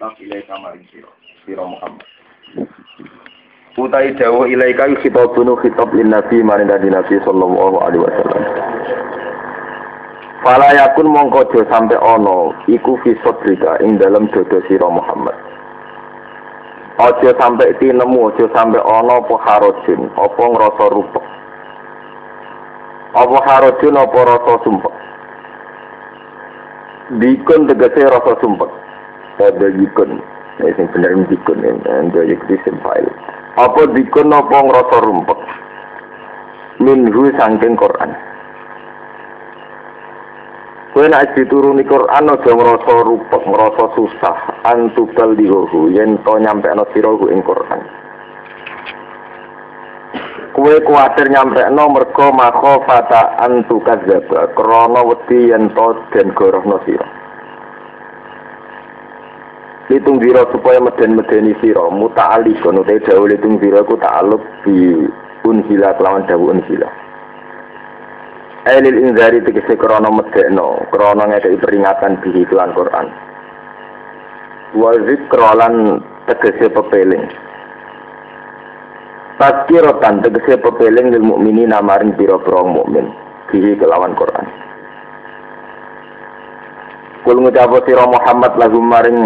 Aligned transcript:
kitab 0.00 0.16
ilaika 0.16 0.56
maring 0.64 0.88
sira 0.88 1.12
sira 1.44 1.60
Muhammad 1.60 2.08
utai 3.76 4.16
dawuh 4.16 4.48
ilaika 4.48 4.88
khitabun 5.04 5.52
khitab 5.60 5.92
lin 5.92 6.08
nabi 6.08 6.40
maring 6.40 6.72
nabi 6.72 7.20
sallallahu 7.20 7.76
alaihi 7.84 8.00
wasallam 8.08 8.44
Fala 10.40 10.72
yakun 10.72 11.04
mongko 11.04 11.44
aja 11.52 11.68
sampe 11.68 12.00
ana 12.00 12.48
iku 12.64 12.96
fi 13.04 13.12
sadrika 13.20 13.76
ing 13.84 14.00
dalem 14.00 14.24
dodo 14.32 14.64
sira 14.72 14.88
Muhammad. 14.88 15.36
Aja 16.96 17.36
sampe 17.36 17.68
tinemu, 17.76 18.32
aja 18.32 18.48
sampe 18.56 18.80
ana 18.80 19.20
apa 19.20 19.36
harojun, 19.36 20.08
apa 20.16 20.40
ngrasa 20.40 20.86
rupek. 20.96 21.24
Apa 23.20 23.36
harojun 23.52 24.00
apa 24.00 24.18
rasa 24.32 24.54
sumpek. 24.64 24.94
Dikun 27.20 27.68
tegese 27.68 28.08
rasa 28.08 28.32
sumpek. 28.40 28.79
pada 29.40 29.72
dikun 29.72 30.20
eh, 30.60 30.68
sing 30.76 30.84
yang 30.84 30.92
benar 30.92 31.10
ini 31.16 31.24
dikun 31.32 31.64
ini 31.64 32.12
dia 32.12 32.36
jadi 32.36 32.54
apa 33.56 33.80
dikun 33.96 34.28
apa 34.28 34.56
ngerasa 34.60 34.96
rumpet 35.00 35.40
minhu 36.84 37.32
sangking 37.40 37.72
Qur'an 37.80 38.12
Kue 40.90 41.06
nak 41.06 41.38
dituruni 41.38 41.86
di 41.86 41.88
Quran, 41.88 42.34
aja 42.34 42.50
ngerasa 42.50 42.92
rupak, 43.06 43.46
ngerasa 43.46 43.84
susah. 43.94 44.36
Antubal 44.66 45.38
dihuhu, 45.38 45.86
yen 45.94 46.18
to 46.26 46.34
nyampe 46.42 46.66
no 46.74 46.82
sirohu 46.90 47.30
ing 47.30 47.46
Quran. 47.46 47.78
Kue 50.50 50.82
kuatir 50.82 51.30
nyampe 51.30 51.62
no 51.70 51.94
mergo 51.94 52.34
mako 52.34 52.82
fata 52.90 53.38
antukat 53.38 54.02
zaba. 54.02 54.50
Krono 54.58 55.14
wedi 55.14 55.54
yen 55.54 55.70
to 55.70 55.94
den 56.10 56.34
goroh 56.34 56.66
no 56.66 56.82
sirohu. 56.82 57.19
Litung 59.90 60.22
dira 60.22 60.46
supaya 60.54 60.78
meden-medeni 60.78 61.50
sira, 61.58 61.90
muta'ali 61.90 62.54
kono 62.62 62.86
te 62.86 63.02
dawuh 63.02 63.26
litung 63.26 63.58
dira 63.58 63.82
ku 63.82 63.98
ta'alluq 63.98 64.38
bi 64.62 64.94
unzila 65.42 65.98
kelawan 65.98 66.22
dawuh 66.30 66.54
unzila. 66.54 66.86
Ailil 68.70 69.02
inzari 69.02 69.42
tegese 69.42 69.74
krana 69.74 70.06
medekno, 70.14 70.86
krana 70.94 71.26
ngekeki 71.26 71.58
peringatan 71.58 72.22
bihi 72.22 72.46
lan 72.54 72.70
Quran. 72.70 73.06
Wa 74.78 74.94
zikra 75.10 75.58
lan 75.58 75.74
tegese 76.30 76.70
pepeling. 76.70 77.26
Tazkiratan 79.42 80.22
tegese 80.22 80.54
pepeling 80.62 81.18
lil 81.18 81.24
mukminin 81.26 81.74
namaring 81.74 82.14
pira-pira 82.14 82.62
mukmin 82.62 83.10
bihi 83.50 83.74
kelawan 83.74 84.14
Quran. 84.14 84.46
Kul 87.26 87.42
ngucap 87.42 87.74
sira 87.90 88.06
Muhammad 88.06 88.54
lagu 88.54 88.78
maring 88.78 89.18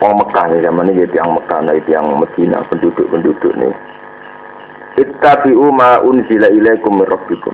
wong 0.00 0.12
Mekah 0.20 0.44
nih 0.52 0.60
zaman 0.64 0.92
ini 0.92 1.08
yang 1.16 1.32
Mekah 1.32 1.60
nah 1.64 1.72
itu 1.72 1.88
yang 1.88 2.12
Medina 2.16 2.60
penduduk-penduduk 2.68 3.52
nih. 3.56 3.74
Ittabi'u 4.96 5.68
ma 5.72 6.00
unzila 6.00 6.48
ilaikum 6.48 7.00
min 7.00 7.08
rabbikum. 7.08 7.52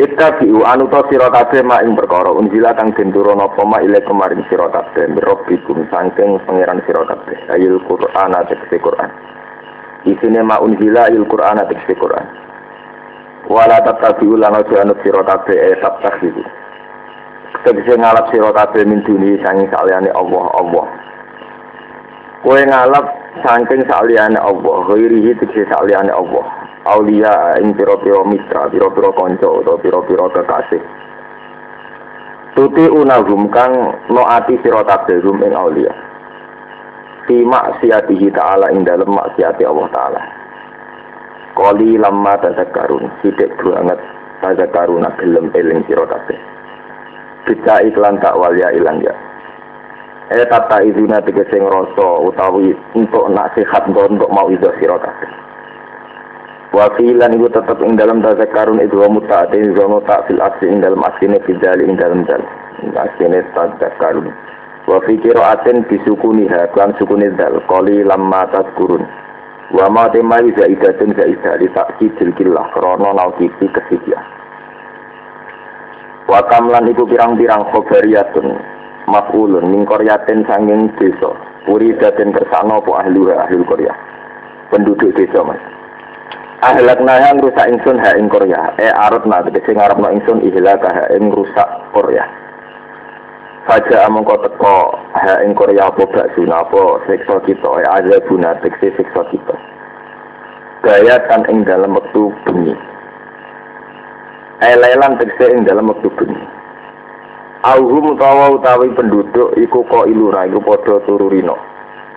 Ittabi'u 0.00 0.64
anu 0.64 0.88
to 0.88 1.00
sira 1.08 1.28
kabeh 1.32 1.64
mak 1.64 1.84
ing 1.84 1.96
perkara 1.96 2.32
unzila 2.32 2.72
kang 2.76 2.92
apa 2.92 3.62
mak 3.64 3.84
ile 3.84 4.00
kemarin 4.04 4.44
sira 4.48 4.68
kabeh 4.72 5.08
mirabbikum 5.12 5.84
saking 5.88 6.40
pangeran 6.44 6.80
sira 6.88 7.04
kabeh 7.08 7.36
ayil 7.52 7.80
Qur'an 7.88 8.32
tegese 8.48 8.80
Qur'an. 8.80 9.08
Isine 10.08 10.40
mak 10.44 10.60
unzila 10.64 11.08
ayil 11.08 11.28
Qur'an 11.28 11.60
tegese 11.68 11.96
Qur'an. 11.96 12.24
Wala 13.48 13.80
tattabi'u 13.84 14.40
lan 14.40 14.56
aja 14.56 14.84
anu 14.84 14.96
sira 15.04 15.24
kabeh 15.24 15.56
e 15.56 15.76
tattakhidhu. 15.80 16.44
Tegese 17.60 17.94
ngalap 18.00 18.32
sira 18.32 18.50
kabeh 18.56 18.88
min 18.88 19.04
duni 19.04 19.36
saking 19.44 19.68
saliyane 19.68 20.08
Allah 20.16 20.44
Allah. 20.56 20.86
Kowe 22.40 22.58
ngalap 22.64 23.06
saking 23.44 23.84
saliyane 23.86 24.40
Allah, 24.40 24.76
ghairihi 24.88 25.36
tegese 25.36 25.68
saliyane 25.68 26.10
Allah 26.10 26.62
aulia 26.86 27.54
ing 27.62 27.74
pira-pira 27.78 28.26
mitra, 28.26 28.66
pira-pira 28.70 29.10
kanca 29.14 29.46
utawa 29.46 29.78
pira-pira 29.78 30.26
kekasih. 30.34 30.82
Tuti 32.52 32.84
unahum 32.90 33.48
kang 33.48 33.72
noati 34.12 34.58
sira 34.60 34.82
kabeh 34.84 35.22
rum 35.22 35.40
ing 35.46 35.54
aulia. 35.54 35.92
Fi 37.24 37.46
maksiatihi 37.46 38.34
ta'ala 38.34 38.74
ing 38.74 38.82
dalem 38.82 39.08
maksiati 39.14 39.62
Allah 39.62 39.88
taala. 39.94 40.22
Kali 41.54 41.96
lama 42.00 42.34
tazakkarun, 42.42 43.08
sidik 43.22 43.54
banget 43.62 44.00
tazakkaruna 44.42 45.14
gelem 45.22 45.48
eling 45.54 45.86
sira. 45.86 46.04
Kita 47.42 47.82
iklan 47.82 48.22
tak 48.22 48.38
walya 48.38 48.70
ilang 48.70 49.02
ya. 49.02 49.14
Eh 50.32 50.46
tata 50.48 50.80
izuna 50.80 51.20
tegese 51.20 51.58
ngrasa 51.60 52.08
utawi 52.24 52.72
untuk 52.96 53.28
nak 53.34 53.52
sehat 53.52 53.84
untuk 53.90 54.32
mau 54.32 54.48
izo 54.48 54.70
sira 54.78 54.96
kabeh. 54.96 55.30
Itu 56.72 57.48
tetap 57.52 57.84
ing 57.84 58.00
dalam 58.00 58.24
karun 58.24 58.80
itu 58.80 58.96
wa 58.96 59.12
muta'atin 59.12 59.76
wa 59.76 60.00
muta' 60.00 60.24
fil 60.24 60.40
asli 60.40 60.72
ing 60.72 60.80
dalam 60.80 61.04
asline 61.04 61.36
fil 61.44 61.60
jali 61.60 61.84
ing 61.84 62.00
dalam 62.00 62.24
dal. 62.24 62.40
Asline 62.96 63.44
karun. 64.00 64.32
Wa 64.88 64.96
fi 65.04 65.20
qira'atin 65.20 65.84
bisukuniha 65.84 66.72
kan 66.72 66.96
sukuni 66.96 67.28
dal 67.36 67.60
qali 67.68 68.00
lamma 68.00 68.48
tadkurun. 68.56 69.04
Wa 69.76 69.92
ma 69.92 70.08
temai 70.08 70.48
zaidatun 70.56 71.12
zaidah 71.12 71.60
li 71.60 71.68
ta'kidil 71.76 72.32
killah 72.40 72.64
krana 72.72 73.20
naukifi 73.20 73.68
kesidya. 73.68 74.41
Wa 76.32 76.40
kamlan 76.48 76.88
iku 76.88 77.04
pirang-pirang 77.04 77.68
khobariyatun 77.68 78.56
maf'ulun 79.04 79.68
min 79.68 79.84
qaryatin 79.84 80.48
sanging 80.48 80.88
desa. 80.96 81.36
Puri 81.68 81.92
daden 82.00 82.32
kersano 82.32 82.80
po 82.80 82.96
ahli 82.96 83.20
ahli 83.28 83.60
Korea. 83.68 83.92
Penduduk 84.72 85.12
desa 85.12 85.44
Mas. 85.44 85.60
ahlak 86.62 87.02
nahang 87.02 87.42
rusak 87.42 87.66
ingsun 87.74 87.98
ha 87.98 88.14
ing 88.14 88.30
Korea 88.30 88.70
e 88.78 88.86
arut 88.86 89.26
na 89.26 89.42
tegese 89.42 89.74
ngarepno 89.74 90.14
ingsun 90.14 90.46
ihlak 90.46 90.78
ha 90.86 91.10
ing 91.10 91.34
rusak 91.34 91.68
Korea 91.90 92.22
Faja 93.66 94.06
amangka 94.06 94.46
teko 94.46 94.94
ha 95.10 95.42
ing 95.42 95.58
apa 95.58 96.02
bak 96.06 96.38
apa 96.38 96.82
siksa 97.10 97.36
kita 97.50 97.70
e 97.82 97.84
azabuna 97.98 98.54
tegese 98.62 98.94
siksa 98.94 99.26
kita 99.34 99.54
Gaya 100.86 101.18
kan 101.26 101.42
ing 101.50 101.66
dalam 101.66 101.98
waktu 101.98 102.30
bengi 102.46 102.74
Elelan 104.62 105.18
tegese 105.18 105.50
ing 105.50 105.66
dalam 105.66 105.90
waktu 105.90 106.06
bengi. 106.14 106.38
Auhum 107.66 108.14
utawa 108.14 108.54
utawi 108.54 108.94
penduduk 108.94 109.58
iku 109.58 109.82
kok 109.90 110.06
ilura 110.06 110.46
iku 110.46 110.62
padha 110.62 111.02
tururino 111.02 111.58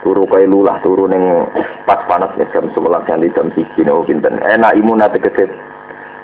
turu 0.05 0.29
kaya 0.29 0.45
lulah 0.45 0.77
turu 0.85 1.09
ning 1.09 1.49
pas 1.89 2.05
panas 2.05 2.29
jam 2.53 2.69
11 2.69 2.77
nganti 2.77 3.33
jam 3.33 3.49
1 3.49 3.65
niku 3.81 4.05
pinten. 4.05 4.37
Enak 4.45 4.77
imun 4.77 5.01
ate 5.01 5.17
kecet 5.17 5.49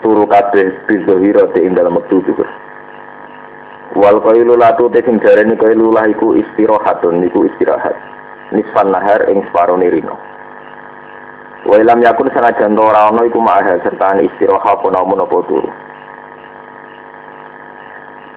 turu 0.06 0.22
kabeh 0.30 0.70
bizohiro 0.86 1.50
te 1.50 1.58
ing 1.58 1.74
dalam 1.74 1.98
wektu 1.98 2.22
juga 2.22 2.46
wal 3.98 4.22
kailu 4.22 4.54
latu 4.54 4.86
te 4.94 5.02
sing 5.02 5.18
jarene 5.26 5.58
kailu 5.58 5.90
lah 5.90 6.06
iku 6.06 6.38
istirahatun 6.38 7.18
niku 7.18 7.50
istirahat. 7.50 7.98
Nisfan 8.54 8.94
nahar 8.94 9.26
ing 9.26 9.42
separo 9.50 9.74
nirino 9.74 10.14
wa 11.66 11.74
ilam 11.82 11.98
yakun 11.98 12.30
sanajan 12.30 12.78
ora 12.78 13.10
ana 13.10 13.26
iku 13.26 13.42
ma'ah 13.42 13.82
serta 13.82 14.22
istirahat 14.22 14.82
namun 14.86 15.18
apa 15.18 15.38
turu 15.50 15.70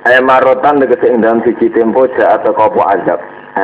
Marotan 0.06 0.78
tegese 0.78 1.10
ing 1.10 1.26
dalam 1.26 1.42
siji 1.42 1.66
tempo 1.74 2.06
ja 2.14 2.38
atau 2.38 2.54
kopo 2.54 2.78
azab 2.86 3.18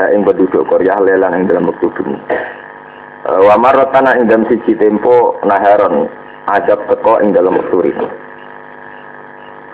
ing 0.10 0.26
penduduk 0.26 0.66
Korea 0.66 0.98
lelang 0.98 1.38
ing 1.38 1.46
dalam 1.46 1.70
waktu 1.70 1.86
bumi. 1.94 2.18
Wa 3.30 3.54
marotana 3.62 4.18
ing 4.18 4.26
dalam 4.26 4.50
siji 4.50 4.74
tempo 4.74 5.38
naharon 5.46 6.10
ajab 6.50 6.82
teko 6.90 7.22
ing 7.22 7.38
dalam 7.38 7.62
waktu 7.62 7.94
ini. 7.94 8.08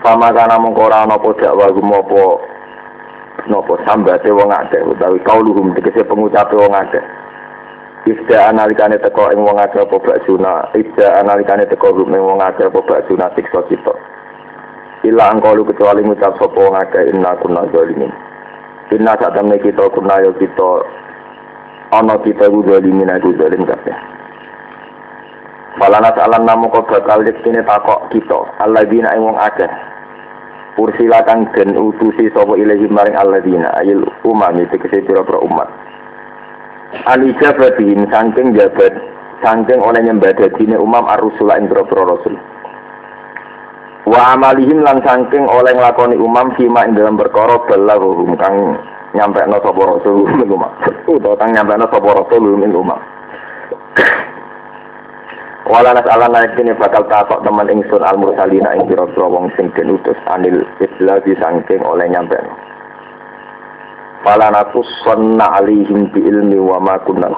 Sama 0.04 0.28
kana 0.36 0.60
mongko 0.60 0.92
ora 0.92 1.08
ana 1.08 1.16
apa 1.16 1.32
dakwa 1.40 1.72
gumopo 1.72 2.44
nopo 3.48 3.80
sambate 3.88 4.28
wong 4.28 4.52
akeh 4.52 4.84
utawi 4.84 5.24
kauluhum 5.24 5.72
tegese 5.72 6.04
pengucape 6.04 6.52
wong 6.52 6.76
akeh. 6.76 7.00
Isda 8.12 8.52
analikane 8.52 9.00
teko 9.00 9.32
ing 9.32 9.40
wong 9.40 9.56
akeh 9.56 9.88
apa 9.88 9.96
baksuna, 9.96 10.68
isda 10.76 11.24
analikane 11.24 11.64
teko 11.64 11.96
ing 11.96 12.12
wong 12.12 12.44
akeh 12.44 12.68
apa 12.68 12.80
baksuna 12.84 13.32
siksa 13.32 13.64
kita. 13.72 13.96
Ila 15.06 15.30
angkalu 15.30 15.62
kecuali 15.62 16.02
ngucap 16.02 16.34
sapa 16.42 16.58
wong 16.58 16.74
akeh 16.74 17.14
inna 17.14 17.38
kunna 17.38 17.70
zalimin. 17.70 18.10
Inna 18.90 19.14
saat 19.14 19.36
temen 19.38 19.54
kita 19.62 19.86
kuna 19.94 20.18
yo 20.26 20.34
kita 20.34 20.70
ana 21.94 22.18
kita 22.18 22.50
ku 22.50 22.66
zalimin 22.66 23.06
aku 23.06 23.30
zalim 23.38 23.62
kabeh. 23.62 23.94
Falana 25.78 26.10
salan 26.18 26.42
namu 26.42 26.66
kok 26.74 26.90
bakal 26.90 27.22
yektine 27.22 27.62
takok 27.62 28.10
kita 28.10 28.42
alladzina 28.58 29.14
ing 29.14 29.22
wong 29.22 29.38
akeh. 29.38 29.70
Ursila 30.74 31.22
kang 31.22 31.46
den 31.54 31.78
utusi 31.78 32.26
sapa 32.34 32.58
ilahi 32.58 32.90
maring 32.90 33.14
alladzina 33.14 33.70
ayil 33.78 34.02
umami 34.26 34.66
tegese 34.66 35.06
pira-pira 35.06 35.38
umat. 35.46 35.70
Alijabatihim 37.06 38.10
saking 38.10 38.58
jabat 38.58 38.98
saking 39.46 39.78
oleh 39.78 40.02
nyembadadine 40.02 40.74
umam 40.74 41.06
ar-rusula 41.06 41.54
ing 41.62 41.70
pira-pira 41.70 42.02
rasul. 42.02 42.34
Wa 44.08 44.32
amalihim 44.32 44.80
lan 44.80 45.04
saking 45.04 45.44
oleh 45.44 45.76
nglakoni 45.76 46.16
umam 46.16 46.48
fima 46.56 46.88
ing 46.88 46.96
dalam 46.96 47.20
perkara 47.20 47.60
balaghum 47.68 48.32
kang 48.40 48.56
nyampe 49.12 49.44
no 49.44 49.60
sapa 49.60 49.82
rasul 49.84 50.24
ming 50.32 50.48
umat 50.48 50.72
utawa 51.12 51.36
kang 51.36 51.52
nyampe 51.52 51.76
no 51.76 51.86
sapa 51.92 52.08
rasul 52.16 52.56
ming 52.56 52.72
umat 52.72 53.00
Wala 55.68 55.92
nas'alan 55.92 56.32
naik 56.32 56.56
ini 56.56 56.72
bakal 56.80 57.04
takok 57.12 57.44
teman 57.44 57.68
ingsun 57.68 58.00
al 58.00 58.16
mursalina 58.16 58.72
ing 58.72 58.88
pira-pira 58.88 59.28
wong 59.28 59.52
sing 59.52 59.68
den 59.76 60.00
utus 60.00 60.16
anil 60.24 60.64
islami 60.80 61.36
sangking 61.36 61.84
oleh 61.84 62.08
nyampe. 62.08 62.40
Fala 64.24 64.48
naku 64.48 64.80
sonna 65.04 65.60
alihim 65.60 66.08
bi 66.08 66.24
ilmi 66.24 66.56
wa 66.56 66.80
ma 66.80 66.96
kunna. 67.04 67.28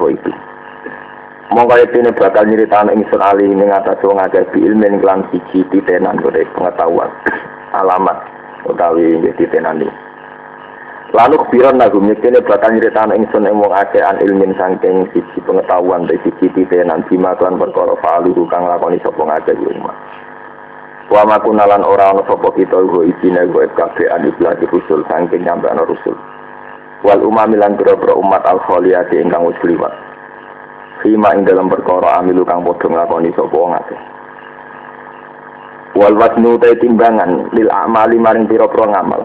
Monggo 1.50 1.74
ini 1.74 2.14
bakal 2.14 2.46
nyeritaan 2.46 2.94
ingsun 2.94 3.18
alih 3.18 3.50
ing 3.50 3.74
atas 3.74 3.98
wong 4.06 4.22
akeh 4.22 4.46
bi 4.54 4.62
ilmi 4.62 5.02
lan 5.02 5.26
siji 5.34 5.66
titenan 5.74 6.22
kode 6.22 6.46
pengetahuan 6.54 7.10
alamat 7.74 8.22
utawi 8.70 9.18
titenan 9.34 9.82
iki. 9.82 9.90
Lalu 11.10 11.42
kebiran 11.42 11.82
nagum 11.82 12.06
ini 12.06 12.38
bakal 12.46 12.70
nyeritaan 12.70 13.18
ingsun 13.18 13.50
yang 13.50 13.58
wong 13.58 13.74
akeh 13.74 13.98
an 13.98 14.22
ilmin 14.22 14.54
sangking 14.54 15.10
sisi 15.10 15.42
pengetahuan 15.42 16.06
dari 16.06 16.22
sisi 16.22 16.54
titenan 16.54 17.02
bima 17.10 17.34
klan 17.34 17.58
perkara 17.58 17.98
falu 17.98 18.30
kang 18.46 18.70
lakoni 18.70 19.02
sapa 19.02 19.18
ngakeh 19.18 19.58
yo 19.58 19.74
iman. 19.74 19.96
Wa 21.10 21.26
makunalan 21.26 21.82
ora 21.82 22.14
ana 22.14 22.22
sapa 22.30 22.46
kita 22.54 22.78
go 22.78 23.02
isine 23.02 23.50
go 23.50 23.66
kabeh 23.74 24.06
an 24.06 24.22
rusul 24.70 25.02
sangking 25.10 25.42
nyampe 25.42 25.66
ana 25.66 25.82
rusul. 25.82 26.14
Wal 27.02 27.26
umami 27.26 27.58
lan 27.58 27.74
pira 27.74 27.98
umat 28.14 28.46
al 28.46 28.62
khaliyati 28.70 29.18
ingkang. 29.18 29.50
Fima 31.00 31.32
ing 31.32 31.48
dalam 31.48 31.72
perkara 31.72 32.20
amilu 32.20 32.44
kang 32.44 32.60
padha 32.60 32.84
nglakoni 32.84 33.32
sapa 33.32 33.56
wong 33.56 33.72
akeh. 33.72 34.00
Wal 35.96 36.14
wasnu 36.20 36.60
timbangan 36.60 37.48
lil 37.56 37.72
amali 37.72 38.20
maring 38.20 38.44
pira-pira 38.44 38.84
ngamal. 38.92 39.24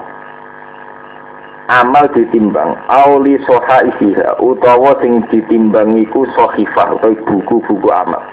Amal 1.68 2.06
ditimbang 2.16 2.78
auli 2.88 3.36
soha 3.44 3.84
isiha 3.92 4.40
utawa 4.40 4.96
sing 5.04 5.20
ditimbang 5.28 6.00
iku 6.00 6.24
sohifah 6.32 6.96
utawa 6.96 7.16
buku-buku 7.28 7.90
amal. 7.92 8.24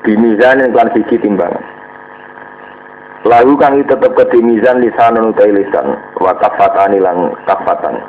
Dimizan 0.00 0.64
yang 0.64 0.72
kan 0.72 0.88
sisi 0.96 1.20
timbangan. 1.20 1.60
Lalu 3.28 3.52
kang 3.60 3.76
tetep 3.84 4.16
ke 4.16 4.24
dimizan 4.32 4.80
lisanun 4.80 5.36
utai 5.36 5.52
lisan 5.52 5.92
wa 6.16 6.32
kafatani 6.40 6.96
lang 6.96 7.36
kafatan. 7.44 8.00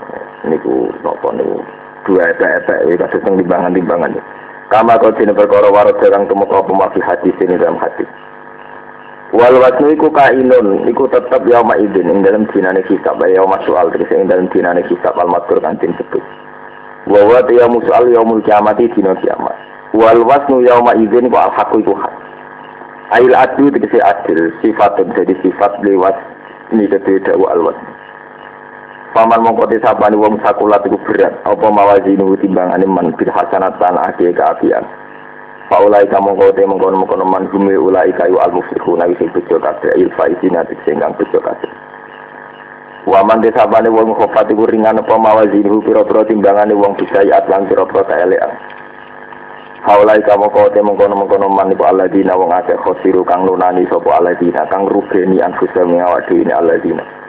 Niku 0.47 0.87
nopo 1.03 1.35
niku 1.35 1.59
dua 2.07 2.23
epe-epe 2.33 2.75
ya 2.89 2.95
kasus 3.05 3.21
timbangan-timbangan 3.23 4.17
kama 4.71 4.95
kau 4.97 5.13
sini 5.19 5.35
perkara 5.35 5.67
warot 5.67 5.99
jarang 5.99 6.25
temuk 6.25 6.49
apa 6.49 6.95
hati 7.03 7.29
sini 7.37 7.59
dalam 7.59 7.75
hati 7.77 8.07
Wal 9.31 9.55
wasnu 9.63 9.95
iku 9.95 10.11
kainun, 10.11 10.83
iku 10.91 11.07
tetep 11.07 11.47
yauma 11.47 11.79
idin 11.79 12.11
ing 12.11 12.19
dalam 12.19 12.43
dinane 12.51 12.83
kitab 12.83 13.15
ya 13.23 13.39
yauma 13.39 13.63
soal 13.63 13.87
terus 13.87 14.11
ing 14.11 14.27
dalam 14.27 14.51
dinane 14.51 14.83
kitab 14.91 15.15
al 15.15 15.31
matur 15.31 15.55
kan 15.63 15.79
sebut. 15.79 16.19
Wa 17.07 17.23
wa 17.23 17.39
ya 17.47 17.63
musual 17.71 18.11
yaumul 18.11 18.43
kiamati 18.43 18.91
dina 18.91 19.15
kiamat. 19.23 19.55
Wal 19.95 20.19
wasnu 20.27 20.67
yauma 20.67 20.99
idin 20.99 21.31
wa 21.31 21.47
al 21.47 21.51
haqqu 21.55 21.79
iku 21.79 21.95
hak. 21.95 22.11
Ail 23.15 23.31
adu 23.31 23.71
tegese 23.71 24.03
adil, 24.03 24.51
sifatun 24.59 25.15
jadi 25.15 25.35
sifat 25.39 25.79
lewat 25.79 26.15
ini 26.75 26.91
kedua 26.91 27.31
wa 27.39 27.55
al 27.55 27.71
wasnu. 27.71 27.90
Paman 29.11 29.43
mongko 29.43 29.67
disapani 29.67 30.15
wong 30.15 30.39
sakulat 30.39 30.87
iku 30.87 30.95
berat, 31.03 31.35
apa 31.43 31.67
mawazinu 31.67 32.31
timbangane 32.39 32.87
man 32.87 33.11
bil 33.19 33.27
hasanat 33.27 33.75
lan 33.75 33.99
ake 34.07 34.31
kaapian. 34.31 34.87
Faulai 35.67 36.07
kamu 36.07 36.31
kau 36.39 36.51
temu 36.55 36.79
kono 36.79 37.03
kono 37.03 37.27
man 37.27 37.47
gumi 37.51 37.75
ulai 37.75 38.11
kayu 38.15 38.39
al 38.39 38.55
muflihu 38.55 38.95
nabi 38.95 39.15
sing 39.19 39.27
bejo 39.35 39.59
kabeh 39.59 39.91
il 39.99 40.11
faizin 40.15 40.55
ati 40.55 40.79
sing 40.87 40.95
kang 40.99 41.11
bejo 41.19 41.43
kabeh. 41.43 41.67
Waman 43.03 43.43
desa 43.43 43.67
bane 43.67 43.91
wong 43.91 44.15
khofat 44.15 44.47
iku 44.47 44.63
ringan 44.63 45.03
apa 45.03 45.15
mawazinu 45.19 45.83
pira-pira 45.83 46.23
timbangane 46.27 46.71
wong 46.71 46.95
bisa 46.95 47.23
ya 47.27 47.43
lan 47.51 47.67
pira-pira 47.67 48.07
kaelean. 48.07 48.51
Faulai 49.83 50.23
kamu 50.23 50.47
kau 50.55 50.71
temu 50.71 50.95
kono 50.95 51.27
kono 51.27 51.51
man 51.51 51.67
iku 51.75 51.83
aladina 51.83 52.31
wong 52.39 52.55
akeh 52.55 52.79
khosiru 52.79 53.27
kang 53.27 53.43
nunani 53.43 53.83
sapa 53.91 54.23
aladina 54.23 54.63
kang 54.71 54.87
rugeni 54.87 55.43
anfusam 55.43 55.91
awak 55.99 56.31
dhewe 56.31 56.47
aladina. 56.47 57.20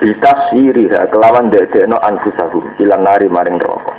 Bitasiri 0.00 0.88
kelawan 1.12 1.52
dekno 1.52 2.00
anfusahum 2.00 2.64
ilang 2.80 3.04
nari 3.04 3.28
maring 3.28 3.60
rokok. 3.60 3.92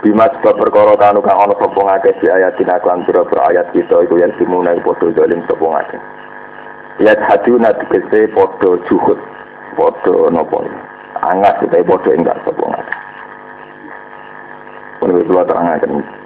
Bima 0.00 0.24
sebab 0.32 0.56
perkara 0.64 0.96
kanu 0.96 1.20
kang 1.20 1.44
ana 1.44 1.52
sapa 1.60 1.76
ngake 1.76 2.24
di 2.24 2.28
ayat 2.32 2.56
dina 2.56 2.80
kan 2.80 3.04
pira 3.04 3.24
ayat 3.52 3.68
kita 3.76 4.04
iku 4.04 4.16
yang 4.16 4.32
dimulai 4.40 4.80
padha 4.80 5.12
zalim 5.12 5.44
sapa 5.44 5.64
ngake. 5.64 5.96
Ya 7.04 7.12
haduna 7.20 7.72
tegese 7.76 8.32
padha 8.32 8.80
juhud, 8.88 9.20
padha 9.76 10.16
napa 10.32 10.64
angat 11.20 11.56
kita 11.60 11.84
padha 11.84 12.10
enggak 12.16 12.40
sapa 12.40 12.64
ngake. 12.64 12.94
Pun 15.04 15.20
kula 15.28 15.42
terangaken. 15.44 16.23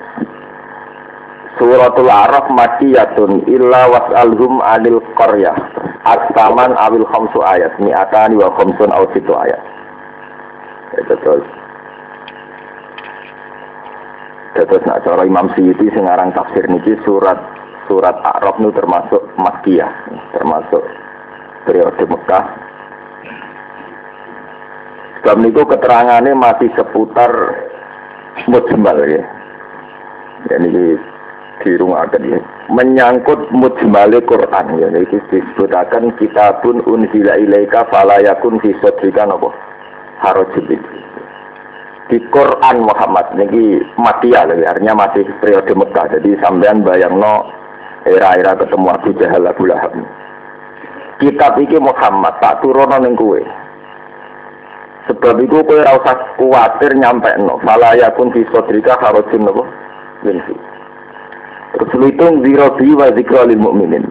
Suratul 1.58 2.06
Araf 2.06 2.46
makiyatun 2.54 3.50
illa 3.50 3.90
was'alhum 3.90 4.62
anil 4.62 5.02
qaryah. 5.18 5.58
As-saman 6.06 6.72
awil 6.78 7.04
khamsu 7.10 7.42
ayat, 7.42 7.74
mi'atani 7.82 8.38
wa 8.38 8.54
khamsun 8.54 8.94
aw 8.94 9.02
situ 9.10 9.34
ayat. 9.34 9.62
Itu 11.02 11.14
terus. 11.18 11.46
Terus 14.54 14.82
nak 14.86 15.02
cara 15.06 15.22
Imam 15.26 15.50
Syuuti 15.54 15.86
sekarang 15.90 16.34
tafsir 16.34 16.66
niki 16.66 16.98
surat 17.06 17.38
surat 17.86 18.14
Arab 18.22 18.58
nu 18.58 18.70
termasuk 18.74 19.22
Makkiyah, 19.38 19.90
termasuk 20.34 20.82
periode 21.66 22.04
Mekah. 22.06 22.46
Sebab 25.22 25.36
niku 25.42 25.62
keterangannya 25.66 26.34
masih 26.38 26.70
seputar 26.78 27.30
mujmal 28.46 28.98
ya. 29.06 29.26
Jadi 30.46 30.94
di 31.62 31.74
rumah 31.74 32.06
ya. 32.14 32.38
menyangkut 32.70 33.50
mujmale 33.50 34.22
Quran 34.22 34.66
ya 34.78 34.88
ini 34.94 35.06
disebutakan 35.10 36.14
kitabun 36.18 36.82
unzila 36.86 37.34
ilaika 37.34 37.86
fala 37.90 38.22
yakun 38.22 38.62
fi 38.62 38.70
sadrika 38.78 39.26
napa? 39.26 39.50
Di 42.08 42.18
Quran 42.32 42.76
Muhammad 42.88 43.36
niki 43.36 43.84
matia 44.00 44.48
lagi 44.48 44.64
artinya 44.64 45.06
masih 45.06 45.28
periode 45.44 45.76
Mekah. 45.76 46.08
Jadi 46.16 46.40
sampean 46.40 46.80
bayangno 46.80 47.44
era-era 48.08 48.56
ketemu 48.56 48.88
Abu 48.88 49.10
Jahal 49.20 49.44
Abu 49.44 49.68
Lahab. 49.68 49.92
Kitab 51.20 51.60
iki 51.60 51.76
Muhammad 51.76 52.32
tak 52.40 52.64
turun 52.64 52.88
ning 53.04 53.12
kowe. 53.12 53.38
Sebab 55.04 55.36
itu 55.44 55.60
kowe 55.60 55.76
ora 55.76 56.00
usah 56.00 56.16
kuwatir 56.40 56.96
nyampe 56.96 57.28
no 57.44 57.60
falaya 57.60 58.08
kun 58.16 58.32
fi 58.32 58.42
nopo 59.36 59.68
winfi 60.24 60.67
terus 61.78 61.94
hitung 62.10 62.42
zero 62.42 62.74
bi 62.74 62.90
wa 62.92 63.08
lil 63.46 63.60
mu'minin 63.62 64.04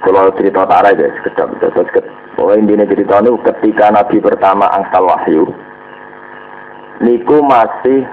kalau 0.00 0.32
cerita 0.34 0.64
tarai 0.64 0.96
guys 0.96 1.20
kedap 1.22 1.52
terus 1.60 2.08
Pokoknya 2.40 2.62
intinya 2.64 2.86
cerita 2.88 3.14
ini 3.20 3.30
ketika 3.44 3.86
Nabi 3.92 4.16
pertama 4.16 4.64
angsal 4.72 5.04
wahyu, 5.04 5.44
niku 7.04 7.36
masih 7.44 8.08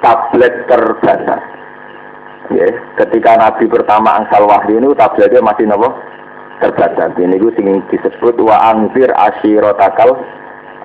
tablet 0.00 0.54
terbatas. 0.64 1.44
Ya, 2.56 2.72
ketika 3.04 3.36
Nabi 3.36 3.68
pertama 3.68 4.16
angsal 4.16 4.48
wahyu 4.48 4.80
ini 4.80 4.96
tabletnya 4.96 5.44
masih 5.44 5.68
nopo 5.68 5.92
terbatas. 6.64 7.12
Ini 7.20 7.36
gue 7.36 7.52
sing 7.52 7.84
disebut 7.92 8.40
wa 8.40 8.56
angfir 8.72 9.12
ashirotakal 9.12 10.16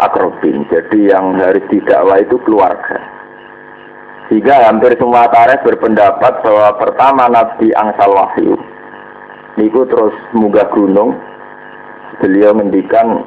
akrobin. 0.04 0.68
Jadi 0.68 1.16
yang 1.16 1.40
harus 1.40 1.64
didakwa 1.72 2.20
itu 2.20 2.36
keluarga. 2.44 3.00
Sehingga 4.30 4.70
hampir 4.70 4.94
semua 5.02 5.26
tarikh 5.34 5.66
berpendapat 5.66 6.46
bahwa 6.46 6.70
pertama 6.78 7.26
Nabi 7.34 7.74
angsal 7.74 8.14
wahyu 8.14 8.54
niku 9.58 9.84
terus 9.90 10.14
munggah 10.38 10.70
gunung 10.72 11.18
beliau 12.22 12.54
mendikan 12.54 13.26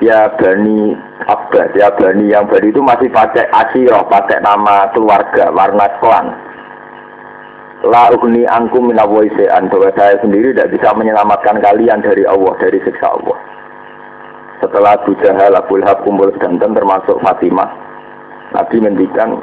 ya 0.00 0.32
Bani 0.40 0.96
Abbas, 1.28 1.76
ya 1.76 1.92
Bani 1.94 2.32
yang 2.32 2.48
baru 2.48 2.72
itu 2.72 2.80
masih 2.80 3.12
pakai 3.12 3.46
asyirah, 3.52 4.08
pakai 4.08 4.40
nama 4.40 4.88
keluarga, 4.96 5.52
warna 5.52 5.86
klan. 6.00 6.26
La 7.84 8.12
ugni 8.12 8.44
angku 8.44 8.80
minawoisean, 8.80 9.68
bahwa 9.72 9.88
saya 9.96 10.16
sendiri 10.20 10.52
tidak 10.52 10.76
bisa 10.76 10.92
menyelamatkan 10.96 11.60
kalian 11.60 12.04
dari 12.04 12.24
Allah, 12.28 12.52
dari 12.60 12.76
siksa 12.84 13.08
Allah. 13.08 13.38
Setelah 14.60 15.00
Abu 15.00 15.16
Jahal, 15.24 15.56
Abu 15.56 15.80
Lahab 15.80 16.04
sedanten 16.04 16.76
termasuk 16.76 17.16
Fatimah, 17.24 17.72
Nabi 18.52 18.76
mendikan 18.84 19.40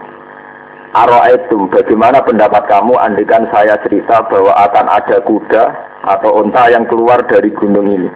Aro'etum, 0.96 1.68
bagaimana 1.68 2.24
pendapat 2.24 2.64
kamu 2.72 2.96
andikan 2.96 3.44
saya 3.52 3.76
cerita 3.84 4.24
bahwa 4.32 4.56
akan 4.56 4.88
ada 4.88 5.18
kuda 5.28 5.64
atau 6.08 6.40
unta 6.40 6.72
yang 6.72 6.88
keluar 6.88 7.20
dari 7.28 7.52
gunung 7.52 7.92
ini? 7.92 8.10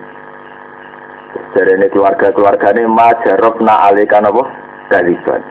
Jadi 1.52 1.76
ini 1.76 1.88
keluarga-keluarga 1.92 2.72
ini 2.72 2.88
majarok 2.88 3.60
na 3.60 3.92
alikan 3.92 4.24
apa? 4.24 4.44
Kaliban. 4.88 5.44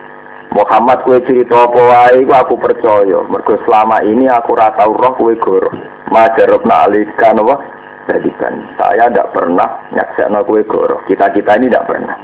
Muhammad 0.56 1.04
kue 1.04 1.20
cerita 1.28 1.68
apa 1.68 1.80
wae 1.80 2.24
aku 2.24 2.56
percaya. 2.56 3.20
Mergo 3.28 3.54
selama 3.68 4.00
ini 4.02 4.26
aku 4.26 4.56
rata 4.56 4.88
roh 4.88 5.14
kue 5.20 5.36
goro. 5.36 5.70
Majarok 6.08 6.64
na 6.64 6.88
alikan 6.88 7.36
apa? 7.36 7.80
kadiban. 8.10 8.66
Saya 8.74 9.06
tidak 9.06 9.30
pernah 9.30 9.68
nyaksana 9.94 10.42
kue 10.42 10.66
goro. 10.66 10.98
Kita-kita 11.06 11.54
ini 11.60 11.70
tidak 11.70 11.86
pernah. 11.86 12.16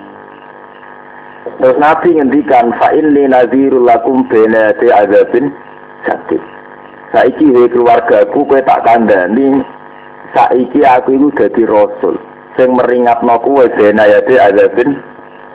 Terus 1.56 1.78
Nabi 1.78 2.18
ngendikan 2.18 2.74
fa 2.76 2.90
inni 2.92 3.30
nadhirul 3.30 3.86
lakum 3.86 4.26
baina 4.26 4.74
azabin 4.74 5.54
sadid. 6.04 6.42
Saiki 7.14 7.48
he 7.54 7.70
keluargaku 7.70 8.44
kowe 8.44 8.60
tak 8.66 8.82
kandhani 8.82 9.62
saiki 10.34 10.82
aku 10.82 11.16
iku 11.16 11.28
dadi 11.38 11.62
rasul 11.64 12.18
sing 12.58 12.74
meringatno 12.74 13.38
kowe 13.40 13.64
baina 13.72 14.04
azabin 14.10 14.98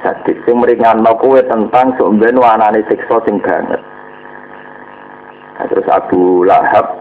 sadid. 0.01 0.37
Sing 0.47 0.55
meringatno 0.57 1.11
kowe 1.19 1.37
tentang 1.43 1.93
sumben 1.99 2.39
wanane 2.39 2.81
siksa 2.87 3.21
sing 3.27 3.37
banget. 3.43 3.81
Nah, 5.61 5.69
terus 5.69 5.85
Abu 5.93 6.41
Lahab 6.41 6.97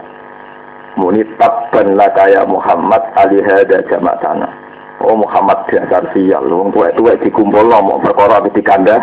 muni 0.99 1.25
tabban 1.41 1.97
lakaya 1.97 2.45
Muhammad 2.45 3.01
alihada 3.17 3.81
tanah. 3.89 4.70
Oh 5.01 5.17
Muhammad 5.17 5.65
dasar 5.65 6.05
sial, 6.13 6.45
wong 6.45 6.69
tuwek 6.69 6.93
tuwek 6.93 7.17
dikumpul 7.25 7.65
mau 7.65 7.97
perkara 8.01 8.41
kanda. 8.61 9.01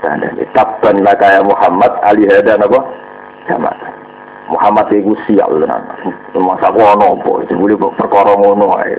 Tanda 0.00 0.32
tabban 0.56 1.04
lakaya 1.04 1.44
Muhammad 1.44 1.92
alihada 2.04 2.56
napa 2.56 2.80
jamaah. 3.48 3.92
Muhammad 4.48 4.88
iku 4.92 5.12
sial 5.28 5.60
tenan. 5.60 5.84
Masa 6.36 6.72
ono 6.72 7.20
apa 7.20 7.32
jebule 7.48 7.76
perkara 7.76 8.32
ngono 8.36 8.80
ae. 8.80 8.96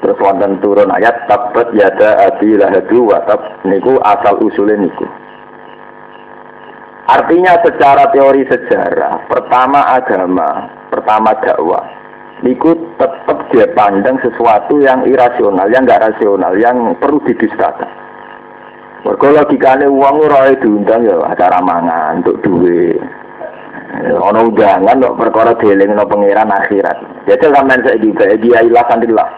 Terus 0.00 0.16
wonten 0.16 0.56
turun 0.64 0.88
ayat 0.96 1.28
tabat 1.28 1.76
yada 1.76 2.24
abi 2.32 2.56
lahadu 2.56 3.12
wa 3.12 3.20
tab 3.28 3.40
niku 3.68 4.00
asal 4.00 4.40
usulnya 4.40 4.80
niku. 4.80 5.04
Artinya 7.10 7.58
secara 7.66 8.06
teori 8.14 8.46
sejarah, 8.46 9.26
pertama 9.26 9.82
agama, 9.98 10.70
pertama 10.94 11.34
dakwah, 11.42 11.82
niku 12.42 12.76
tetap 12.96 13.38
dia 13.50 13.66
pandang 13.74 14.16
sesuatu 14.22 14.80
yang 14.80 15.04
irasional, 15.04 15.66
yang 15.68 15.84
nggak 15.84 16.02
rasional, 16.02 16.52
yang 16.56 16.94
perlu 16.98 17.18
didustakan. 17.26 17.88
Mergo 19.00 19.32
uang 19.32 20.16
ora 20.28 20.52
diundang 20.60 21.08
ya 21.08 21.16
acara 21.24 21.58
mangan 21.64 22.20
untuk 22.20 22.36
duit. 22.44 23.00
Ono 24.12 24.52
undangan 24.52 25.00
kok 25.00 25.16
perkara 25.18 25.56
no 25.56 26.04
pangeran 26.04 26.52
akhirat. 26.52 27.24
Jadi 27.24 27.48
sampean 27.48 27.80
saiki 27.80 28.12
dia 28.44 28.60
ilah 28.60 28.84
santillah. 28.86 29.28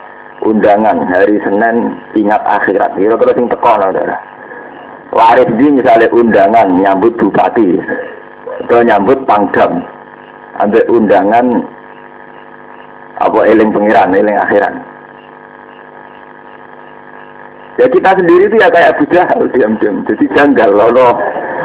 Undangan 0.43 1.07
hari 1.07 1.39
Senin 1.47 1.95
ingat 2.19 2.43
akhirat. 2.43 2.99
Kira-kira 2.99 3.39
sing 3.39 3.47
teko 3.47 3.79
saudara 3.79 4.33
waris 5.13 5.49
di 5.61 5.67
misalnya 5.69 6.09
undangan 6.09 6.73
nyambut 6.73 7.13
bupati 7.21 7.77
atau 8.65 8.81
nyambut 8.81 9.21
pangdam 9.29 9.85
ambil 10.65 10.83
undangan 10.89 11.47
apa 13.21 13.39
eling 13.49 13.75
pengiran 13.75 14.15
eling 14.15 14.39
akhiran. 14.39 14.81
Ya 17.81 17.89
kita 17.89 18.15
sendiri 18.15 18.47
itu 18.47 18.57
ya 18.61 18.69
kayak 18.69 18.95
Abu 18.95 19.05
Jahal 19.11 19.43
diam-diam. 19.53 20.05
Jadi 20.07 20.25
janggal 20.37 20.71
loh 20.71 21.17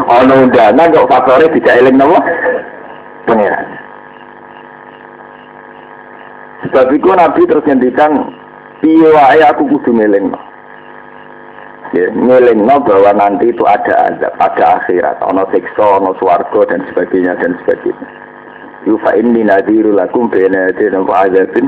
ono 0.08 0.34
undangan 0.48 0.94
kok 0.96 1.10
faktornya 1.12 1.54
tidak 1.56 1.78
eling 1.84 1.98
nama 2.00 2.18
pengiran. 3.28 3.68
Sebab 6.68 6.90
itu 6.92 7.08
Nabi 7.14 7.42
terus 7.46 7.66
ngendikan 7.70 8.12
iya 8.82 9.52
aku 9.52 9.68
kudu 9.68 9.92
ngeling 9.94 10.32
ya, 11.96 12.08
no 12.12 12.76
bahwa 12.84 13.12
nanti 13.16 13.52
itu 13.52 13.64
ada 13.64 14.12
azab, 14.12 14.34
ada 14.40 14.66
akhirat, 14.82 15.18
ono 15.24 15.48
siksa, 15.52 16.02
ono 16.02 16.12
swargo 16.20 16.68
dan 16.68 16.84
sebagainya 16.92 17.40
dan 17.40 17.56
sebagainya. 17.64 18.08
Yufa 18.88 19.20
inni 19.20 19.44
nadiru 19.44 19.92
lakum 19.92 20.32
bena 20.32 20.72
dan 20.72 21.04
azabin 21.04 21.68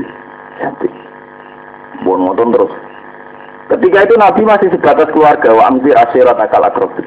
jadi. 0.56 0.88
Buat 2.00 2.18
ngotot 2.24 2.48
terus. 2.56 2.74
Ketika 3.76 3.98
itu 4.08 4.14
Nabi 4.16 4.42
masih 4.48 4.68
sebatas 4.72 5.12
keluarga 5.12 5.52
wa 5.52 5.68
amsir 5.68 5.92
asyirat 5.94 6.40
akal 6.40 6.64
akrobis. 6.64 7.06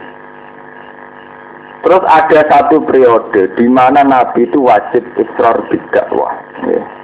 Terus 1.83 2.03
ada 2.07 2.39
satu 2.47 2.85
periode 2.85 3.51
di 3.57 3.67
mana 3.67 4.05
Nabi 4.05 4.45
itu 4.45 4.61
wajib 4.61 5.03
israr 5.17 5.59
bidakwah. 5.67 6.31
Ya 6.69 7.03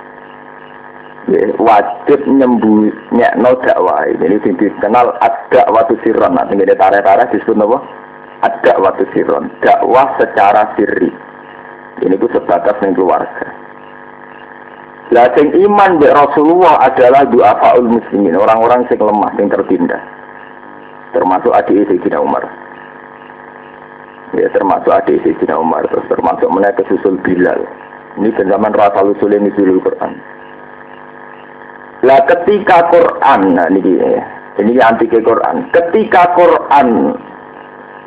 ya, 1.29 1.45
wajib 1.61 2.19
nyembunyikan 2.25 3.45
dakwah 3.61 4.07
ini 4.09 4.41
sing 4.41 4.57
dikenal 4.57 5.13
ada 5.21 5.61
waktu 5.69 5.95
siron 6.01 6.33
nanti 6.35 6.57
ini 6.57 6.73
tarik-tarik 6.73 7.29
disebut 7.33 7.59
apa 7.61 7.77
ada 8.45 8.73
waktu 8.81 9.03
siron 9.13 9.53
dakwah 9.61 10.09
secara 10.17 10.73
sirri 10.75 11.13
ini 12.03 12.15
tuh 12.20 12.32
sebatas 12.32 12.75
yang 12.84 12.96
keluarga. 12.96 13.48
Lah 15.10 15.25
sing 15.34 15.50
iman 15.58 15.98
be 15.98 16.06
Rasulullah 16.13 16.86
adalah 16.86 17.25
doa 17.25 17.58
faul 17.58 17.89
muslimin 17.89 18.38
orang-orang 18.38 18.86
sing 18.86 19.01
lemah 19.01 19.34
yang 19.41 19.50
tertindas. 19.50 20.03
Termasuk 21.18 21.50
adik 21.50 21.89
Sayyidina 21.89 22.22
Umar. 22.22 22.46
Ya 24.38 24.46
termasuk 24.53 24.94
adik 24.94 25.18
Sayyidina 25.25 25.58
Umar 25.58 25.89
terus 25.89 26.06
termasuk 26.06 26.46
menaik 26.53 26.77
susul 26.86 27.18
Bilal. 27.25 27.65
Ini 28.22 28.36
zaman 28.36 28.75
Usul 29.15 29.34
ini 29.34 29.50
Quran. 29.56 30.13
Lah 32.00 32.20
ketika 32.27 32.88
Quran, 32.94 33.60
nah 33.60 33.68
ini 33.68 34.00
ini 34.60 34.77
anti 34.79 35.08
Quran. 35.08 35.68
Ketika 35.72 36.36
Quran 36.36 37.15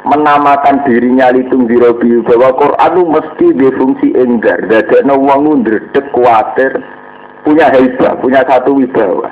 menamakan 0.03 0.83
dirinya 0.87 1.31
litung 1.31 1.71
dirobi 1.71 2.19
bahwa 2.27 2.51
Quran 2.59 2.95
mesti 3.07 3.47
berfungsi 3.55 4.09
enggar, 4.19 4.59
dadekno 4.67 5.15
wong 5.19 5.63
ndredeg 5.63 6.05
kuatir, 6.11 6.83
punya 7.47 7.71
hebat, 7.71 8.19
punya 8.19 8.43
satu 8.47 8.77
wibawa. 8.79 9.31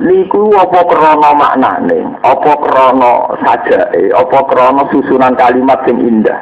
Niku 0.00 0.48
apa 0.56 0.80
krana 0.88 1.30
maknane, 1.36 1.98
apa 2.24 2.52
krana 2.56 3.12
sajake, 3.44 4.08
apa 4.16 4.38
krana 4.48 4.82
susunan 4.88 5.36
kalimat 5.36 5.84
yang 5.84 6.00
indah 6.00 6.40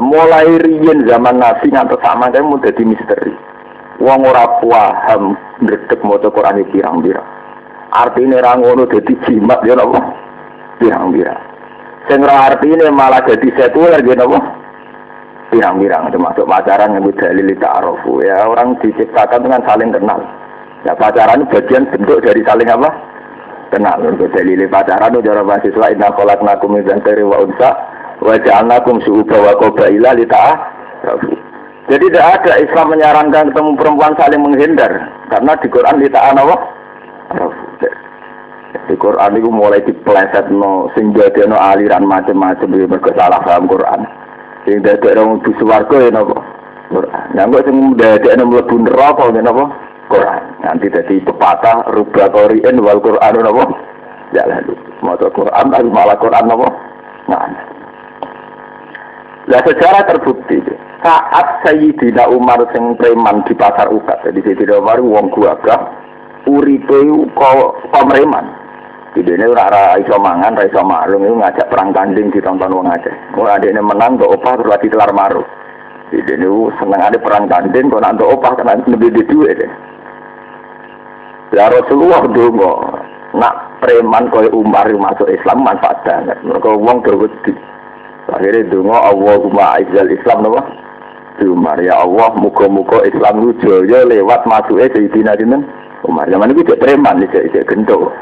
mulai 0.00 0.48
riyen 0.64 1.04
zaman 1.04 1.38
Nabi 1.38 1.68
ngantos 1.70 2.00
sama 2.00 2.32
kan 2.32 2.46
mau 2.46 2.60
jadi 2.60 2.82
misteri. 2.82 3.34
Wong 4.02 4.26
ora 4.26 4.58
paham 4.58 5.38
ndredeg 5.62 6.00
maca 6.02 6.28
Quran 6.32 6.66
pirang-pirang. 6.72 7.28
Artine 7.94 8.42
ra 8.42 8.58
ngono 8.58 8.90
dadi 8.90 9.14
jimat 9.22 9.62
ya 9.62 9.78
napa? 9.78 10.02
Pirang-pirang. 10.82 11.40
Sing 12.10 12.18
ora 12.26 12.50
artine 12.50 12.90
malah 12.90 13.22
jadi 13.22 13.48
sekuler 13.54 14.02
ya 14.02 14.18
napa? 14.18 14.38
Pirang-pirang 15.54 16.10
termasuk 16.10 16.42
pacaran 16.50 16.98
yang 16.98 17.06
dalil 17.14 17.48
ta'arufu 17.54 18.18
ya 18.26 18.50
orang 18.50 18.74
diciptakan 18.82 19.46
dengan 19.46 19.62
saling 19.62 19.94
kenal. 19.94 20.18
Ya 20.82 20.98
pacaran 20.98 21.46
bagian 21.46 21.86
bentuk 21.94 22.18
dari 22.26 22.42
saling 22.42 22.66
apa? 22.66 22.90
Kenal. 23.70 24.02
Untuk 24.02 24.34
dalil 24.34 24.66
pacaran 24.66 25.14
ujar 25.14 25.38
mahasiswa 25.46 25.94
inna 25.94 26.10
khalaqnakum 26.18 26.74
min 26.74 26.82
dzakari 26.82 27.22
wa 27.22 27.46
unsa 27.46 27.70
wa 28.18 28.34
ja'alnakum 28.42 28.98
syu'uba 29.06 29.38
wa 29.38 29.52
qabaila 29.62 30.18
jadi 31.84 32.04
tidak 32.08 32.24
ada 32.40 32.52
Islam 32.64 32.96
menyarankan 32.96 33.52
ketemu 33.52 33.70
perempuan 33.76 34.16
saling 34.16 34.40
menghindar 34.40 34.92
karena 35.28 35.52
di 35.60 35.68
Quran 35.68 36.00
kita 36.00 36.20
apa? 36.32 36.56
Di 38.84 38.94
Quran 38.98 39.38
itu 39.38 39.48
mulai 39.48 39.80
dipeleset 39.86 40.50
no 40.50 40.90
sehingga 40.92 41.30
no 41.46 41.56
aliran 41.56 42.04
macam-macam 42.04 42.68
di 42.74 42.86
salah 43.14 43.40
paham 43.40 43.70
Quran. 43.70 44.00
Sehingga 44.66 44.98
ada 44.98 45.08
orang 45.14 45.40
di 45.46 45.52
suwargo 45.56 45.96
ya 46.02 46.10
nopo 46.10 46.36
Quran. 46.90 47.26
Yang 47.38 47.48
gue 47.48 47.62
sing 47.70 47.76
dadi 47.94 48.28
no 48.34 48.44
mlebu 48.50 48.74
neraka 48.82 49.24
ya 49.30 49.40
nopo 49.40 49.64
Quran. 50.10 50.42
Nanti 50.66 50.86
jadi 50.90 51.16
pepatah 51.22 51.86
rubah 51.94 52.28
Qur'an 52.34 52.76
wal 52.82 53.00
Quran 53.00 53.32
nopo. 53.40 53.64
Ya 54.34 54.42
lalu 54.50 54.74
mau 55.00 55.16
Quran 55.16 55.64
tapi 55.70 55.88
malah 55.88 56.18
Quran 56.18 56.44
nopo. 56.50 56.68
Nah. 57.30 57.46
Nah 59.44 59.60
secara 59.60 60.02
terbukti 60.08 60.56
saat 61.04 61.60
Sayyidina 61.68 62.32
Umar 62.32 62.64
sing 62.72 62.96
preman 62.96 63.44
di 63.44 63.52
pasar 63.52 63.92
ukat, 63.92 64.24
jadi 64.24 64.40
Sayyidina 64.40 64.80
Umar 64.80 65.04
wong 65.04 65.28
gagah, 65.36 65.84
uripe 66.48 66.98
kok 67.34 67.88
pemereman. 67.92 68.46
Jadi 69.14 69.30
ini 69.30 69.46
ora 69.46 69.94
iso 70.02 70.18
mangan, 70.18 70.58
ora 70.58 70.66
iso 70.66 70.82
maklum 70.82 71.38
ngajak 71.38 71.70
perang 71.70 71.94
tanding 71.94 72.34
ditonton 72.34 72.74
wong. 72.74 72.90
Mau 73.38 73.46
ada 73.46 73.62
ini 73.62 73.78
menang, 73.78 74.18
ke 74.18 74.26
opah 74.26 74.58
terus 74.58 74.74
lagi 74.74 74.90
telar 74.90 75.14
maru. 75.14 75.46
Jadi 76.10 76.34
ini 76.34 76.50
seneng 76.82 76.98
ada 76.98 77.18
perang 77.22 77.46
tanding, 77.46 77.94
kok 77.94 78.02
nanti 78.02 78.26
opah 78.26 78.52
kena 78.58 78.74
lebih 78.90 79.14
di 79.14 79.22
deh. 79.22 79.70
Ya 81.54 81.70
Rasulullah 81.70 82.26
dulu 82.26 82.74
nak 83.38 83.78
preman 83.78 84.26
kau 84.34 84.42
Umar 84.50 84.90
masuk 84.90 85.30
Islam 85.30 85.62
manfaat 85.62 86.02
banget. 86.02 86.34
Mereka 86.42 86.74
uang 86.74 86.98
berwedi. 87.06 87.54
Akhirnya 88.26 88.66
dungo 88.72 88.96
Allahumma 88.96 89.76
aizal 89.76 90.08
Islam 90.08 90.48
nama 90.48 90.64
Di 91.36 91.44
Umar 91.44 91.76
ya 91.76 91.92
Allah 92.00 92.32
muka-muka 92.40 93.04
Islam 93.04 93.52
jaya 93.60 94.00
lewat 94.08 94.48
masuknya 94.48 94.88
Sayyidina 94.96 95.36
Dinten 95.36 95.68
Umar. 96.04 96.28
Zaman 96.28 96.52
itu 96.52 96.62
dia 96.64 96.78
preman, 96.78 97.20
dia 97.24 97.64
gendong. 97.64 98.12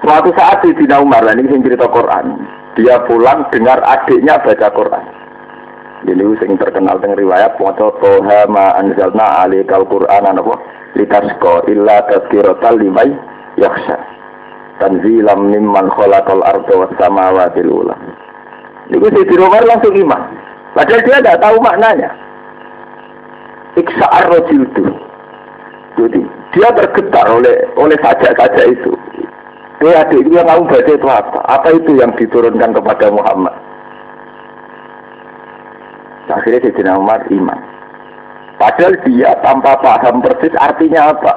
Suatu 0.00 0.32
saat 0.32 0.64
Sayyidina 0.64 1.02
Umar, 1.02 1.26
ini 1.36 1.44
yang 1.44 1.60
cerita 1.60 1.84
Quran. 1.90 2.40
Dia 2.78 3.02
pulang 3.04 3.44
dengar 3.52 3.82
adiknya 3.84 4.40
baca 4.40 4.68
Quran. 4.72 5.04
Jadi 6.08 6.24
sing 6.40 6.56
terkenal 6.56 6.96
dengan 6.96 7.20
riwayat 7.20 7.60
maca 7.60 7.92
toha 8.00 8.48
ma 8.48 8.72
anzalna 8.80 9.44
alikal 9.44 9.84
Qur'an 9.84 10.32
apa 10.32 10.54
litasko 10.96 11.68
illa 11.68 12.00
tazkiratal 12.08 12.80
limai 12.80 13.12
yakhsha. 13.60 14.00
Tanzilam 14.80 15.52
mimman 15.52 15.92
khalaqal 15.92 16.40
arda 16.40 16.72
was 16.72 16.92
samawati 16.96 17.60
ula. 17.68 17.92
Niku 18.88 19.12
si 19.12 19.36
Umar 19.36 19.60
langsung 19.68 19.92
iman. 19.92 20.22
Padahal 20.72 21.04
dia 21.04 21.20
tidak 21.20 21.40
tahu 21.44 21.56
maknanya. 21.60 22.10
Iksa'ar 23.76 24.24
rojildu. 24.32 25.09
Jadi 25.98 26.22
dia 26.54 26.68
tergetar 26.74 27.26
oleh 27.30 27.56
oleh 27.74 27.98
sajak-sajak 27.98 28.66
itu. 28.70 28.92
Dia 29.80 30.04
adik 30.04 30.28
dia 30.28 30.44
mau 30.44 30.60
baca 30.68 30.92
itu 30.92 31.08
apa? 31.08 31.40
Apa 31.48 31.68
itu 31.72 31.96
yang 31.96 32.12
diturunkan 32.14 32.76
kepada 32.76 33.08
Muhammad? 33.08 33.56
Akhirnya 36.30 36.62
Sayyidina 36.62 37.00
Umar 37.00 37.24
iman. 37.32 37.60
Padahal 38.60 38.92
dia 39.08 39.32
tanpa 39.40 39.72
paham 39.80 40.20
persis 40.20 40.52
artinya 40.60 41.16
apa. 41.16 41.32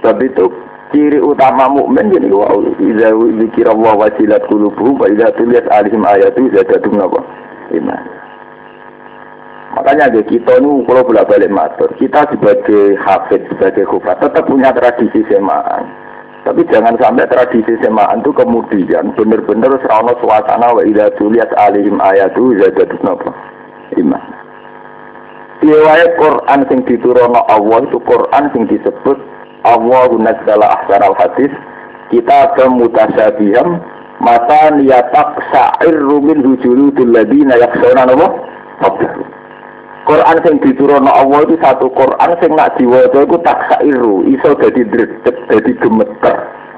Sebab 0.00 0.16
itu 0.24 0.48
ciri 0.96 1.20
utama 1.20 1.68
mukmin 1.68 2.08
jadi 2.08 2.32
wow 2.32 2.56
iza 2.80 3.12
zikir 3.12 3.68
Allah 3.68 3.94
wajilat 4.00 4.42
qulubuhum 4.48 4.96
wa 4.96 5.06
idza 5.12 5.28
tuliyat 5.36 5.68
alihim 5.68 6.08
ayatu 6.08 6.48
zadatum 6.56 6.96
iman. 6.96 8.15
Makanya 9.76 10.08
ada 10.08 10.20
kita 10.24 10.56
ini 10.56 10.88
kalau 10.88 11.04
bolak 11.04 11.28
balik 11.28 11.52
matur, 11.52 11.92
kita 12.00 12.24
sebagai 12.32 12.96
hafid, 12.96 13.44
sebagai 13.52 13.84
khufat 13.84 14.24
tetap 14.24 14.48
punya 14.48 14.72
tradisi 14.72 15.20
semaan. 15.28 15.84
Tapi 16.48 16.64
jangan 16.72 16.96
sampai 16.96 17.28
tradisi 17.28 17.76
semaan 17.84 18.24
itu 18.24 18.32
kemudian 18.32 19.12
benar-benar 19.12 19.76
serana 19.84 20.16
suasana 20.16 20.72
wa 20.72 20.80
idza 20.80 21.12
tuliyat 21.20 21.52
alihim 21.60 22.00
ayatu 22.00 22.56
zadatum 22.56 23.04
apa 23.04 23.30
iman. 24.00 24.24
Riwayat 25.60 26.10
Quran 26.16 26.60
sing 26.72 26.80
diturunno 26.88 27.40
Allah 27.44 27.78
itu 27.84 27.98
Quran 28.00 28.44
sing 28.56 28.64
disebut 28.72 29.18
Allah 29.68 30.08
nazzala 30.16 30.66
ahsanal 30.72 31.18
hadis 31.20 31.52
kita 32.08 32.54
mutasabiham 32.70 33.82
mata 34.22 34.72
niyatak 34.72 35.42
sa'irru 35.52 36.22
min 36.22 36.40
hujuludul 36.40 37.12
ladina 37.12 37.58
yaksona 37.60 38.08
nama 38.08 38.30
Quran 40.06 40.38
sing 40.46 40.54
diturunno 40.62 41.10
Allah 41.10 41.42
itu 41.42 41.58
satu 41.58 41.90
Quran 41.90 42.30
sing 42.38 42.54
nak 42.54 42.78
diwaca 42.78 43.18
iku 43.26 43.36
tak 43.42 43.58
sairu 43.66 44.22
iso 44.30 44.54
dadi 44.54 44.86
dretek 44.86 45.34
dadi 45.50 45.74
gemeter 45.82 46.36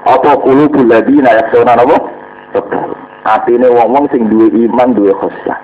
apa 0.09 0.33
qulubul 0.41 0.89
ladina 0.89 1.37
yaksona 1.37 1.77
nama 1.77 1.97
atine 3.29 3.69
wong-wong 3.69 4.09
sing 4.09 4.25
duwe 4.33 4.49
iman 4.65 4.97
duwe 4.97 5.13
khosyah 5.13 5.59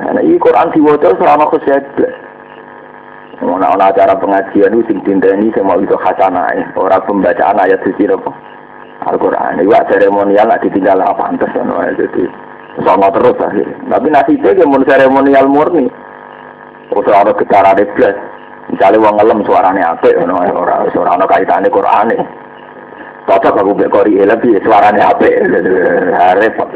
Nah, 0.00 0.16
ini 0.24 0.40
Quran 0.40 0.72
diwaca 0.72 1.12
ono 1.12 1.44
khosyah 1.48 1.80
Ono 3.40 3.56
ana 3.56 3.88
acara 3.88 4.20
pengajian 4.20 4.76
itu 4.76 4.84
sing 4.84 5.00
dinteni 5.00 5.48
sing 5.56 5.64
mau 5.64 5.80
itu 5.80 5.96
khasanah. 5.96 6.76
Ora 6.76 7.00
pembacaan 7.08 7.56
ayat 7.56 7.80
suci 7.80 8.04
apa? 8.04 8.28
Al-Qur'an. 9.08 9.56
Iku 9.64 9.72
seremonial 9.88 10.44
lah 10.44 10.60
ditinggal 10.60 11.00
apa 11.00 11.16
pantes 11.16 11.48
ngono 11.56 11.88
jadi 11.96 12.49
sama 12.78 13.10
terus 13.10 13.38
akhirnya. 13.42 13.76
Tapi 13.90 14.06
nasibnya 14.14 14.54
dia 14.54 14.66
mau 14.68 14.82
seremonial 14.86 15.46
murni. 15.50 15.86
Usah 16.94 17.22
ada 17.22 17.32
getaran 17.34 17.78
blas. 17.98 18.16
Misalnya 18.70 19.02
wong 19.02 19.14
ngelem 19.18 19.40
suaranya 19.42 19.98
apik 19.98 20.14
ngono 20.14 20.46
ora 20.54 20.86
ora 20.86 21.10
ana 21.18 21.26
kaitane 21.26 21.66
Qur'ane. 21.66 22.16
Cocok 23.26 23.58
aku 23.58 23.74
mbek 23.74 23.90
kori 23.90 24.22
lebih 24.22 24.62
suaranya 24.62 25.10
apik. 25.10 25.34
Repot. 26.38 26.70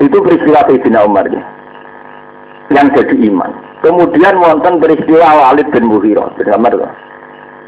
Itu 0.00 0.16
peristiwa 0.20 0.64
Sayyidina 0.64 1.04
Umar 1.04 1.28
ya. 1.28 1.40
Yang 2.72 3.04
jadi 3.04 3.16
iman. 3.32 3.52
Kemudian 3.80 4.36
wonten 4.36 4.76
peristiwa 4.76 5.24
Walid 5.24 5.72
bin 5.72 5.88
Muhiro, 5.88 6.28
benar 6.36 6.60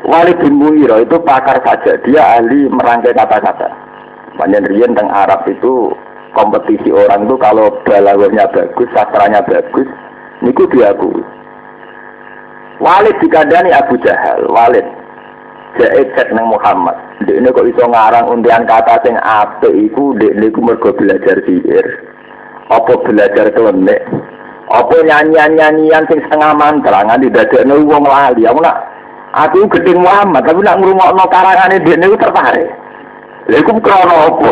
Walid 0.04 0.36
bin 0.44 0.60
Muhiro 0.60 1.00
itu 1.00 1.16
pakar 1.24 1.56
saja, 1.64 1.96
dia 2.04 2.20
ahli 2.36 2.68
merangkai 2.68 3.16
kata-kata. 3.16 3.72
Banyak 4.36 4.68
rian 4.68 4.92
tentang 4.92 5.08
Arab 5.08 5.44
itu 5.48 5.92
kompetisi 6.32 6.88
orang 6.92 7.28
itu 7.28 7.36
kalau 7.36 7.72
balaganya 7.84 8.48
bagus, 8.52 8.88
sastranya 8.96 9.44
bagus, 9.44 9.88
niku 10.40 10.64
diakui. 10.72 11.22
Walid 12.82 13.14
dikandani 13.22 13.70
Abu 13.70 13.94
Jahal, 14.02 14.42
Walid 14.50 14.84
Jaid 15.80 16.08
cek 16.12 16.28
neng 16.36 16.52
Muhammad. 16.52 16.92
Dek 17.24 17.40
ini 17.40 17.48
kok 17.48 17.64
iso 17.64 17.88
ngarang 17.88 18.28
undian 18.28 18.68
kata 18.68 19.00
sing 19.00 19.16
ape 19.16 19.72
iku 19.72 20.12
dek 20.20 20.36
niku 20.36 20.60
mergo 20.60 20.92
belajar 20.92 21.40
sihir. 21.48 21.86
Apa 22.68 22.92
belajar 23.00 23.48
klenek? 23.56 24.04
Apa 24.68 24.96
nyanyian-nyanyian 25.00 26.04
sing 26.12 26.20
setengah 26.28 26.52
mantra 26.56 27.08
nganti 27.08 27.32
dadekno 27.32 27.80
wong 27.88 28.04
lali. 28.04 28.44
Aku 28.44 28.60
nak 28.60 28.84
aku 29.32 29.64
gedhe 29.72 29.96
Muhammad 29.96 30.44
tapi 30.44 30.60
nak 30.60 30.76
ngrungokno 30.76 31.24
karangane 31.32 31.80
dene 31.80 32.04
iku 32.04 32.16
tertarik. 32.20 32.68
Lha 33.48 33.56
iku 33.56 33.72
krono 33.80 34.16
apa? 34.28 34.48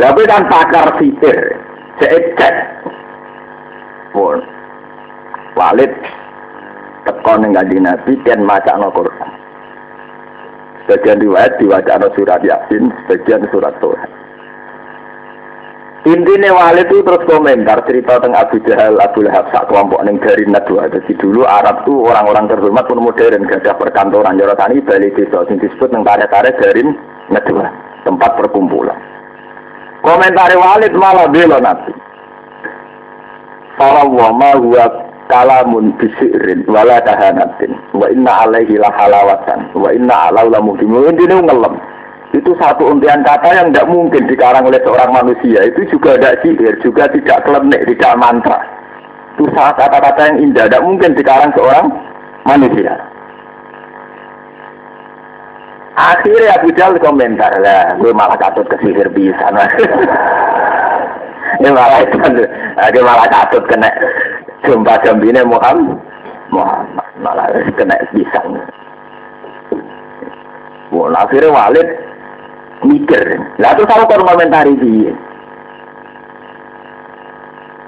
Lah 0.00 0.16
kan 0.16 0.48
pakar 0.48 0.96
sihir. 0.96 1.38
Cek 2.00 2.56
Pun. 4.16 4.40
Walid 5.52 5.92
teko 7.04 7.36
ning 7.36 7.52
kanjeng 7.52 7.84
Nabi 7.84 8.16
dan 8.24 8.40
macakno 8.40 8.88
Quran. 8.96 9.30
Sebagian 10.88 11.20
riwayat 11.20 11.60
diwaca 11.60 12.00
surat 12.16 12.40
Yasin, 12.40 12.88
sebagian 13.04 13.44
surat 13.52 13.76
Tuhan. 13.78 14.10
Intinya 16.08 16.56
Walid 16.56 16.88
itu 16.88 17.04
terus 17.04 17.28
komentar 17.28 17.84
cerita 17.84 18.16
tentang 18.16 18.40
Abu 18.40 18.56
Jahal, 18.64 18.96
Abu 19.04 19.20
Lahab, 19.20 19.52
kelompok 19.52 20.00
neng 20.00 20.16
dari 20.24 20.48
Nadwa. 20.48 20.88
Jadi 20.88 21.12
dulu 21.20 21.44
Arab 21.44 21.84
tuh 21.84 22.08
orang-orang 22.08 22.48
terhormat 22.48 22.88
pun 22.88 23.04
modern, 23.04 23.44
gak 23.44 23.68
ada 23.68 23.76
perkantoran. 23.76 24.40
Jorok 24.40 24.56
tani 24.56 24.80
balik 24.80 25.12
desa, 25.12 25.44
yang 25.44 25.60
disebut 25.60 25.92
tentang 25.92 26.08
tarik-tarik 26.08 26.56
dari 26.56 26.88
Nadwa, 27.28 27.68
tempat 28.08 28.32
perkumpulan. 28.40 28.96
Komentar 30.00 30.52
Walid 30.56 30.94
malah 30.96 31.28
bela 31.28 31.60
Nabi. 31.60 31.92
Kalau 33.76 34.32
ma 34.32 34.52
huwa 34.56 34.84
kalamun 35.28 35.92
bisirin 35.96 36.64
wala 36.68 37.00
tahanatin 37.04 37.76
wa 37.92 38.08
inna 38.08 38.48
alaihi 38.48 38.80
la 38.80 38.88
halawatan. 38.92 39.72
Wa 39.76 39.92
inna 39.92 40.32
alau 40.32 40.48
la 40.48 40.60
mudimu. 40.60 41.08
Ini 41.12 41.28
ngelem. 41.28 41.74
Itu 42.30 42.54
satu 42.56 42.94
untian 42.94 43.26
kata 43.26 43.58
yang 43.58 43.74
tidak 43.74 43.90
mungkin 43.90 44.24
dikarang 44.30 44.64
oleh 44.64 44.78
seorang 44.86 45.10
manusia. 45.10 45.66
Itu 45.66 45.84
juga 45.90 46.16
tidak 46.16 46.40
sihir 46.46 46.74
juga 46.80 47.04
tidak 47.10 47.42
klenik 47.44 47.84
tidak 47.84 48.16
mantra. 48.16 48.58
Itu 49.36 49.50
salah 49.52 49.74
kata-kata 49.76 50.32
yang 50.32 50.36
indah 50.48 50.64
tidak 50.68 50.84
mungkin 50.84 51.10
dikarang 51.16 51.50
seorang 51.52 51.86
manusia 52.46 52.96
akhirnya 55.98 56.54
Abu 56.58 56.70
Jal 56.78 56.94
komentar 56.98 57.50
lah 57.58 57.98
gue 57.98 58.12
malah 58.14 58.38
katut 58.38 58.66
ke 58.70 58.76
sihir 58.82 59.10
bisa 59.10 59.50
ini 61.60 61.68
malah 61.70 61.98
itu 62.02 62.16
gue 62.18 63.02
malah 63.02 63.26
katut 63.26 63.62
kena 63.66 63.90
jumpa 64.66 65.02
jambine 65.02 65.42
Muhammad 65.42 65.98
Muhammad 66.50 67.10
malah 67.18 67.46
kena 67.74 67.98
bisa 68.14 68.38
Wah, 70.90 71.06
akhirnya 71.14 71.54
Walid 71.54 71.88
mikir. 72.82 73.22
Lah 73.62 73.78
terus 73.78 73.86
aku 73.86 74.10
kon 74.10 74.26
komentari 74.26 74.74
piye? 74.74 75.14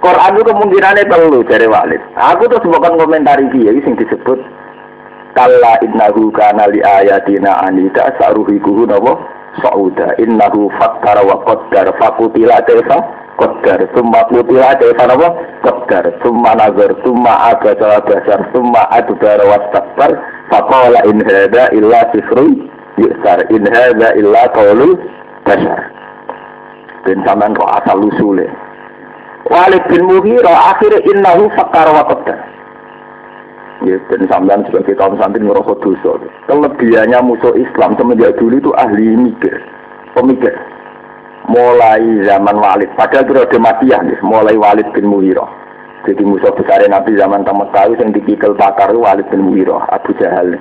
Quran 0.03 0.35
itu 0.35 0.43
kemungkinannya 0.47 1.11
perlu 1.11 1.43
dari 1.47 1.67
Walid. 1.67 2.03
Aku 2.19 2.47
terus 2.51 2.67
bukan 2.67 2.99
komentari 2.99 3.47
dia, 3.55 3.75
sing 3.83 3.99
disebut 3.99 4.39
kalla 5.35 5.73
innahu 5.81 6.33
kana 6.33 6.69
li 6.69 6.81
ayatina 6.85 7.65
anida 7.65 8.13
saruhikuhu 8.21 8.87
napa 8.87 9.17
sauda. 9.65 10.17
Innahu 10.21 10.69
fakkara 10.81 11.25
wa 11.25 11.41
qaddar 11.45 11.89
fakutila 12.01 12.61
kaifa 12.69 12.99
qaddar 13.41 13.81
summa 13.97 14.21
kutila 14.29 14.77
kaifa 14.77 15.05
napa 15.09 15.29
qaddar 15.65 16.05
summa 16.23 16.53
nazar 16.57 16.93
summa 17.05 17.33
abada 17.53 18.01
basar 18.05 18.41
summa 18.53 18.83
adbar 18.93 19.41
wastakbar 19.49 20.11
faqala 20.53 21.01
in 21.09 21.21
hada 21.25 21.73
illa 21.73 22.01
sifrun 22.13 22.69
yusar 23.01 23.41
in 23.53 23.65
hadza 23.73 24.13
illa 24.21 24.43
qaulul 24.53 24.97
bashar. 25.49 25.81
Ben 27.09 27.19
sampean 27.27 27.57
kok 27.59 27.67
asal 27.83 27.99
usule 27.99 28.47
Walid 29.51 29.83
bin 29.91 30.07
Mughirah 30.07 30.71
akhirnya 30.71 31.03
innahu 31.03 31.51
fakar 31.59 31.91
wa 31.91 32.07
qaddar 32.07 32.52
Ya, 33.83 33.99
dan 34.07 34.23
sampean 34.31 34.63
sebagai 34.71 34.95
kaum 34.95 35.19
santri 35.19 35.43
ngerasa 35.43 35.75
dosa. 35.83 36.15
Kelebihannya 36.47 37.19
musuh 37.27 37.51
Islam 37.59 37.99
semenjak 37.99 38.39
dulu 38.39 38.55
itu 38.55 38.71
ahli 38.79 39.19
mikir, 39.19 39.59
pemikir. 40.15 40.55
Mulai 41.51 42.23
zaman 42.23 42.55
Walid, 42.63 42.95
padahal 42.95 43.27
itu 43.27 43.35
ada 43.35 43.59
matiah, 43.59 43.99
mulai 44.23 44.55
Walid 44.55 44.87
bin 44.95 45.11
Mughirah. 45.11 45.51
Jadi 46.07 46.23
musuh 46.23 46.55
besar 46.55 46.79
Nabi 46.87 47.19
zaman 47.19 47.43
tamat 47.43 47.75
tahu 47.75 47.99
yang 47.99 48.15
dipikir 48.15 48.55
pakar 48.55 48.95
Walid 48.95 49.27
bin 49.35 49.51
Mughirah, 49.51 49.83
Abu 49.91 50.15
Jahal. 50.15 50.55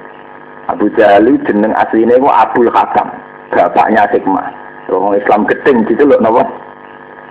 Abu 0.66 0.90
Jahal 0.98 1.30
jeneng 1.46 1.78
aslinya 1.78 2.18
itu 2.18 2.26
Abdul 2.26 2.74
Hakam, 2.74 3.06
bapaknya 3.54 4.10
Hikmah. 4.10 4.50
Orang 4.90 5.14
Islam 5.14 5.46
gedeng 5.46 5.86
gitu 5.86 6.10
loh, 6.10 6.18
nopo. 6.18 6.42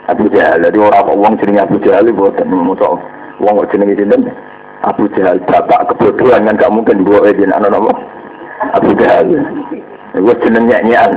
Abu 0.07 0.31
Jahal. 0.31 0.63
Jadi 0.63 0.79
orang 0.79 1.19
wong 1.19 1.35
jenenge 1.43 1.67
Abu 1.67 1.83
Jahal 1.83 2.07
boten 2.15 2.47
musuh. 2.47 2.95
Wong 3.43 3.59
jenenge 3.75 3.99
sinten? 3.99 4.31
Abu 4.81 5.05
Jahal 5.13 5.37
bapak 5.45 5.93
kebodohan 5.93 6.49
kan 6.49 6.57
gak 6.57 6.73
mungkin 6.73 7.05
bawa 7.05 7.29
izin 7.29 7.53
anak 7.53 7.77
apa? 7.77 7.93
Abu 8.81 8.97
Jahal. 8.97 9.29
Gue 10.17 10.35
jeneng 10.41 10.73
nyanyian. 10.73 11.13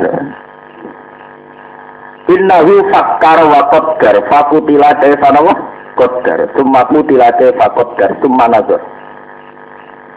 Innahu 2.27 2.87
fakkar 2.91 3.39
wa 3.47 3.67
qaddar 3.71 4.15
fakutila 4.31 4.95
kaifa 4.99 5.27
nawa 5.31 5.53
qaddar 5.99 6.47
summa 6.55 6.87
kutila 6.87 7.31
kaifa 7.39 7.67
qaddar 7.75 8.11
summa 8.19 8.47
nazar. 8.51 8.79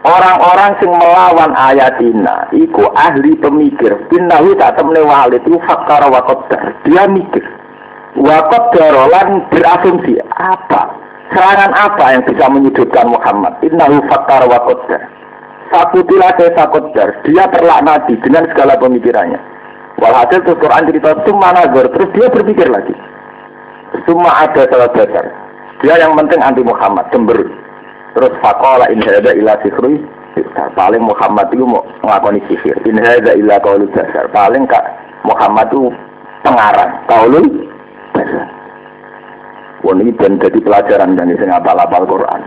Orang-orang 0.06 0.78
sing 0.78 0.90
melawan 0.90 1.50
ayatina 1.54 2.46
iku 2.54 2.82
ahli 2.94 3.34
pemikir. 3.42 3.94
Innahu 4.14 4.54
tak 4.54 4.78
temne 4.78 5.02
walid 5.02 5.42
itu 5.42 5.58
fakkar 5.66 6.02
wa 6.06 6.22
qaddar. 6.26 6.78
Dia 6.86 7.10
mikir. 7.10 7.42
Wa 8.18 8.38
qaddar 8.54 8.94
lan 9.10 9.42
berasumsi 9.50 10.18
apa? 10.34 11.05
Serangan 11.34 11.72
apa 11.74 12.04
yang 12.14 12.22
bisa 12.22 12.46
menyudutkan 12.46 13.06
Muhammad? 13.10 13.58
Innahu 13.66 13.98
fakkar 14.06 14.46
wa 14.46 14.58
qaddar. 14.62 15.02
Fakutila 15.74 16.30
kaifa 16.38 16.64
qaddar. 16.70 17.08
Dia 17.26 17.50
terlaknati 17.50 18.14
dengan 18.22 18.46
segala 18.54 18.78
pemikirannya. 18.78 19.40
Walhasil 19.96 20.44
terus 20.44 20.60
Quran 20.60 20.86
cerita 20.92 21.16
semua 21.24 21.56
nazar, 21.56 21.88
terus 21.88 22.08
dia 22.12 22.28
berpikir 22.28 22.68
lagi. 22.68 22.92
Semua 24.04 24.44
ada 24.44 24.68
salah 24.68 24.92
dasar. 24.92 25.24
Dia 25.80 25.96
yang 25.98 26.12
penting 26.20 26.40
anti 26.44 26.60
Muhammad, 26.60 27.08
cemberut. 27.08 27.48
Terus 28.12 28.32
fakola 28.44 28.86
in 28.92 29.00
hada 29.00 29.32
ila 29.32 29.56
sihri, 29.64 30.04
paling 30.76 31.00
Muhammad 31.04 31.48
itu 31.52 31.64
mau 31.64 31.84
ngakoni 32.04 32.44
sihir. 32.48 32.76
In 32.84 33.00
hada 33.00 33.32
ila 33.40 33.56
kaulul 33.64 33.88
dasar. 33.96 34.28
Paling 34.36 34.68
kak 34.68 34.84
Muhammad 35.24 35.68
itu 35.72 35.88
pengarang, 36.44 36.92
kaulul 37.08 37.46
dasar. 38.12 38.46
Wah 39.86 39.94
ini 39.94 40.10
dan 40.18 40.42
jadi 40.42 40.58
pelajaran 40.58 41.14
dan 41.14 41.30
ini 41.30 41.46
ngapal-apal 41.46 42.10
Quran. 42.10 42.42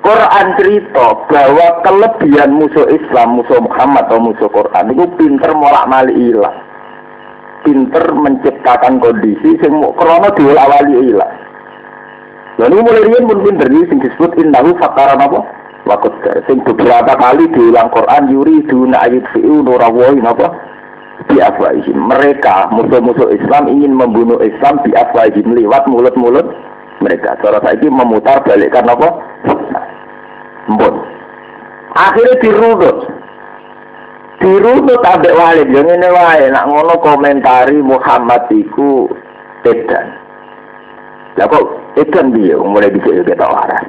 Quran 0.00 0.46
cerita 0.56 1.06
bahwa 1.28 1.66
kelebihan 1.84 2.56
musuh 2.56 2.88
Islam, 2.88 3.36
musuh 3.36 3.60
Muhammad 3.60 4.08
atau 4.08 4.18
musuh 4.18 4.48
Quran 4.48 4.96
itu 4.96 5.04
pinter 5.20 5.52
molak 5.52 5.84
mali 5.92 6.32
ilah. 6.32 6.56
Pinter 7.68 8.16
menciptakan 8.16 8.96
kondisi 8.98 9.60
sing 9.60 9.72
krono 9.76 10.28
diawali 10.32 11.12
ilah. 11.12 11.32
Lalu 12.64 12.80
mulai 12.80 13.04
rian 13.12 13.28
pun 13.28 13.44
pinter 13.44 13.68
ini 13.68 13.84
sing 13.92 14.00
disebut 14.00 14.32
innahu 14.40 14.72
fakaran 14.80 15.20
apa? 15.20 15.44
Wakut 15.84 16.16
sing 16.48 16.64
beberapa 16.64 17.12
kali 17.12 17.44
diulang 17.52 17.92
Quran 17.92 18.32
yuri 18.32 18.64
duna 18.72 19.04
ayat 19.04 19.28
fi'u 19.36 19.60
nurawoi 19.60 20.16
apa? 20.24 20.71
Di 21.30 21.36
afwahihim. 21.38 21.98
Mereka 22.08 22.72
musuh-musuh 22.74 23.30
Islam 23.36 23.70
ingin 23.70 23.94
membunuh 23.94 24.40
Islam 24.42 24.82
di 24.82 24.90
afwahihim 24.96 25.54
lewat 25.54 25.86
mulut-mulut 25.86 26.46
mereka. 27.02 27.34
Cara 27.42 27.58
ini 27.74 27.90
memutar 27.90 28.40
balikkan 28.46 28.86
apa? 28.86 29.08
Mbon. 30.70 30.94
Akhirnya 31.92 32.40
dirunut. 32.40 32.96
Dirunut 34.42 35.02
ambek 35.06 35.38
walid 35.38 35.70
yang 35.70 35.86
ini 35.86 36.08
wae 36.10 36.50
nak 36.50 36.66
ngono 36.66 36.98
komentari 36.98 37.78
Muhammad 37.78 38.50
iku 38.50 39.06
edan. 39.62 40.18
Lah 41.38 41.46
kok 41.46 41.78
edan 41.94 42.34
dia 42.34 42.58
mulai 42.58 42.90
bisa 42.90 43.22
kita 43.22 43.46
waras. 43.46 43.86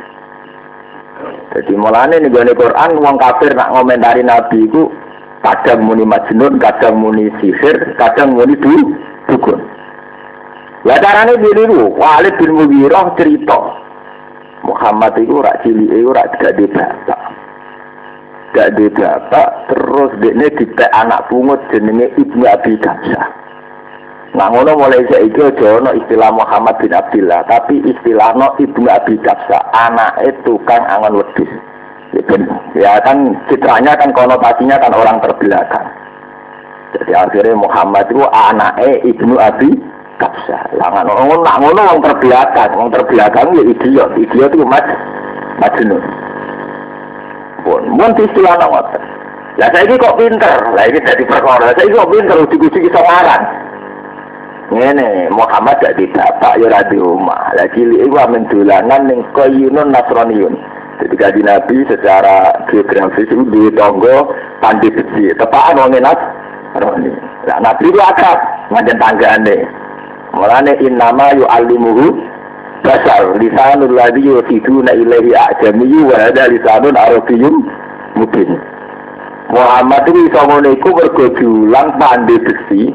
Jadi 1.57 1.73
mulane 1.73 2.21
nih 2.21 2.29
gue 2.29 2.53
Quran 2.53 3.01
uang 3.01 3.17
kafir 3.17 3.53
nak 3.57 3.73
komentari 3.73 4.21
Nabi 4.21 4.69
iku 4.69 4.89
kadang 5.43 5.83
muni 5.83 6.07
majnun, 6.07 6.55
kadang 6.57 6.97
muni 6.97 7.27
sihir, 7.43 7.99
kadang 7.99 8.33
muni 8.33 8.55
du 8.57 8.73
dukun. 9.27 9.59
Lah 10.83 10.99
carane 10.99 11.39
dulu 11.39 11.95
Walid 11.95 12.35
bin 12.39 12.59
Mughirah 12.59 13.15
cerita 13.15 13.59
Muhammad 14.63 15.15
itu 15.19 15.39
rak 15.39 15.63
cilik 15.63 15.91
itu 15.91 16.11
rak 16.11 16.27
gak 16.39 16.55
di. 16.59 16.67
Gak 18.53 18.69
di 18.75 18.87
terus 18.91 20.11
dekne 20.19 20.47
dipek 20.59 20.91
anak 20.91 21.27
pungut 21.31 21.59
jenenge 21.71 22.11
Ibnu 22.19 22.43
Abi. 22.47 22.75
Nah 24.33 24.47
ngono 24.49 24.75
mulai 24.75 25.05
saiki 25.07 25.39
aja 25.39 25.77
ana 25.77 25.93
istilah 25.93 26.33
Muhammad 26.33 26.81
bin 26.81 26.89
Abdullah, 26.89 27.45
tapi 27.45 27.79
istilahno 27.85 28.57
Ibnu 28.57 28.87
Abi 28.89 29.15
anak 29.71 30.11
itu 30.25 30.57
kan 30.65 30.83
angon 30.89 31.21
wedhus. 31.21 31.51
Ya 32.77 33.01
kan 33.01 33.33
citranya 33.49 33.97
kan 33.97 34.09
konotasinya 34.13 34.77
kan 34.77 34.93
orang 34.93 35.17
terbelakang. 35.21 35.87
Jadi 36.93 37.11
akhirnya 37.17 37.57
Muhammad 37.57 38.05
itu 38.09 38.21
anaknya 38.29 39.01
Ibnu 39.01 39.35
Abi 39.41 39.71
kapsa. 40.21 40.61
Langan 40.77 41.09
ngono 41.09 41.41
nak 41.41 41.57
ngono 41.57 41.81
wong 41.89 41.99
terbelakang, 42.05 42.71
wong 42.77 42.89
terbelakang 42.93 43.49
ya 43.57 43.63
idiot, 43.65 44.09
idiot 44.13 44.53
itu 44.53 44.65
mat 44.65 44.85
majnun. 45.57 46.03
Pun, 47.65 47.83
mun 47.97 48.11
istilah 48.13 48.61
ngoten. 48.61 49.03
Lah 49.57 49.69
saiki 49.69 50.01
kok 50.01 50.17
pinter, 50.17 50.57
lah 50.73 50.85
ini 50.89 50.97
dadi 50.97 51.23
perkara. 51.29 51.77
Saiki 51.77 51.93
kok 51.93 52.09
pinter 52.09 52.37
uji-uji 52.41 52.89
iso 52.89 53.01
ngarang. 53.01 53.43
Ngene, 54.73 55.29
Muhammad 55.29 55.77
gak 55.77 55.93
di 56.01 56.09
bapak 56.09 56.57
ya 56.57 56.65
ora 56.65 56.81
di 56.89 56.97
omah. 56.97 57.53
Lah 57.53 57.67
cilik 57.77 58.09
iku 58.09 58.17
amen 58.17 58.49
dolanan 58.49 59.05
ning 59.05 59.21
Qayyunun 59.37 59.93
Nasraniyun. 59.93 60.57
Jadi 61.01 61.15
kaji 61.17 61.41
Nabi 61.41 61.77
secara 61.89 62.53
geografis 62.69 63.25
itu 63.25 63.43
di 63.49 63.73
tonggo 63.73 64.29
pandi 64.61 64.93
besi. 64.93 65.33
Tepaan 65.33 65.81
wong 65.81 65.97
enak. 65.97 66.19
Nah, 66.73 67.59
Nabi 67.61 67.89
itu 67.89 67.99
akrab, 68.01 68.39
ngajen 68.73 68.97
tanggane. 69.01 69.57
Mulane 70.33 70.73
innama 70.81 71.33
yu'allimuhu 71.37 72.17
basar 72.81 73.37
lisanul 73.37 73.93
ladzi 73.93 74.25
yusiduna 74.25 74.91
ilaihi 74.97 75.37
a'jamiyyu 75.37 76.09
wa 76.09 76.17
hada 76.17 76.49
lisanun 76.49 76.97
arabiyyun 76.97 77.55
mungkin. 78.17 78.57
Muhammad 79.53 80.09
itu 80.09 80.33
iso 80.33 80.41
ngono 80.49 80.69
iku 80.73 80.89
mergo 80.97 81.25
diulang 81.37 81.93
pandai 82.01 82.41
besi 82.41 82.89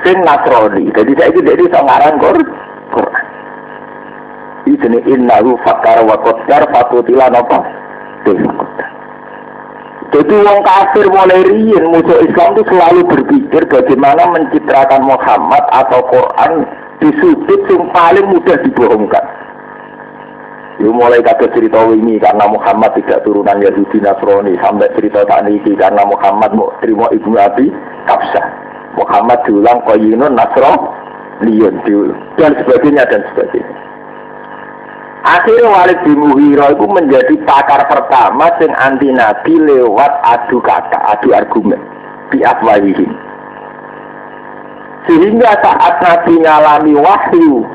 sing 0.00 0.16
Nasrani. 0.24 0.88
Jadi 0.96 1.12
saya 1.12 1.28
itu 1.28 1.40
jadi 1.44 1.62
iso 1.68 1.78
ngarang 1.84 2.16
Quran. 2.16 3.27
Ini 4.68 4.76
jenis 4.84 5.04
innahu 5.08 5.56
fakar 5.64 6.04
wa 6.04 6.20
napa? 7.32 7.58
Desa 8.28 8.50
qaddar. 8.52 8.88
Jadi 10.12 10.34
wong 10.44 10.60
kafir 10.60 11.08
mulai 11.08 11.40
riyin 11.40 11.88
musuh 11.88 12.20
Islam 12.20 12.52
itu 12.52 12.68
selalu 12.68 13.00
berpikir 13.08 13.64
bagaimana 13.64 14.28
mencitrakan 14.28 15.08
Muhammad 15.08 15.64
atau 15.72 16.04
Quran 16.12 16.68
di 17.00 17.08
sudut 17.16 17.60
yang 17.64 17.88
paling 17.96 18.28
mudah 18.28 18.56
dibohongkan. 18.60 19.24
Itu 20.76 20.92
mulai 20.92 21.24
kata 21.24 21.48
cerita 21.56 21.88
ini 21.88 22.20
karena 22.20 22.44
Muhammad 22.44 22.92
tidak 22.92 23.24
turunan 23.24 23.64
Yahudi 23.64 24.04
Nasrani 24.04 24.52
sampai 24.60 24.92
cerita 25.00 25.24
Taniki 25.24 25.72
karena 25.80 26.04
Muhammad 26.04 26.52
mau 26.52 26.76
terima 26.84 27.08
Ibnu 27.08 27.36
Abi 27.40 27.72
Kapsah. 28.04 28.46
Muhammad 29.00 29.40
diulang 29.48 29.80
Qayyinun 29.88 30.36
Nasrani 30.36 31.56
dan 32.36 32.52
sebagainya 32.60 33.08
dan 33.08 33.24
sebagainya. 33.32 33.87
Akhirnya 35.26 35.66
Walid 35.66 35.98
bin 36.06 36.18
Mughirah 36.22 36.78
itu 36.78 36.86
menjadi 36.86 37.34
pakar 37.42 37.82
pertama 37.90 38.46
yang 38.62 38.72
anti 38.78 39.10
Nabi 39.10 39.54
lewat 39.58 40.12
adu 40.22 40.62
kata, 40.62 40.98
adu 41.18 41.34
argumen 41.34 41.82
di 42.30 42.38
afwahihim. 42.46 43.10
Sehingga 45.10 45.50
saat 45.58 45.94
Nabi 45.98 46.38
ngalami 46.38 46.94
wahyu, 46.94 47.66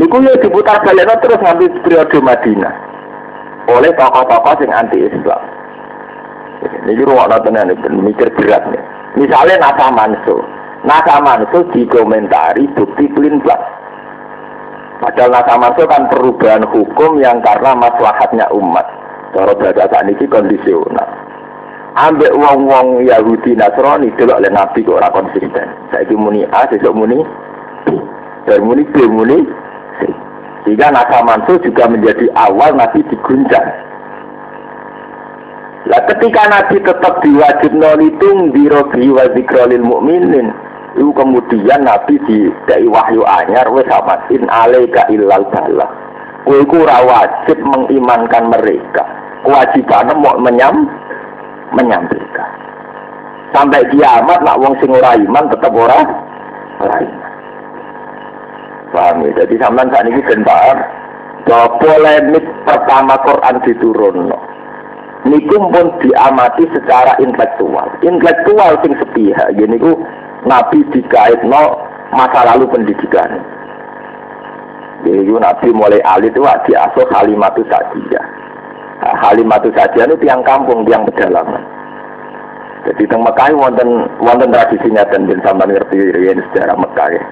itu 0.00 0.16
ya 0.24 0.34
diputar 0.40 0.80
balik 0.80 1.12
terus 1.20 1.42
ngambil 1.44 1.68
periode 1.84 2.18
Madinah 2.24 2.74
oleh 3.68 3.92
tokoh-tokoh 3.94 4.64
yang 4.64 4.72
anti 4.72 4.98
Islam. 5.04 5.42
Ini 6.60 7.04
ruang 7.04 7.28
nonton 7.28 7.56
ini 7.56 8.00
mikir 8.12 8.28
berat 8.36 8.64
nih. 8.68 8.82
Misalnya 9.16 9.64
Nasa 9.64 9.88
Mansur, 9.92 10.44
Nasa 10.84 11.20
Mansur 11.20 11.64
dikomentari 11.72 12.68
bukti 12.76 13.08
pelin 13.12 13.40
Padahal 15.00 15.32
nasa 15.32 15.56
masuk 15.56 15.88
kan 15.88 16.12
perubahan 16.12 16.64
hukum 16.68 17.24
yang 17.24 17.40
karena 17.40 17.72
maslahatnya 17.72 18.44
umat. 18.52 18.84
Cara 19.32 19.56
bahasa 19.56 19.88
saat 19.88 20.04
ini 20.04 20.28
kondisional. 20.28 21.08
Ambek 21.96 22.36
wong-wong 22.36 23.02
Yahudi 23.02 23.56
Nasrani 23.56 24.12
dulu 24.14 24.36
oleh 24.36 24.52
Nabi 24.52 24.84
kok 24.84 25.00
orang 25.00 25.24
konsisten. 25.24 25.66
Saya 25.90 26.06
muni 26.14 26.44
A, 26.52 26.68
besok 26.68 26.94
muni 26.94 27.18
B. 27.82 27.96
Dan 28.44 28.62
muni 28.62 28.84
B, 28.92 29.08
muni 29.08 29.42
C. 29.98 30.00
Sehingga 30.68 30.92
nasa 30.92 31.24
mansuh 31.24 31.56
juga 31.64 31.88
menjadi 31.88 32.28
awal 32.36 32.76
Nabi 32.76 33.00
diguncang. 33.08 33.68
Lah 35.88 36.02
ketika 36.12 36.44
Nabi 36.46 36.76
tetap 36.84 37.24
diwajib 37.24 37.72
nolitung 37.72 38.52
di 38.52 38.68
robi 38.68 39.10
wa 39.10 39.24
zikrolil 39.32 39.80
mu'minin 39.80 40.69
itu 40.98 41.10
kemudian 41.14 41.86
Nabi 41.86 42.18
di 42.26 42.50
dari 42.66 42.86
wahyu 42.90 43.22
anyar 43.22 43.70
wes 43.70 43.86
in 44.34 44.42
alaika 44.50 45.06
illal 45.12 45.46
bala. 45.54 45.86
Kowe 46.42 46.56
iku 46.66 46.82
wajib 46.82 47.58
mengimankan 47.62 48.50
mereka. 48.50 49.04
Kewajibannya 49.46 50.14
mau 50.18 50.36
menyam 50.40 50.88
menyampaikan. 51.72 52.50
Sampai 53.54 53.86
kiamat 53.94 54.42
nak 54.42 54.58
wong 54.58 54.74
sing 54.82 54.90
ora 54.90 55.14
iman 55.14 55.46
tetap 55.50 55.74
ora 55.74 56.00
ora 56.82 56.96
iman. 57.02 57.30
paham 58.90 59.22
ya. 59.22 59.30
Jadi 59.42 59.54
sampean 59.62 59.90
saat 59.94 60.06
ini 60.06 60.20
paham 60.42 60.78
bahwa 61.46 61.66
polemik 61.78 62.44
pertama 62.66 63.14
Quran 63.22 63.56
diturun. 63.64 64.18
Niku 65.20 65.56
pun 65.68 65.86
diamati 66.00 66.64
secara 66.72 67.12
intelektual. 67.20 67.86
Intelektual 68.02 68.72
sing 68.82 68.92
sepihak. 68.98 69.52
Jadi 69.54 69.76
ku 69.78 70.00
Nabi 70.48 70.80
dikait 70.92 71.40
no 71.44 71.84
masa 72.16 72.48
lalu 72.54 72.64
pendidikan. 72.72 73.40
Jadi 75.04 75.32
Nabi 75.32 75.68
mulai 75.72 76.00
alit 76.04 76.32
itu 76.32 76.44
diasuh 76.44 77.06
halimatu 77.12 77.64
saja. 77.68 78.20
Halimatu 79.00 79.72
saja 79.72 80.04
itu 80.04 80.16
tiang 80.20 80.44
kampung, 80.44 80.84
tiang 80.84 81.08
pedalaman. 81.08 81.64
Jadi 82.84 83.04
teng 83.08 83.20
Mekah 83.20 83.52
wonten 83.56 84.08
wonten 84.20 84.52
tradisinya 84.52 85.04
dan 85.08 85.28
bin 85.28 85.40
sampean 85.44 85.72
ngerti 85.72 86.00
riyen 86.16 86.40
sejarah 86.52 86.76
Mekah. 86.76 87.08
Ya. 87.12 87.24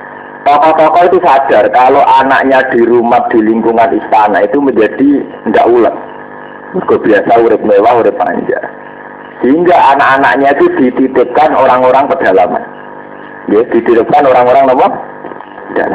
Tokoh-tokoh 0.49 1.03
itu 1.13 1.19
sadar 1.21 1.65
kalau 1.73 2.01
anaknya 2.05 2.65
di 2.73 2.81
rumah 2.85 3.21
di 3.29 3.41
lingkungan 3.45 3.93
istana 3.97 4.45
itu 4.45 4.61
menjadi 4.61 5.25
tidak 5.49 5.69
ulet. 5.69 5.97
Mereka 6.73 6.97
biasa 7.01 7.33
urip 7.41 7.61
mewah, 7.65 8.01
urip 8.01 8.17
panjang. 8.17 8.69
Sehingga 9.41 9.77
anak-anaknya 9.97 10.53
itu 10.57 10.67
dititipkan 10.77 11.53
orang-orang 11.57 12.09
pedalaman. 12.13 12.65
Ya, 13.49 13.65
dititipkan 13.73 14.29
orang-orang 14.29 14.77
apa? 14.77 14.89
Dan 15.73 15.91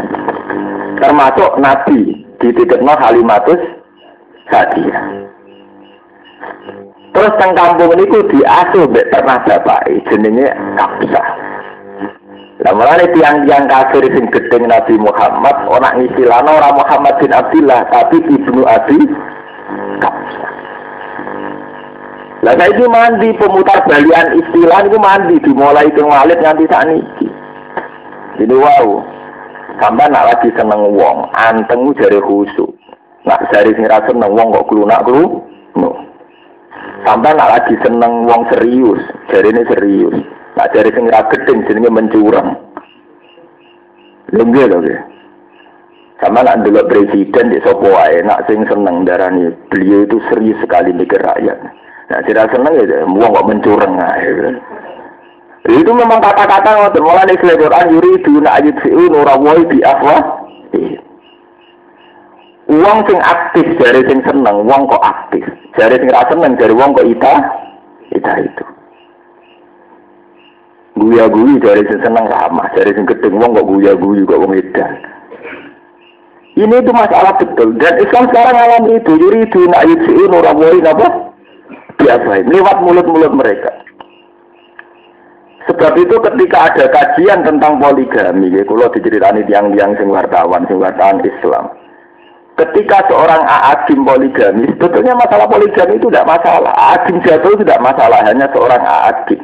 termasuk 0.98 1.52
Nabi 1.62 2.26
dititipkan 2.42 2.98
Halimatus 2.98 3.62
Sadia. 4.50 5.24
Terus 7.14 7.34
teng 7.38 7.54
kampung 7.54 7.94
ini 7.94 8.10
ku 8.10 8.26
diasuh 8.26 8.90
mbek 8.90 9.14
pernah 9.14 9.38
bapak 9.46 9.86
jenenge 10.10 10.50
Kapsah. 10.74 11.28
Lah 12.66 12.74
mulane 12.74 13.06
tiang-tiang 13.14 13.70
kafir 13.70 14.02
sing 14.18 14.26
gedeng 14.34 14.66
Nabi 14.66 14.98
Muhammad 14.98 15.56
ora 15.70 15.94
ngistilano 15.94 16.58
ora 16.58 16.74
Muhammad 16.74 17.14
bin 17.22 17.30
Abdullah 17.30 17.86
tapi 17.94 18.18
Ibnu 18.18 18.66
Abi 18.66 18.98
Kapsah. 20.02 20.52
Lah 22.44 22.54
saiki 22.58 22.86
mandi 22.90 23.30
pemutar 23.38 23.86
balian 23.86 24.28
istilah 24.42 24.82
itu 24.84 24.98
mandi 24.98 25.38
dimulai 25.46 25.94
teng 25.94 26.10
walid 26.10 26.42
nganti 26.42 26.66
sakniki. 26.66 27.30
Jadi 28.42 28.54
wow. 28.56 28.88
Sampai 29.82 30.06
nak 30.10 30.30
lagi 30.30 30.54
seneng 30.54 30.94
wong, 30.94 31.34
antengmu 31.34 31.98
jari 31.98 32.22
khusuk. 32.22 32.72
Nak 33.26 33.50
jari 33.50 33.74
sing 33.74 33.90
seneng 33.90 34.32
wong 34.38 34.54
kok 34.54 34.68
klunak 34.70 35.02
klu. 35.02 35.42
No. 35.80 35.90
Sampai 37.04 37.34
nak 37.34 37.58
lagi 37.58 37.76
seneng 37.82 38.30
wong 38.30 38.46
serius, 38.54 39.02
jadi 39.34 39.50
ini 39.50 39.64
serius. 39.68 40.16
Nak 40.54 40.70
dari 40.70 40.94
sing 40.94 41.10
gedeng 41.10 41.66
jenenge 41.66 41.90
mencurang. 41.90 42.54
Lengge 44.30 44.64
lho. 44.70 44.80
Sama 46.22 46.46
nak 46.46 46.64
dulu 46.64 46.88
presiden 46.88 47.52
di 47.52 47.60
sopo 47.66 47.90
wae, 47.90 48.22
nak 48.24 48.46
sing 48.48 48.64
seneng 48.70 49.04
darani 49.04 49.52
beliau 49.68 50.08
itu 50.08 50.22
serius 50.32 50.56
sekali 50.62 50.94
mikir 50.96 51.20
rakyat. 51.20 51.58
Nah, 52.14 52.22
tidak 52.24 52.54
seneng 52.54 52.80
ya, 52.80 53.04
wong 53.04 53.34
kok 53.34 53.48
mencurang 53.50 53.98
aja. 53.98 54.54
Itu 55.64 55.92
memang 55.96 56.20
kata-kata 56.20 56.76
ngoten, 56.76 57.04
mulai 57.08 57.24
nek 57.24 57.40
Quran 57.40 57.94
yuri 57.96 58.20
ayat 58.44 58.76
siu 58.84 59.08
nurawoi 59.08 59.64
di 59.72 59.80
afwa. 59.80 60.44
Uang 62.68 63.00
sing 63.08 63.20
aktif 63.20 63.68
dari 63.80 64.04
sing 64.08 64.20
seneng, 64.28 64.64
uang 64.64 64.88
kok 64.88 65.04
aktif. 65.04 65.44
Jari 65.76 66.00
sing 66.00 66.10
rasa 66.12 66.32
seneng 66.36 66.56
jari 66.56 66.74
wong 66.76 66.96
kok 66.96 67.08
ita, 67.08 67.36
ita 68.12 68.32
itu. 68.40 68.66
Guya 71.00 71.26
guyu 71.28 71.60
jari 71.60 71.84
sing 71.88 72.00
seneng 72.00 72.28
ramah, 72.28 72.68
jari 72.76 72.92
sing 72.96 73.08
gedeng 73.08 73.40
wong 73.40 73.52
kok 73.56 73.68
guya 73.68 73.94
guyu 74.00 74.24
kok 74.24 74.42
wong 74.44 74.56
edan. 74.56 74.92
Ini 76.54 76.76
itu 76.86 76.92
masalah 76.94 77.34
betul 77.42 77.74
dan 77.82 77.98
Islam 77.98 78.30
sekarang 78.30 78.56
alami 78.58 79.02
itu. 79.02 79.12
Jadi 79.18 79.38
itu 79.42 79.60
nak 79.68 79.84
yutsiu 79.90 80.24
nurawoi 80.30 80.80
apa? 80.86 81.08
Biasa 81.98 82.46
lewat 82.46 82.78
mulut-mulut 82.84 83.34
mereka. 83.34 83.72
Sebab 85.64 85.96
itu 85.96 86.16
ketika 86.20 86.58
ada 86.72 86.86
kajian 86.92 87.40
tentang 87.48 87.80
poligami, 87.80 88.52
ya, 88.52 88.68
kalau 88.68 88.92
diceritani 88.92 89.48
tiang-tiang 89.48 89.96
sing 89.96 90.12
wartawan, 90.12 90.68
sing 90.68 90.76
wartawan 90.76 91.24
Islam, 91.24 91.72
Ketika 92.54 93.02
seorang 93.10 93.42
aadim 93.50 94.06
poligami, 94.06 94.70
sebetulnya 94.78 95.18
masalah 95.18 95.50
poligami 95.50 95.98
itu 95.98 96.06
tidak 96.14 96.38
masalah. 96.38 96.70
Aadim 96.78 97.18
jatuh 97.26 97.58
tidak 97.58 97.82
masalah, 97.82 98.22
hanya 98.30 98.46
seorang 98.54 98.78
aadim. 98.78 99.42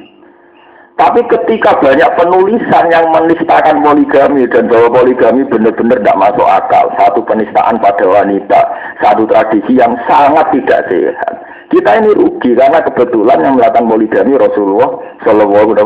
Tapi 0.94 1.26
ketika 1.26 1.74
banyak 1.82 2.06
penulisan 2.20 2.86
yang 2.94 3.10
menistakan 3.10 3.82
poligami 3.82 4.46
dan 4.52 4.70
bahwa 4.70 5.02
poligami 5.02 5.42
benar-benar 5.48 5.98
tidak 6.06 6.20
masuk 6.22 6.44
akal, 6.46 6.86
satu 7.02 7.24
penistaan 7.26 7.82
pada 7.82 8.06
wanita, 8.06 8.62
satu 9.02 9.26
tradisi 9.26 9.80
yang 9.80 9.96
sangat 10.06 10.46
tidak 10.54 10.86
sehat. 10.92 11.34
Kita 11.70 12.02
ini 12.02 12.10
rugi 12.18 12.58
karena 12.58 12.82
kebetulan 12.82 13.46
yang 13.46 13.54
melakukan 13.62 13.86
poligami 13.86 14.34
Rasulullah 14.42 14.90
Shallallahu 15.22 15.78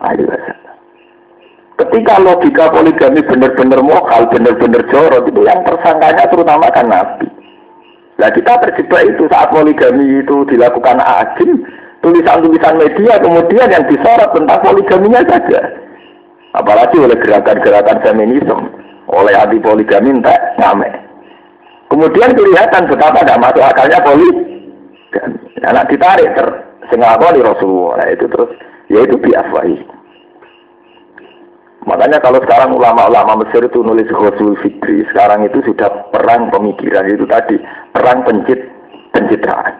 Alaihi 0.00 0.24
Wasallam. 0.24 0.74
Ketika 1.76 2.14
logika 2.20 2.72
poligami 2.72 3.20
benar-benar 3.24 3.80
mokal, 3.80 4.28
benar-benar 4.32 4.84
jorok, 4.92 5.28
itu 5.28 5.40
yang 5.44 5.60
tersangkanya 5.64 6.24
terutama 6.28 6.68
kan 6.72 6.88
Nabi. 6.88 7.28
Nah 8.20 8.28
kita 8.32 8.52
terjebak 8.64 9.08
itu 9.08 9.24
saat 9.32 9.48
poligami 9.48 10.20
itu 10.20 10.44
dilakukan 10.44 11.00
agim, 11.00 11.64
tulisan-tulisan 12.04 12.76
media 12.76 13.16
kemudian 13.20 13.68
yang 13.72 13.84
disorot 13.88 14.28
tentang 14.36 14.60
poligaminya 14.60 15.24
saja. 15.24 15.60
Apalagi 16.52 17.00
oleh 17.00 17.16
gerakan-gerakan 17.16 18.04
feminisme, 18.04 18.60
oleh 19.08 19.32
anti 19.36 19.56
poligami 19.60 20.20
entah 20.20 20.36
ngamek. 20.60 20.92
Kemudian 21.88 22.36
kelihatan 22.36 22.92
betapa 22.92 23.24
tidak 23.24 23.40
masuk 23.40 23.64
akalnya 23.64 24.04
poligami. 24.04 24.59
Anak 25.66 25.90
ditarik 25.90 26.30
ter, 26.38 26.48
sing 26.88 27.02
di 27.02 27.40
Rasulullah, 27.42 28.00
nah, 28.00 28.08
itu 28.10 28.26
terus, 28.30 28.50
yaitu 28.86 29.16
biafwahi. 29.18 29.76
Makanya 31.88 32.20
kalau 32.20 32.38
sekarang 32.44 32.76
ulama-ulama 32.76 33.40
Mesir 33.42 33.64
itu 33.64 33.80
nulis 33.80 34.06
Ghazul 34.06 34.54
Fikri, 34.60 35.02
sekarang 35.10 35.48
itu 35.48 35.64
sudah 35.64 35.88
perang 36.12 36.52
pemikiran 36.52 37.08
itu 37.08 37.24
tadi, 37.24 37.56
perang 37.90 38.22
pencit 38.22 38.60
pencitraan. 39.16 39.74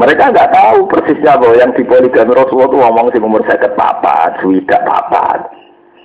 Mereka 0.00 0.32
nggak 0.32 0.50
tahu 0.50 0.88
persisnya 0.88 1.36
bahwa 1.36 1.54
yang 1.60 1.72
di 1.76 1.84
poligami 1.84 2.32
Rasulullah 2.32 2.72
itu 2.72 2.78
ngomong 2.80 3.06
si 3.12 3.18
umur 3.20 3.44
saya 3.44 3.68
papat, 3.76 4.40
sudah 4.40 4.80
papat. 4.82 5.40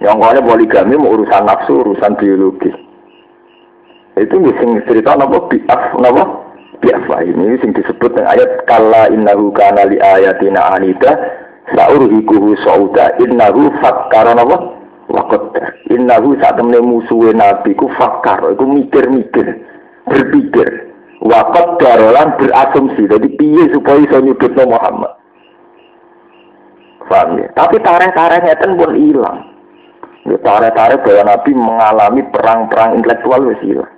Yang 0.04 0.20
ngomongnya 0.20 0.44
poligami 0.44 0.94
mau 1.00 1.16
urusan 1.16 1.48
nafsu, 1.48 1.74
urusan 1.82 2.14
biologi. 2.20 2.72
Itu 4.20 4.36
sing 4.60 4.84
cerita 4.86 5.16
nopo 5.16 5.48
biaf 5.48 5.96
nopo 5.96 6.45
biaf 6.82 7.08
ini 7.24 7.60
sing 7.62 7.72
disebut 7.76 8.16
dengan 8.16 8.34
ayat 8.36 8.66
kala 8.68 9.12
innahu 9.12 9.54
kana 9.56 9.88
li 9.88 9.98
ayatina 10.02 10.76
anida 10.76 11.44
Sa'urhikuhu 11.74 12.54
sauda 12.62 13.18
innahu 13.18 13.74
fakkara 13.82 14.38
napa? 14.38 14.58
Wa 15.10 15.22
qaddar. 15.34 15.82
Innahu 15.90 16.38
saat 16.38 16.62
musuhe 16.62 17.34
nabi 17.34 17.74
ku 17.74 17.90
fakkar, 17.98 18.54
iku 18.54 18.70
mikir-mikir, 18.70 19.66
berpikir. 20.06 20.94
Wa 21.26 21.42
qaddar 21.50 22.14
lan 22.14 22.38
berasumsi. 22.38 23.10
Jadi 23.10 23.34
piye 23.34 23.66
supaya 23.74 23.98
iso 23.98 24.18
nyudutno 24.22 24.64
Muhammad. 24.70 25.14
Paham 27.06 27.38
ya? 27.38 27.48
Tapi 27.54 27.78
tareh-tarehnya 27.86 28.58
itu 28.58 28.66
pun 28.78 28.92
hilang. 28.98 29.40
Ya, 30.26 30.38
tareh-tareh 30.42 30.98
bahwa 31.06 31.24
Nabi 31.34 31.52
mengalami 31.54 32.22
perang-perang 32.34 32.98
intelektual 32.98 33.46
wis 33.46 33.62
hilang. 33.62 33.95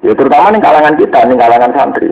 Ya 0.00 0.16
terutama 0.16 0.48
nih 0.48 0.64
kalangan 0.64 0.96
kita, 0.96 1.18
nih 1.28 1.36
kalangan 1.36 1.72
santri. 1.76 2.08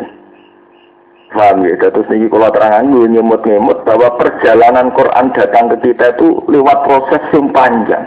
Paham 1.29 1.65
ya? 1.65 1.77
Terus 1.77 2.09
ini 2.13 2.29
kalau 2.29 2.49
terangan 2.53 2.89
nyemut-nyemut 2.89 3.85
bahwa 3.85 4.17
perjalanan 4.17 4.93
Quran 4.97 5.33
datang 5.37 5.73
ke 5.73 5.77
kita 5.93 6.17
itu 6.17 6.41
lewat 6.49 6.89
proses 6.89 7.23
yang 7.37 7.53
panjang. 7.53 8.05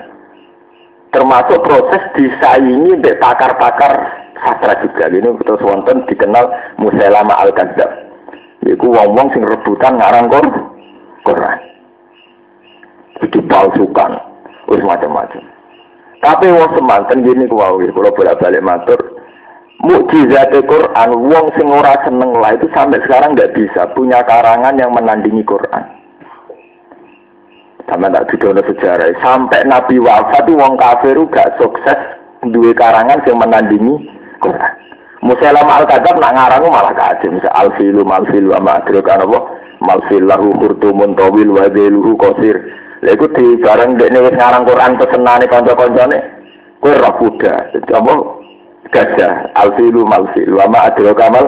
Termasuk 1.13 1.59
proses 1.65 2.01
disaingi 2.17 2.97
dari 2.97 3.17
pakar-pakar 3.21 3.93
sastra 4.41 4.73
juga. 4.81 5.05
Ini 5.11 5.37
terus 5.43 5.61
wonten 5.61 6.07
dikenal 6.09 6.49
Musailama 6.81 7.35
Al-Kadzab. 7.45 7.91
Iku 8.65 8.85
wong-wong 8.89 9.33
sing 9.33 9.43
rebutan 9.45 9.97
ngarang 9.97 10.29
Quran. 11.25 11.59
Dipalsukan. 13.21 14.11
Wis 14.69 14.81
macam-macam. 14.85 15.43
Tapi 16.21 16.45
wong 16.53 16.69
semanten 16.77 17.25
gini 17.25 17.49
kuwi 17.49 17.89
kalau 17.89 18.13
bolak-balik 18.13 18.61
matur 18.61 19.20
mukjizat 19.81 20.53
Quran, 20.53 21.09
wong 21.25 21.45
sing 21.57 21.67
ora 21.67 21.97
seneng 22.05 22.31
lah 22.37 22.53
itu 22.53 22.69
sampai 22.73 23.01
sekarang 23.05 23.33
nggak 23.33 23.53
bisa 23.57 23.89
punya 23.97 24.21
karangan 24.23 24.77
yang 24.77 24.93
menandingi 24.93 25.41
Quran. 25.41 25.83
Sama 27.89 28.07
tak 28.07 28.31
didono 28.31 28.61
sejarah. 28.63 29.09
Sampai 29.19 29.67
Nabi 29.67 29.99
wafat 29.99 30.47
itu 30.47 30.55
wong 30.55 30.79
kafir 30.79 31.17
gak 31.27 31.59
sukses 31.59 31.99
dua 32.47 32.71
karangan 32.71 33.19
yang 33.27 33.41
menandingi 33.41 34.07
Quran. 34.39 34.73
Musailam 35.21 35.67
al 35.67 35.83
kadab 35.83 36.15
nak 36.17 36.33
ngarang 36.33 36.71
malah 36.71 36.95
kaji. 36.95 37.35
Misal 37.35 37.51
alfilu 37.51 38.07
malfilu 38.07 38.55
ama 38.55 38.79
adrok 38.79 39.11
apa 39.11 39.39
malfil 39.83 40.23
lahu 40.23 40.55
hurtumun 40.61 41.19
tawil 41.19 41.51
wa 41.51 41.67
kosir. 42.15 42.57
Lha 43.01 43.17
iku 43.17 43.27
di 43.33 43.59
bareng 43.59 43.99
dekne 43.99 44.23
wis 44.23 44.39
ngarang 44.39 44.63
Quran 44.63 44.95
pesenane 44.95 45.45
kanca-kancane. 45.51 46.19
Kowe 46.79 46.95
roh. 46.95 47.17
Dadi 47.37 47.91
apa? 47.91 48.40
Gajah, 48.91 49.55
alfilu 49.55 50.03
malfilu, 50.03 50.59
wa 50.59 50.67
ma 50.67 50.91
adro 50.91 51.15
kamal. 51.15 51.47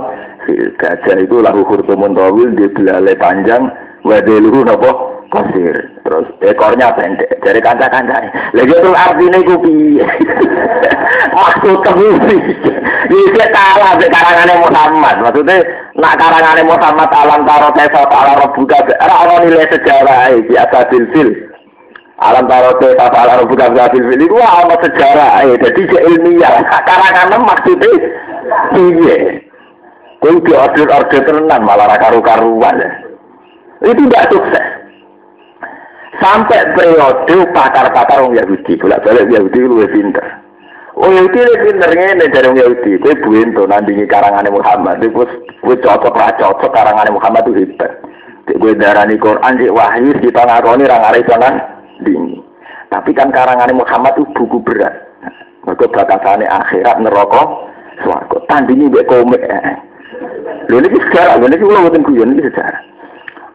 Gajah 0.79 1.17
itu 1.19 1.43
lahu 1.43 1.67
khurtumun 1.67 2.15
tawil, 2.15 2.55
dia 2.55 2.71
belalai 2.71 3.19
panjang, 3.19 3.67
wa 4.07 4.17
deluhu 4.23 4.63
napa? 4.63 4.91
Kasir. 5.33 5.75
Terus 6.05 6.29
ekornya 6.45 6.93
pendek 6.93 7.41
dari 7.41 7.57
kanca-kanca. 7.57 8.21
Lagi 8.53 8.69
itu 8.69 8.91
artinya 8.93 9.39
itu 9.41 9.55
piye? 9.65 10.05
Maksud 11.37 11.81
kemudian. 11.81 12.37
Ini 13.09 13.49
kalah 13.49 13.97
di 13.97 14.07
karangannya 14.13 14.61
Muhammad. 14.61 15.15
Maksudnya 15.25 15.57
nak 15.97 16.21
karangannya 16.21 16.69
Muhammad 16.69 17.09
alam 17.09 17.41
taro 17.49 17.73
tesa 17.73 18.05
ala 18.05 18.45
rebuka. 18.45 18.77
Ada 19.01 19.35
nilai 19.41 19.65
sejarah 19.73 20.37
di 20.37 20.53
atas 20.53 20.93
fil 21.17 21.33
Alam 22.23 22.47
taro 22.47 22.71
tesa 22.79 23.11
ala 23.11 23.43
rebuka 23.43 23.67
fil 23.91 24.15
itu 24.15 24.37
ada 24.39 24.75
sejarah. 24.79 25.43
Jadi 25.59 25.81
ilmiah. 25.91 26.63
Karangannya 26.87 27.37
maksudnya 27.43 27.91
piye? 28.71 29.43
Kau 30.23 30.39
di 30.39 30.55
order-order 30.55 31.19
tenan 31.27 31.67
malah 31.67 31.99
karu-karuan. 31.99 32.79
Itu 33.83 34.07
tidak 34.07 34.31
sukses. 34.31 34.65
Sampai 36.23 36.63
periode 36.71 37.35
pakar-pakar 37.51 38.23
orang 38.23 38.39
Yahudi, 38.39 38.79
bolak-balik 38.79 39.27
Yahudi 39.27 39.59
lebih 39.67 39.91
pinter. 39.91 40.23
Oh 40.95 41.11
Yahudi 41.11 41.43
lebih 41.43 41.75
pinter 41.75 41.89
ini 41.91 42.31
dari 42.31 42.47
orang 42.47 42.55
Yahudi. 42.55 42.91
Kue 43.03 43.13
buento 43.19 43.67
nandingi 43.67 44.07
karangan 44.07 44.47
Muhammad. 44.47 45.03
Kue 45.11 45.27
kue 45.59 45.75
cocok 45.83 46.15
ra 46.15 46.31
cocok 46.39 46.71
karangan 46.71 47.11
Muhammad 47.11 47.43
itu 47.51 47.67
hebat. 47.67 47.91
Kue 48.47 48.71
darani 48.79 49.19
Quran 49.19 49.59
di 49.59 49.67
wahyu 49.67 50.15
kita 50.23 50.47
ngakoni 50.47 50.87
orang 50.87 51.03
arif 51.11 51.27
dini. 52.03 52.37
Tapi 52.91 53.09
kan 53.17 53.33
karangan 53.33 53.73
Muhammad 53.73 54.13
itu 54.19 54.29
buku 54.37 54.61
berat. 54.61 54.93
Mereka 55.63 55.89
batasannya 55.89 56.45
akhirat 56.45 57.01
neraka 57.01 57.41
swarga. 58.03 58.37
Tandingi 58.51 58.91
mbek 58.91 59.07
komik. 59.07 59.41
Lho 60.69 60.77
ini 60.79 60.99
sejarah, 61.09 61.41
ini 61.41 61.59
kalau 61.59 61.87
buatan 61.87 62.05
guyon 62.05 62.35
ini 62.35 62.45
sejarah. 62.45 62.81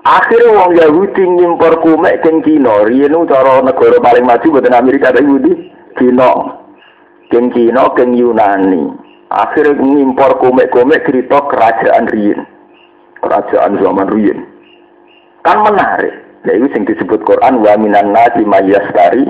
Akhirnya 0.08 0.56
wong 0.56 0.72
Yahudi 0.72 1.22
ngimpor 1.24 1.84
kumek 1.84 2.24
keng 2.24 2.40
Cina. 2.42 2.88
Riyen 2.88 3.14
cara 3.28 3.60
negara 3.60 4.00
paling 4.00 4.24
maju 4.24 4.46
buatan 4.56 4.74
Amerika 4.74 5.12
tapi 5.12 5.28
Yahudi 5.28 5.52
Cina. 6.00 6.30
Keng 7.28 7.52
Cina 7.52 7.92
keng 7.92 8.16
Yunani. 8.16 8.88
Akhirnya 9.28 9.76
ngimpor 9.76 10.40
kumek-kumek 10.40 11.04
cerita 11.04 11.44
kerajaan 11.52 12.08
Rien. 12.08 12.40
Kerajaan 13.20 13.76
zaman 13.76 14.08
Rien. 14.08 14.40
Kan 15.44 15.60
menarik. 15.60 16.27
Ya 16.48 16.56
itu 16.56 16.72
yang 16.72 16.88
disebut 16.88 17.20
Quran 17.28 17.60
wa 17.60 17.76
minan 17.76 18.16
nasi 18.16 18.40
mayyastari 18.40 19.28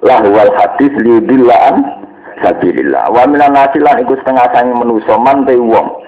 lahwal 0.00 0.48
hadis 0.56 0.88
liudillaan 0.96 1.84
sabilillah. 2.40 3.12
Wa 3.12 3.28
minan 3.28 3.52
nasi 3.52 3.84
lan 3.84 4.00
iku 4.00 4.16
setengah 4.24 4.48
sangi 4.56 4.72
menusa 4.72 5.12
man 5.20 5.44
wong 5.44 6.00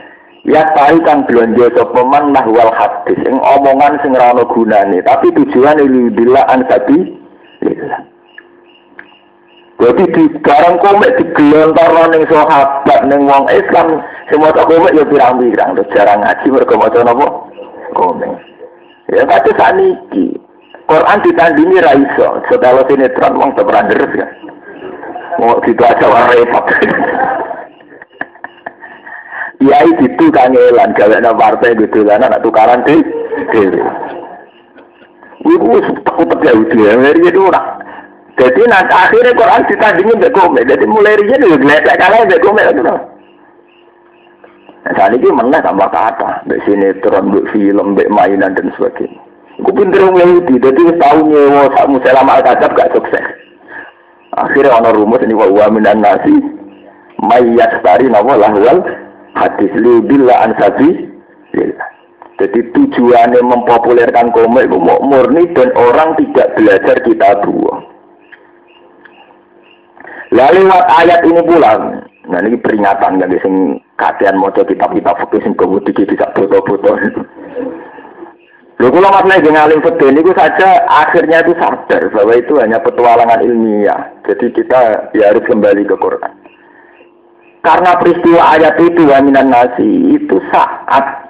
Ya 0.47 0.63
tari 0.79 1.03
kang 1.03 1.27
belanja 1.27 1.75
sapa 1.75 2.07
man 2.07 2.31
nahwal 2.31 2.71
hadis 2.71 3.19
ing 3.27 3.37
omongan 3.43 3.99
sing 3.99 4.15
ora 4.15 4.31
ana 4.31 5.03
tapi 5.03 5.35
tujuan 5.35 5.83
lillah 5.83 6.47
an 6.47 6.63
sabi 6.71 7.19
lillah. 7.67 8.01
Jadi 9.83 10.05
di 10.09 10.25
barang 10.41 10.77
komik 10.81 11.19
digelontor 11.19 12.15
ning 12.15 12.25
sahabat 12.31 13.01
ning 13.11 13.27
wong 13.27 13.45
Islam 13.51 14.01
sing 14.31 14.39
maca 14.39 14.63
komik 14.65 14.95
ya 14.95 15.05
pirang-pirang 15.05 15.77
terus 15.77 15.91
jarang 15.93 16.23
ngaji 16.23 16.47
mergo 16.49 16.75
maca 16.79 16.99
napa? 17.03 17.27
Komik. 17.93 18.33
Ya 19.11 19.27
kate 19.27 19.51
saniki. 19.59 20.46
Quran 20.87 21.19
ditandingi 21.19 21.83
ra 21.83 21.93
iso, 21.99 22.29
setelah 22.47 22.87
sinetron 22.87 23.35
wong 23.43 23.51
teberan 23.59 23.91
deres 23.91 24.13
ya. 24.15 24.27
Mau 25.43 25.59
gitu 25.67 25.83
aja 25.83 26.07
repot. 26.31 26.65
Kiai 29.57 29.91
itu 29.99 30.25
kangelan 30.31 30.95
gawe 30.95 31.33
partai 31.35 31.75
gitu 31.75 32.07
kan 32.07 32.23
anak 32.23 32.39
tukaran 32.45 32.87
deh. 32.87 33.03
Ibu 35.43 35.69
takut 36.07 36.39
Yahudi 36.43 36.79
ya, 36.87 36.93
ngeri 36.95 37.35
itu 37.35 37.41
orang. 37.43 37.83
Jadi 38.37 38.61
nanti 38.69 38.93
akhirnya 38.95 39.33
Quran 39.33 39.63
ditandingi 39.67 40.13
mbak 40.23 40.35
komik. 40.37 40.69
Jadi 40.69 40.85
mulai 40.87 41.19
dia 41.19 41.41
juga 41.41 41.57
ngeliat 41.57 41.99
kalah 41.99 42.21
mbak 42.29 42.43
komik 42.45 42.69
itu. 42.69 42.83
Nah, 42.87 43.03
saat 44.95 45.19
ini 45.19 45.29
mana 45.35 45.59
tambah 45.59 45.89
kata, 45.91 46.47
mbak 46.47 46.63
sinetron, 46.63 47.33
mbak 47.33 47.49
film, 47.51 47.99
mbak 47.99 48.13
mainan 48.13 48.55
dan 48.55 48.71
sebagainya. 48.77 49.19
Aku 49.57 49.71
pinter 49.73 50.05
orang 50.05 50.21
Yahudi, 50.21 50.61
jadi 50.61 50.83
tahu 51.01 51.33
nyewa 51.33 51.73
sak 51.73 51.89
muselama 51.89 52.37
al-kadab 52.37 52.77
gak 52.77 52.93
sukses. 52.93 53.25
Akhirnya 54.37 54.77
orang 54.77 55.01
rumus 55.01 55.25
ini 55.25 55.33
wa 55.33 55.67
minan 55.73 56.05
nasi, 56.05 56.37
mayas 57.25 57.73
tari 57.81 58.05
nama 58.05 58.37
lahwal 58.37 58.85
hadis 59.33 59.73
libillah 59.81 60.45
an 60.45 60.53
sabi 60.61 61.09
jadi 62.37 62.61
tujuannya 62.77 63.41
mempopulerkan 63.41 64.29
komik 64.29 64.69
itu 64.69 64.77
murni 64.77 65.49
dan 65.57 65.73
orang 65.73 66.13
tidak 66.21 66.53
belajar 66.53 66.97
kita 67.01 67.29
dua. 67.49 67.75
Lalu 70.37 70.69
lewat 70.69 70.85
ayat 71.01 71.21
ini 71.25 71.41
pulang, 71.49 72.05
nah 72.29 72.41
ini 72.45 72.61
peringatan 72.61 73.25
yang 73.25 73.33
sing 73.41 73.81
kasihan 73.97 74.37
mau 74.37 74.53
kitab-kitab 74.53 75.17
fakir 75.17 75.41
sing 75.41 75.57
kemudian 75.57 76.05
bisa 76.05 76.29
foto-foto. 76.37 76.93
Lalu 78.77 78.93
kalau 79.01 79.09
mas 79.09 79.25
lagi 79.25 79.49
ngalim 79.49 79.81
fakir 79.81 80.13
ini 80.13 80.33
saja 80.37 80.85
akhirnya 80.85 81.41
itu 81.41 81.57
sadar 81.57 82.03
bahwa 82.13 82.33
itu 82.37 82.53
hanya 82.61 82.77
petualangan 82.85 83.41
ilmiah. 83.41 84.13
Jadi 84.29 84.53
kita 84.53 85.11
ya 85.17 85.33
harus 85.33 85.49
kembali 85.49 85.89
ke 85.89 85.97
Quran. 85.97 86.33
Karena 87.65 87.97
peristiwa 87.97 88.43
ayat 88.53 88.77
itu 88.79 89.09
waminan 89.09 89.49
nasi 89.49 90.21
itu 90.21 90.37
saat 90.53 91.27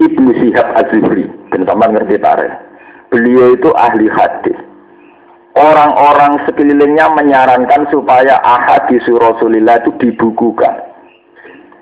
Ibnu 0.00 0.32
Sihab 0.40 0.72
Az-Zuhri, 0.78 1.28
teman 1.52 1.92
ngerti 1.92 2.16
tarik. 2.22 2.54
Beliau 3.12 3.52
itu 3.52 3.68
ahli 3.76 4.08
hadis. 4.08 4.56
Orang-orang 5.58 6.46
sekelilingnya 6.46 7.10
menyarankan 7.12 7.90
supaya 7.90 8.38
ahadis 8.40 9.02
Rasulullah 9.10 9.82
itu 9.82 9.90
dibukukan. 9.98 10.89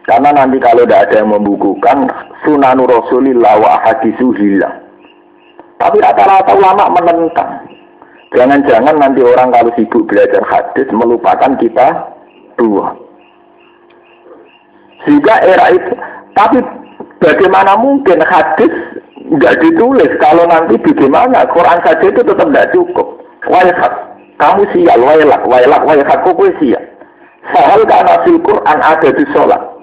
Karena 0.08 0.32
nanti 0.32 0.56
kalau 0.56 0.88
tidak 0.88 1.12
ada 1.12 1.20
yang 1.20 1.36
membukukan, 1.36 2.08
sunanu 2.40 2.88
Rasulillah 2.88 3.60
wa 3.60 3.76
ahadisu 3.76 4.32
hilang. 4.40 4.88
Tapi 5.76 6.00
rata-rata 6.00 6.56
ulama 6.56 6.88
menentang. 6.96 7.68
Jangan-jangan 8.32 8.96
nanti 8.96 9.20
orang 9.20 9.52
kalau 9.52 9.68
sibuk 9.76 10.08
belajar 10.08 10.40
hadis 10.48 10.88
melupakan 10.96 11.52
kita 11.60 12.08
dua. 12.56 12.96
Sehingga 15.04 15.44
era 15.44 15.76
itu, 15.76 15.92
tapi 16.32 16.58
bagaimana 17.20 17.76
mungkin 17.76 18.24
hadis 18.24 18.72
nggak 19.28 19.60
ditulis 19.60 20.12
kalau 20.24 20.48
nanti 20.48 20.80
bagaimana 20.88 21.44
Quran 21.52 21.78
saja 21.84 22.04
itu 22.04 22.20
tetap 22.24 22.48
tidak 22.48 22.68
cukup. 22.72 23.20
Waihat, 23.48 23.92
kamu 24.40 24.64
sial, 24.72 25.00
wailak, 25.04 25.44
wailak, 25.44 25.82
waihat, 25.84 26.18
kok 26.24 26.40
sial. 26.60 26.84
Soal 27.48 27.80
karena 27.88 28.14
Quran 28.24 28.78
ada 28.82 29.08
di 29.08 29.24
sholat. 29.32 29.77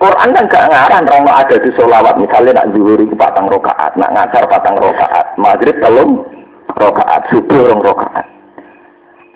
Quran 0.00 0.32
kan 0.32 0.48
gak 0.48 0.68
ngarang 0.72 1.04
kalau 1.04 1.28
ada 1.28 1.56
di 1.60 1.70
sholawat. 1.76 2.16
Misalnya 2.16 2.56
nak 2.56 2.72
zuhur 2.72 2.96
itu 2.96 3.12
patang 3.20 3.52
rokaat, 3.52 3.92
nak 4.00 4.16
ngasar 4.16 4.48
patang 4.48 4.80
rokaat, 4.80 5.36
maghrib 5.36 5.76
telung 5.84 6.24
rokaat, 6.80 7.28
subuh 7.28 7.68
rong 7.68 7.84
rokaat. 7.84 8.24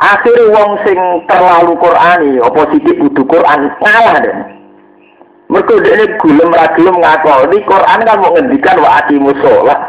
Akhirnya 0.01 0.57
wong 0.57 0.81
sing 0.89 0.99
terlalu 1.29 1.77
Qurani, 1.77 2.41
oposisi 2.41 2.97
kudu 2.97 3.23
Quran 3.29 3.69
ngalah 3.85 4.17
deh. 4.25 4.37
Mereka 5.53 5.75
ini 5.85 6.05
gulem 6.19 6.51
ragilem 6.51 6.97
ngakoni 6.97 7.59
Quran 7.69 7.99
kan 8.01 8.17
mau 8.17 8.33
ngendikan 8.33 8.81
wa 8.81 9.05
aqimu 9.05 9.37
sholat. 9.45 9.81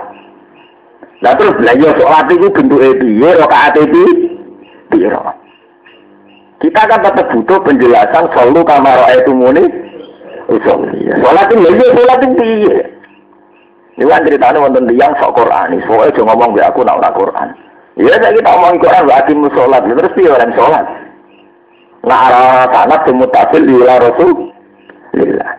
Nah 1.24 1.34
terus 1.40 1.56
lah 1.64 1.74
ya 1.80 1.96
sholat 1.96 2.28
itu 2.28 2.52
bentuk 2.52 2.84
piye, 3.00 3.30
rakaat 3.40 3.80
itu 3.80 4.04
piro. 4.92 5.24
Kita 6.60 6.82
kan 6.84 7.00
tetap 7.00 7.32
butuh 7.32 7.64
penjelasan 7.64 8.28
selalu 8.36 8.62
kamar 8.68 9.08
itu 9.16 9.32
Sholat 10.46 11.48
itu 11.50 11.66
ya 11.66 11.90
sholat 11.98 12.20
itu 12.22 12.28
piye. 12.38 12.78
Ini 13.96 14.12
kan 14.12 14.28
ceritanya 14.28 14.60
wonten 14.60 14.92
tiyang 14.92 15.16
sok 15.18 15.40
Quran, 15.40 15.80
soalnya 15.88 16.12
jangan 16.14 16.36
ngomong 16.36 16.52
be 16.54 16.62
aku 16.62 16.84
nak 16.84 17.16
Quran. 17.16 17.48
Ya 17.96 18.12
saya 18.20 18.36
kita 18.36 18.50
ngomong 18.52 18.78
Quran 18.84 19.08
wa 19.08 19.16
aqimu 19.24 19.48
sholat, 19.56 19.82
terus 19.88 20.14
piye 20.14 20.30
orang 20.30 20.52
sholat. 20.54 20.86
Nah 22.06 22.20
arah 22.70 23.00
semutasil 23.08 23.66
di 23.66 23.76
Rasul 23.82 24.54
Lillah. 25.16 25.52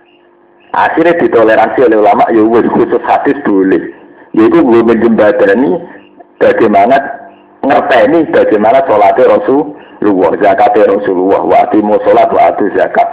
Akhirnya 0.77 1.17
ditoleransi 1.17 1.89
oleh 1.89 1.99
ulama, 1.99 2.29
ya 2.29 2.45
khusus 2.69 3.03
hadis 3.09 3.41
boleh. 3.43 3.81
Yaitu 4.37 4.61
gue 4.61 4.81
menjembatani 4.85 5.81
bagaimana 6.37 7.01
ngerteni 7.65 8.29
bagaimana 8.29 8.85
sholatnya 8.85 9.33
Rasulullah, 9.33 10.37
zakatnya 10.45 10.93
Rasulullah, 10.93 11.41
wa 11.41 11.57
atimu 11.65 11.97
sholat, 12.05 12.29
wa 12.29 12.53
atu 12.53 12.69
zakat. 12.77 13.09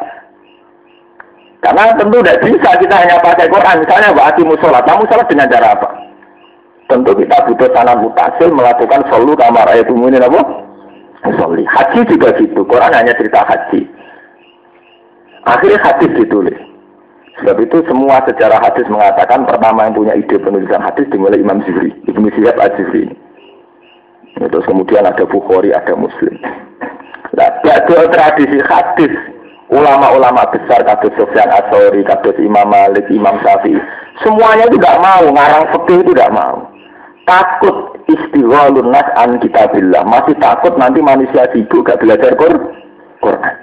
Karena 1.63 1.95
tentu 1.95 2.19
tidak 2.19 2.43
bisa 2.43 2.69
kita 2.75 2.95
hanya 2.99 3.15
pakai 3.23 3.47
Quran. 3.47 3.79
Misalnya 3.81 4.11
wa 4.11 4.27
atimu 4.27 4.53
sholat, 4.59 4.83
kamu 4.83 5.07
sholat 5.07 5.27
dengan 5.31 5.47
cara 5.47 5.71
apa? 5.71 5.89
tentu 6.93 7.11
kita 7.17 7.37
butuh 7.49 7.69
sanad 7.73 7.97
mutasil 8.05 8.49
melakukan 8.53 9.01
solu 9.09 9.33
kamar 9.33 9.65
ayat 9.71 9.89
umumnya 9.89 10.21
apa? 10.27 10.41
Soli. 11.39 11.63
Haji 11.63 12.03
juga 12.05 12.35
gitu. 12.35 12.61
Quran 12.67 12.91
hanya 12.93 13.15
cerita 13.15 13.41
haji. 13.47 13.87
Akhirnya 15.47 15.79
hadis 15.81 16.11
ditulis. 16.19 16.55
Sebab 17.41 17.57
itu 17.63 17.81
semua 17.89 18.21
sejarah 18.29 18.61
hadis 18.61 18.85
mengatakan 18.91 19.47
pertama 19.47 19.89
yang 19.89 19.95
punya 19.97 20.13
ide 20.13 20.37
penulisan 20.37 20.83
hadis 20.83 21.09
dimulai 21.09 21.41
Imam 21.41 21.65
Zuhri, 21.65 21.89
Ibnu 22.05 22.29
Syihab 22.37 22.59
Az-Zuhri. 22.61 23.09
Terus 24.37 24.67
kemudian 24.69 25.07
ada 25.07 25.25
Bukhari, 25.25 25.73
ada 25.73 25.97
Muslim. 25.97 26.37
Nah, 27.33 27.49
tradisi 28.13 28.61
hadis 28.61 29.13
ulama-ulama 29.71 30.43
besar 30.51 30.83
kados 30.83 31.13
Sufyan 31.15 31.47
Asori, 31.47 32.03
kados 32.03 32.35
Imam 32.39 32.67
Malik, 32.67 33.07
Imam 33.07 33.39
Syafi'i, 33.39 33.79
semuanya 34.23 34.67
tidak 34.67 34.95
mau 34.99 35.23
ngarang 35.29 35.65
fikih 35.71 36.03
itu 36.03 36.11
tidak 36.11 36.33
mau. 36.35 36.67
Takut 37.23 37.95
istighalun 38.11 38.91
nas 38.91 39.07
an 39.15 39.39
kitabillah, 39.39 40.03
masih 40.03 40.35
takut 40.43 40.75
nanti 40.75 40.99
manusia 40.99 41.47
sibuk 41.55 41.87
gak 41.87 42.03
belajar 42.03 42.35
Quran. 42.35 43.55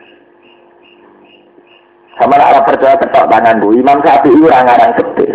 Sama 2.16 2.36
arah 2.36 2.64
percaya 2.64 2.96
ketok 3.00 3.28
tangan 3.28 3.60
bu, 3.60 3.76
Imam 3.76 4.00
Syafi'i 4.00 4.40
orang 4.44 4.64
ngarang 4.64 4.92
fikih. 4.96 5.32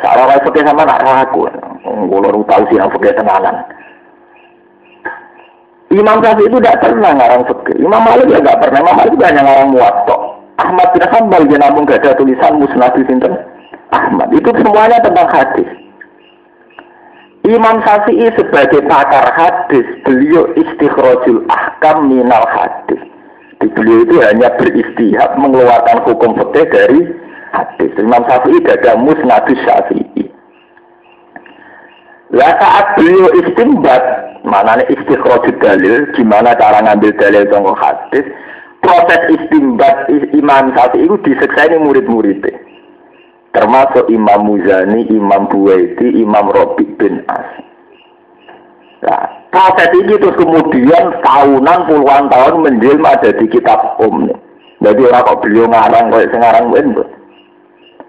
Salah 0.00 0.24
wae 0.30 0.40
fikih 0.44 0.62
sama 0.64 0.86
nak 0.86 1.02
ragu. 1.02 1.50
Kulo 1.84 2.28
tahu 2.46 2.62
sih 2.70 2.78
yang 2.78 2.88
fikih 2.94 3.12
tenanan. 3.18 3.56
Imam 5.94 6.18
Syafi'i 6.18 6.50
itu 6.50 6.58
tidak 6.58 6.82
pernah 6.82 7.10
ngarang 7.14 7.42
fikih. 7.46 7.76
Imam 7.78 8.02
Malik 8.02 8.26
ya 8.26 8.38
nggak 8.42 8.60
pernah. 8.60 8.78
Imam 8.82 8.96
Malik 8.98 9.14
hanya 9.22 9.42
ngarang 9.46 9.68
muwatta. 9.70 10.16
Ahmad 10.54 10.88
bin 10.94 11.04
Hanbal 11.10 11.42
dia 11.50 11.58
namun 11.58 11.82
gak 11.86 12.02
ada 12.02 12.14
tulisan 12.14 12.62
musnad 12.62 12.94
Ahmad. 13.90 14.28
Itu 14.34 14.50
semuanya 14.54 15.02
tentang 15.02 15.26
hadis. 15.30 15.66
Imam 17.44 17.76
Syafi'i 17.84 18.26
sebagai 18.34 18.80
pakar 18.88 19.28
hadis, 19.36 19.84
beliau 20.06 20.48
istikhrajul 20.56 21.44
ahkam 21.52 22.08
minal 22.08 22.42
hadis. 22.48 23.02
Di 23.60 23.68
beliau 23.70 24.02
itu 24.02 24.16
hanya 24.24 24.48
beristihad 24.56 25.36
mengeluarkan 25.36 26.08
hukum 26.08 26.34
fikih 26.40 26.66
dari 26.72 27.00
hadis. 27.52 27.92
Imam 28.00 28.24
Syafi'i 28.24 28.58
tidak 28.64 28.82
ada 28.82 28.92
musnadus 28.98 29.60
Syafi'i. 29.62 30.24
Lah 32.34 32.50
saat 32.58 32.86
beliau 32.98 33.30
istimbat, 33.44 34.02
mana 34.44 34.76
nih 34.76 34.92
istikhraj 34.92 35.44
dalil, 35.58 36.04
gimana 36.12 36.52
cara 36.60 36.84
ngambil 36.84 37.16
dalil 37.16 37.42
tentang 37.48 37.76
hadis, 37.80 38.26
proses 38.84 39.20
istimbat 39.32 40.06
Imam 40.36 40.76
Syafi'i 40.76 41.08
itu 41.08 41.16
disekseni 41.24 41.80
murid-muridnya. 41.80 42.52
Termasuk 43.56 44.10
Imam 44.12 44.44
Muzani, 44.44 45.08
Imam 45.08 45.48
Buwaiti, 45.48 46.20
Imam 46.20 46.50
Robi 46.52 46.84
bin 46.98 47.22
As. 47.30 47.48
Nah, 49.04 49.24
proses 49.48 49.90
ini 49.94 50.18
terus 50.18 50.36
kemudian 50.36 51.04
tahunan 51.22 51.80
puluhan 51.86 52.26
tahun 52.28 52.54
menjelma 52.66 53.16
ada 53.16 53.30
di 53.36 53.46
kitab 53.48 53.96
Om. 54.02 54.28
Jadi 54.84 55.00
orang 55.08 55.24
kok 55.24 55.40
beliau 55.40 55.70
ngarang 55.70 56.12
kayak 56.12 56.32
sekarang 56.34 56.64
pun. 56.68 57.08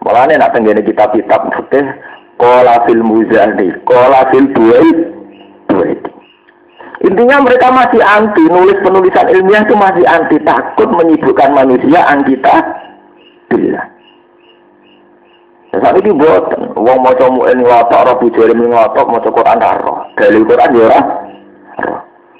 Malah 0.04 0.24
nih 0.28 0.36
nak 0.36 0.52
tenggine 0.52 0.82
kitab-kitab 0.84 1.50
fikih 1.56 1.88
Kola 2.36 2.84
fil 2.84 3.00
muzani, 3.00 3.72
kola 3.88 4.28
fil 4.28 4.52
buait. 4.52 4.98
Intinya 7.06 7.38
mereka 7.46 7.70
masih 7.70 8.02
anti, 8.02 8.42
nulis 8.50 8.82
penulisan 8.82 9.30
ilmiah 9.30 9.62
itu 9.62 9.78
masih 9.78 10.06
anti, 10.10 10.42
takut 10.42 10.90
menyibukkan 10.90 11.54
manusia 11.54 12.02
kita 12.26 12.56
bila. 13.54 13.84
Saat 15.76 16.02
ini 16.02 16.18
buat, 16.18 16.50
uang 16.74 17.00
mau 17.04 17.14
coba 17.14 17.52
ini 17.52 17.62
watak, 17.62 18.10
roh 18.10 18.16
bujari 18.18 18.56
mengotok, 18.58 19.06
mau 19.06 19.22
coba 19.22 19.38
Quran 19.38 19.62
roh. 19.86 20.00
Dalil 20.18 20.44
Quran 20.50 20.78
ya 20.82 20.86
roh. 20.90 21.06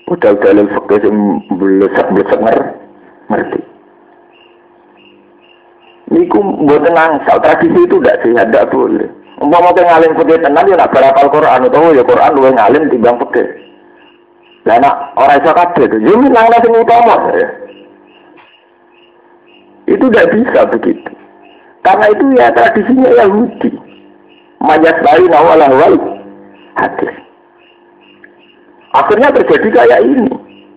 Udah 0.10 0.34
dalil 0.40 0.66
fakir 0.72 1.02
yang 1.04 1.18
belesak-belesak 1.54 2.40
ngerti. 3.30 3.62
Niku 6.10 6.40
buat 6.64 6.82
tenang, 6.86 7.22
tradisi 7.26 7.82
itu 7.86 7.98
tidak 8.02 8.22
sehat, 8.24 8.50
tidak 8.50 8.70
boleh. 8.72 9.10
Umpama 9.36 9.76
ngalim 9.76 10.16
putih 10.16 10.40
tenan 10.40 10.64
ya 10.64 10.80
nak 10.80 10.96
berapal 10.96 11.28
Quran 11.28 11.68
atau 11.68 11.92
ya 11.92 12.08
Quran 12.08 12.34
luwe 12.40 12.50
ngalim 12.56 12.88
timbang 12.88 13.20
putih. 13.20 13.44
Lah 14.66 14.78
nak 14.82 15.14
orang 15.14 15.38
iso 15.38 15.52
kabeh 15.54 15.86
yo 16.02 16.14
nang 16.26 16.50
sing 16.62 16.74
utama. 16.74 17.16
Itu 19.86 20.06
tidak 20.10 20.34
bisa 20.34 20.62
begitu. 20.74 21.12
Karena 21.86 22.06
itu 22.10 22.26
ya 22.34 22.50
tradisinya 22.50 23.10
Yahudi. 23.14 23.70
Majas 24.58 24.98
lain 25.06 25.30
awal 25.30 25.62
awal 25.62 25.94
hadis. 26.82 27.14
Akhirnya 28.98 29.30
terjadi 29.30 29.70
kayak 29.70 30.02
ini. 30.02 30.34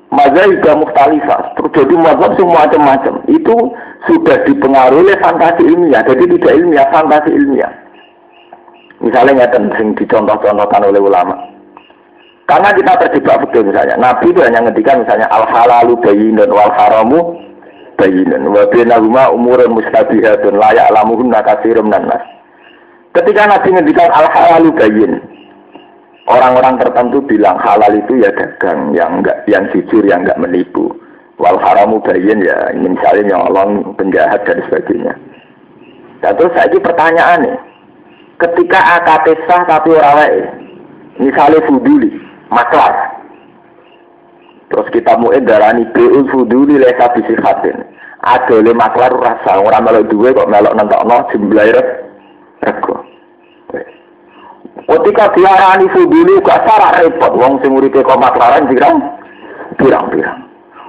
Mazhabah 0.09 0.73
mukhtalifah, 0.73 1.53
terjadi 1.61 1.95
mazhab 2.01 2.33
semua 2.41 2.65
macam-macam. 2.65 3.21
Itu 3.29 3.77
sudah 4.09 4.41
dipengaruhi 4.49 5.05
oleh 5.05 5.21
fantasi 5.21 5.69
ilmiah, 5.69 6.01
jadi 6.01 6.25
tidak 6.33 6.53
ilmiah, 6.57 6.89
fantasi 6.89 7.29
ilmiah. 7.29 7.69
Misalnya 9.05 9.45
ngeten 9.45 9.69
sing 9.77 9.93
dicontoh-contohkan 10.01 10.89
oleh 10.89 10.97
ulama. 10.97 11.37
Karena 12.49 12.73
kita 12.73 12.93
terjebak 12.97 13.45
betul 13.45 13.69
misalnya. 13.69 14.01
Nabi 14.01 14.33
itu 14.33 14.41
hanya 14.41 14.65
ngendikan 14.65 15.05
misalnya 15.05 15.29
al 15.29 15.45
halalu 15.53 16.01
bayinun 16.01 16.49
wal 16.49 16.73
haramu 16.73 17.37
bayinun 18.01 18.49
wa 18.49 18.65
bainahuma 18.73 19.29
umurun 19.37 19.77
mustabihatun 19.77 20.57
la 20.57 20.73
ya'lamuhunna 20.73 21.45
katsirum 21.45 21.93
nas. 21.93 22.25
Ketika 23.13 23.53
Nabi 23.53 23.69
ngendikan 23.77 24.09
al 24.17 24.33
halalu 24.33 24.73
bayin, 24.81 25.13
orang-orang 26.25 26.81
tertentu 26.81 27.21
bilang 27.29 27.61
halal 27.61 27.93
itu 27.93 28.17
ya 28.17 28.33
dagang 28.33 28.97
yang 28.97 29.21
enggak 29.21 29.45
yang 29.45 29.69
jujur 29.69 30.01
yang 30.09 30.25
enggak 30.25 30.41
menipu. 30.41 30.97
Wal 31.37 31.61
haramu 31.61 32.01
bayin 32.01 32.41
ya 32.41 32.73
misalnya 32.73 33.37
nyolong 33.37 33.93
penjahat 34.01 34.41
dan 34.49 34.65
sebagainya. 34.67 35.13
Dan 36.25 36.33
terus 36.35 36.51
saya 36.57 36.81
pertanyaan 36.81 37.45
nih, 37.47 37.59
ketika 38.41 38.81
akad 38.99 39.37
sah 39.47 39.63
tapi 39.69 39.95
ora 39.95 40.17
wae. 40.17 40.43
Misalnya 41.19 41.63
fuduli, 41.67 42.28
maklar. 42.53 42.93
Terus 44.69 44.89
kita 44.93 45.17
mau 45.17 45.33
darani 45.33 45.89
beul 45.97 46.29
fuduli 46.29 46.77
leka 46.77 47.09
bisi 47.17 47.33
khatin. 47.41 47.77
Ada 48.21 48.61
le 48.61 48.73
maklar 48.75 49.15
rasa 49.15 49.63
orang 49.63 49.87
melok 49.87 50.09
duwe 50.13 50.35
kok 50.35 50.51
melok 50.51 50.77
nentokno 50.77 51.17
jumlah 51.33 51.67
rego. 52.67 52.97
Ketika 54.89 55.25
diarani 55.37 55.87
fuduli 55.93 56.41
gak 56.43 56.65
salah 56.65 56.97
repot 57.01 57.33
wong 57.37 57.61
sing 57.61 57.73
uripe 57.77 58.01
kok 58.01 58.21
maklaran 58.21 58.69
pirang 58.69 58.97
pirang-pirang. 59.79 60.49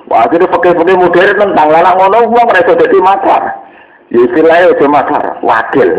Wah, 0.10 0.26
akhirnya 0.26 0.50
pakai-pakai 0.50 0.98
modern 0.98 1.38
tentang 1.38 1.68
lanang 1.70 1.96
ngono 2.02 2.34
ora 2.34 2.60
iso 2.66 2.74
dadi 2.74 2.98
maklar. 2.98 3.44
Ya 4.10 4.26
istilahnya 4.26 4.74
aja 4.74 4.86
maklar, 4.90 5.26
wakil. 5.46 5.90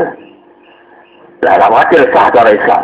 Lah 1.46 1.70
wakil 1.70 2.02
sah 2.11 2.26
cara 2.34 2.50
Islam. 2.50 2.82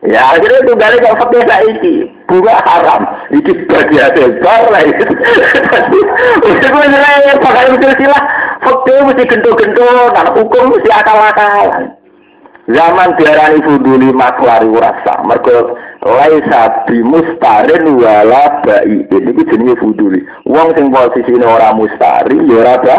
Ya 0.00 0.32
akhirnya 0.32 0.64
itu 0.64 0.72
dari 0.80 0.96
kau 1.04 1.12
fakir 1.12 1.44
ini 1.44 2.08
bunga 2.24 2.56
haram. 2.64 3.04
Iki 3.36 3.68
bagi 3.68 4.00
hasil 4.00 4.40
bar 4.40 4.72
lah. 4.72 4.80
Udah 6.40 6.70
gue 6.72 6.86
nilai 6.88 7.36
pakai 7.36 7.68
mikir 7.76 7.92
sila. 8.00 8.20
Fakir 8.64 8.96
mesti 9.04 9.28
gento-gento, 9.28 9.84
dan 10.16 10.32
hukum 10.32 10.72
mesti 10.72 10.88
akal-akalan. 10.88 11.92
Zaman 12.70 13.12
diarani 13.20 13.60
fuduli 13.60 14.08
maklari 14.16 14.72
urasa. 14.72 15.20
Mereka 15.20 15.76
laisa 16.00 16.86
bimustarin 16.88 17.84
wala 18.00 18.64
ba'i. 18.64 19.04
Ini 19.04 19.42
jenis 19.52 19.80
fuduli. 19.84 20.24
Uang 20.48 20.72
sing 20.80 20.88
ini 21.28 21.44
orang 21.44 21.76
mustari, 21.76 22.40
ya 22.48 22.64
rada. 22.64 22.96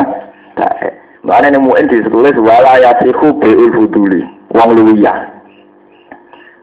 Mana 1.25 1.49
ini 1.49 1.57
mu'in 1.57 1.89
ditulis 1.89 2.37
wala 2.37 2.77
yasihu 2.77 3.33
bi'ul 3.41 3.73
fuduli 3.73 4.21
uang 4.51 4.69
luwiyah. 4.75 5.30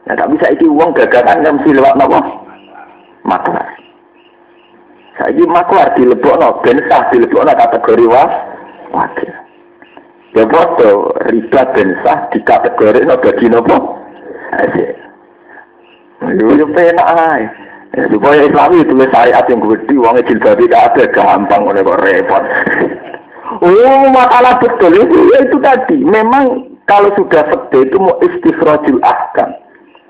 Nah, 0.08 0.24
bisa 0.32 0.48
iki 0.56 0.64
uang 0.64 0.96
gagakan 0.96 1.44
kan 1.44 1.54
mesti 1.60 1.76
lewat 1.76 2.00
nopo? 2.00 2.16
Maklar. 3.28 3.68
Saiki 5.20 5.44
maklar 5.44 5.92
dilebokno 5.92 6.64
ben 6.64 6.80
sah 6.88 7.12
dilebokno 7.12 7.52
kategori 7.52 8.06
was 8.08 8.32
wakil. 8.88 9.34
Ya 10.32 10.44
foto 10.48 11.12
riba 11.28 11.62
ben 11.76 11.92
di 12.32 12.38
kategori 12.40 13.04
no 13.04 13.20
bagi 13.20 13.52
nopo? 13.52 13.76
Asyik. 14.56 14.96
Lu 16.40 16.56
yo 16.56 16.66
penak 16.72 17.08
ae. 17.12 17.44
Ya, 17.96 18.04
supaya 18.12 18.44
Islam 18.44 18.78
itu 18.78 18.94
syariat 19.10 19.48
yang 19.48 19.64
gede, 19.64 19.96
uangnya 19.96 20.28
jilbab 20.28 20.60
tidak 20.60 20.92
ada 20.92 21.04
gampang, 21.08 21.64
oleh 21.64 21.80
kok 21.80 22.00
repot. 22.04 22.42
oh, 23.64 24.04
masalah 24.12 24.60
betul 24.60 24.92
itu, 24.92 25.18
ya 25.32 25.38
itu 25.48 25.56
tadi. 25.56 25.96
Memang 26.04 26.68
kalau 26.84 27.08
sudah 27.16 27.48
fakta 27.48 27.80
itu 27.80 27.96
mau 27.96 28.20
istifrojul 28.20 29.00
ahkam. 29.00 29.56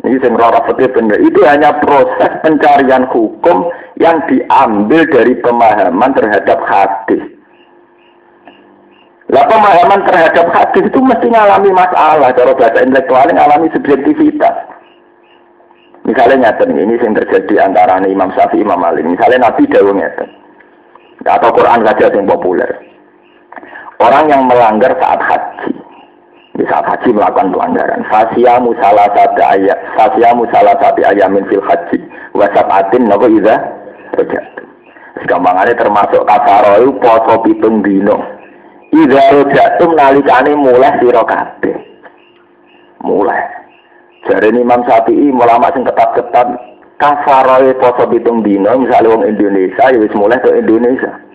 Ini 0.06 0.22
yang 0.22 0.38
fakta 0.38 0.78
benar. 0.78 1.18
Itu 1.18 1.42
hanya 1.42 1.74
proses 1.82 2.30
pencarian 2.46 3.10
hukum 3.10 3.66
yang 3.98 4.22
diambil 4.30 5.02
dari 5.10 5.34
pemahaman 5.42 6.14
terhadap 6.14 6.62
hadis. 6.70 7.22
Lah 9.28 9.44
pemahaman 9.44 10.06
terhadap 10.06 10.46
hadis 10.54 10.86
itu 10.86 10.98
mesti 11.02 11.26
ngalami 11.26 11.74
masalah. 11.74 12.30
Cara 12.30 12.54
bahasa 12.54 12.78
intelektual 12.80 13.26
ngalami 13.26 13.68
subjektivitas. 13.74 14.56
Misalnya 16.06 16.54
nyata 16.54 16.64
ini 16.64 16.96
yang 16.96 17.12
terjadi 17.12 17.68
antara 17.68 18.00
Imam 18.06 18.32
Syafi'i 18.32 18.64
Imam 18.64 18.80
Malik. 18.80 19.04
Misalnya 19.04 19.50
Nabi 19.50 19.66
Dawud 19.66 19.98
nyata. 19.98 20.24
Atau 21.26 21.50
Quran 21.52 21.84
saja 21.84 22.08
yang 22.14 22.24
populer. 22.24 22.70
Orang 23.98 24.30
yang 24.30 24.46
melanggar 24.46 24.94
saat 25.02 25.20
haji. 25.20 25.87
Di 26.58 26.66
saat 26.66 26.82
haji 26.90 27.14
melakukan 27.14 27.54
pelanggaran. 27.54 28.02
Fasyamu 28.10 28.74
salah 28.82 29.06
satu 29.14 29.38
ayat. 29.38 29.78
Fasyamu 29.94 30.42
salah 30.50 30.74
satu 30.82 31.06
ayamin 31.06 31.46
fil 31.46 31.62
haji. 31.62 32.02
Wasabatin 32.34 33.06
nopo 33.06 33.30
iza. 33.30 33.62
Segampangannya 35.22 35.78
termasuk 35.78 36.26
kafarohu 36.26 36.98
poso 36.98 37.38
pitung 37.46 37.86
dino. 37.86 38.18
Idza 38.90 39.22
rojatum 39.38 39.94
nalikane 39.94 40.58
mulai 40.58 40.98
kabeh. 40.98 41.76
Mulai. 43.06 43.42
Jare 44.26 44.50
Imam 44.50 44.82
Syafi'i 44.82 45.30
ulama 45.30 45.70
sing 45.70 45.86
ketat-ketat 45.86 46.48
kafaroe 46.98 47.70
poso 47.78 48.10
pitung 48.10 48.42
dino 48.42 48.74
misalnya 48.82 49.14
wong 49.14 49.22
Indonesia 49.30 49.94
ya 49.94 49.98
mulai 50.18 50.42
ke 50.42 50.50
Indonesia. 50.58 51.27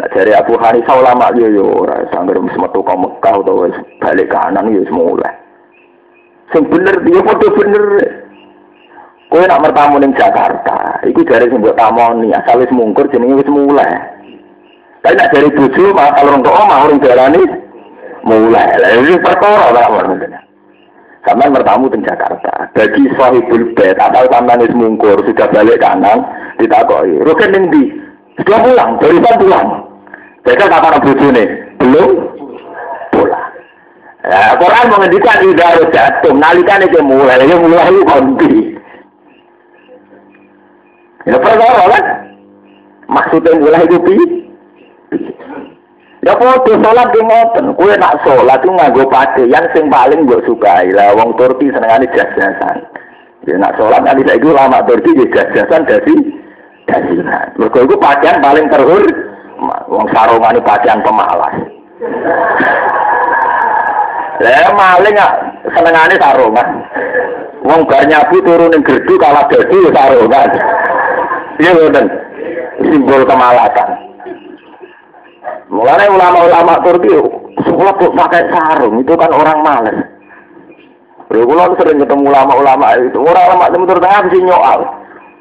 Nah, 0.00 0.08
dari 0.16 0.32
Abu 0.32 0.56
Hanifah 0.56 0.96
ulama 0.96 1.28
yo 1.36 1.44
yo 1.52 1.84
ora 1.84 2.00
sangger 2.08 2.40
metu 2.40 2.80
ka 2.80 2.96
Mekah 2.96 3.36
utawa 3.36 3.68
balik 4.00 4.32
kanan 4.32 4.72
wis 4.72 4.88
mulai. 4.88 5.28
Sing 6.56 6.64
bener 6.72 7.04
dia 7.04 7.20
foto 7.20 7.52
bener. 7.52 7.84
Kowe 9.28 9.44
nak 9.44 9.60
mertamu 9.60 10.00
ning 10.00 10.16
Jakarta, 10.16 11.04
iku 11.04 11.20
dari 11.28 11.52
sing 11.52 11.60
mbok 11.60 11.76
tamoni 11.76 12.32
asal 12.32 12.64
wis 12.64 12.72
mungkur 12.72 13.12
jenenge 13.12 13.44
wis. 13.44 13.52
Tapi 15.04 15.20
nak 15.20 15.28
dari 15.36 15.52
bojo 15.52 15.92
malah 15.92 16.16
kalau 16.16 16.40
untuk 16.40 16.56
omah 16.56 16.78
orang 16.80 17.02
jalani 17.04 17.42
mulai. 18.24 18.72
Lah 18.80 18.90
ini 19.04 19.20
perkara 19.20 19.68
lah 19.68 19.84
maksudnya. 19.84 20.40
Sama 21.28 21.52
bertamu 21.52 21.92
di 21.92 22.00
Jakarta. 22.00 22.72
Bagi 22.72 23.04
sahibul 23.20 23.76
bed 23.76 24.00
atau 24.00 24.24
sampean 24.32 24.64
wis 24.64 24.72
mungkur 24.72 25.20
sudah 25.28 25.44
balik 25.52 25.76
kanan 25.76 26.24
ditakoi. 26.56 27.20
Roken 27.20 27.52
ning 27.52 27.64
ndi? 27.68 27.84
Sudah 28.40 28.64
pulang, 28.64 28.96
dari 28.96 29.20
pulang. 29.20 29.89
Mereka 30.44 30.64
kapan 30.72 31.02
bojone? 31.04 31.44
Belum 31.80 32.10
pulang. 33.12 33.50
Ya, 34.20 34.52
Quran 34.60 34.92
mengendikan 34.92 35.40
ida 35.48 35.64
harus 35.64 35.92
jatuh, 35.96 36.32
nalikan 36.36 36.84
itu 36.84 37.00
mulai, 37.00 37.40
itu 37.40 37.56
mulai 37.56 37.88
itu 37.88 38.00
konti. 38.04 38.54
Ya 41.24 41.36
perkara 41.40 41.84
kan? 41.88 42.04
Maksudnya 43.10 43.58
mulai 43.60 43.84
itu 43.84 43.98
Ya 46.20 46.36
foto 46.36 46.76
sholat 46.76 47.16
di 47.16 47.20
ngoten, 47.24 47.72
kue 47.80 47.96
nak 47.96 48.20
sholat 48.20 48.60
itu 48.60 48.68
nganggo 48.68 49.08
yang 49.48 49.64
sing 49.72 49.88
paling 49.88 50.28
gue 50.28 50.44
sukai 50.44 50.92
lah. 50.92 51.16
Wong 51.16 51.32
Turki 51.40 51.72
senengane 51.72 52.04
jas-jasan. 52.12 52.76
Ya 53.48 53.56
nak 53.56 53.80
sholat 53.80 54.04
nanti 54.04 54.28
itu 54.28 54.52
lama 54.52 54.84
Turki 54.84 55.16
ya 55.16 55.24
jas-jasan 55.32 55.88
dari 55.88 56.12
dasinan. 56.84 57.56
Mereka 57.56 57.88
itu 57.88 57.96
pakaian 57.96 58.44
paling 58.44 58.68
terhur. 58.68 59.00
Wong 59.60 60.06
sarungan 60.16 60.56
pakaian 60.64 61.04
pemalas. 61.04 61.54
Lah 64.40 64.72
maling 64.72 65.16
ah 65.20 65.32
senengane 65.68 66.16
sarungan. 66.16 66.68
Wong 67.60 67.84
bar 67.84 68.02
nyabu 68.08 68.40
turun 68.40 68.72
ning 68.72 68.80
gerdu 68.80 69.14
kalah 69.20 69.44
dadi 69.52 69.78
sarungan. 69.92 70.48
Iya 71.60 71.70
bener. 71.76 72.04
Simbol 72.80 73.22
kemalasan. 73.28 73.88
Mulanya 75.70 76.10
ulama-ulama 76.10 76.82
Turki, 76.82 77.14
sekolah 77.62 77.94
kok 77.94 78.16
pakai 78.18 78.42
sarung, 78.50 78.98
itu 78.98 79.14
kan 79.14 79.30
orang 79.30 79.62
males. 79.62 79.98
Regular 81.30 81.70
sering 81.78 82.02
ketemu 82.02 82.26
ulama-ulama 82.26 82.98
itu, 82.98 83.22
orang 83.22 83.54
ulama 83.54 83.64
itu 83.70 83.94
tengah 84.02 84.22
sih 84.34 84.42
nyoal. 84.42 84.80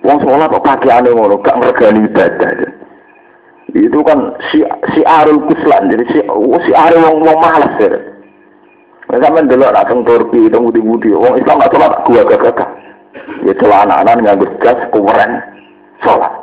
Wong 0.05 0.17
sekolah 0.21 0.45
kok 0.53 0.65
pakai 0.69 1.01
aneh 1.01 1.11
ngono, 1.17 1.41
gak 1.41 1.57
ngergani 1.57 2.05
ibadah. 2.05 2.78
Itu 3.75 3.99
kan 4.01 4.33
si 4.49 4.65
si 4.95 5.01
arul 5.05 5.45
kuslan, 5.45 5.93
jadi 5.93 6.03
si 6.09 6.19
si 6.65 6.71
arul 6.73 7.05
wong 7.05 7.17
wong 7.21 7.37
malas 7.37 7.73
ya. 7.77 7.89
Main 9.09 9.49
dulu 9.49 9.65
datang 9.73 10.05
Turki, 10.05 10.45
itu 10.45 10.57
budi-budi. 10.57 11.09
Wong 11.17 11.41
Islam 11.41 11.57
gak 11.57 11.73
sholat, 11.73 11.93
gua 12.05 12.21
gak 12.29 12.61
Ya 13.41 13.53
celana-anan 13.57 14.21
nganggur 14.21 14.53
gas, 14.61 14.77
keren, 14.93 15.31
sholat. 16.05 16.33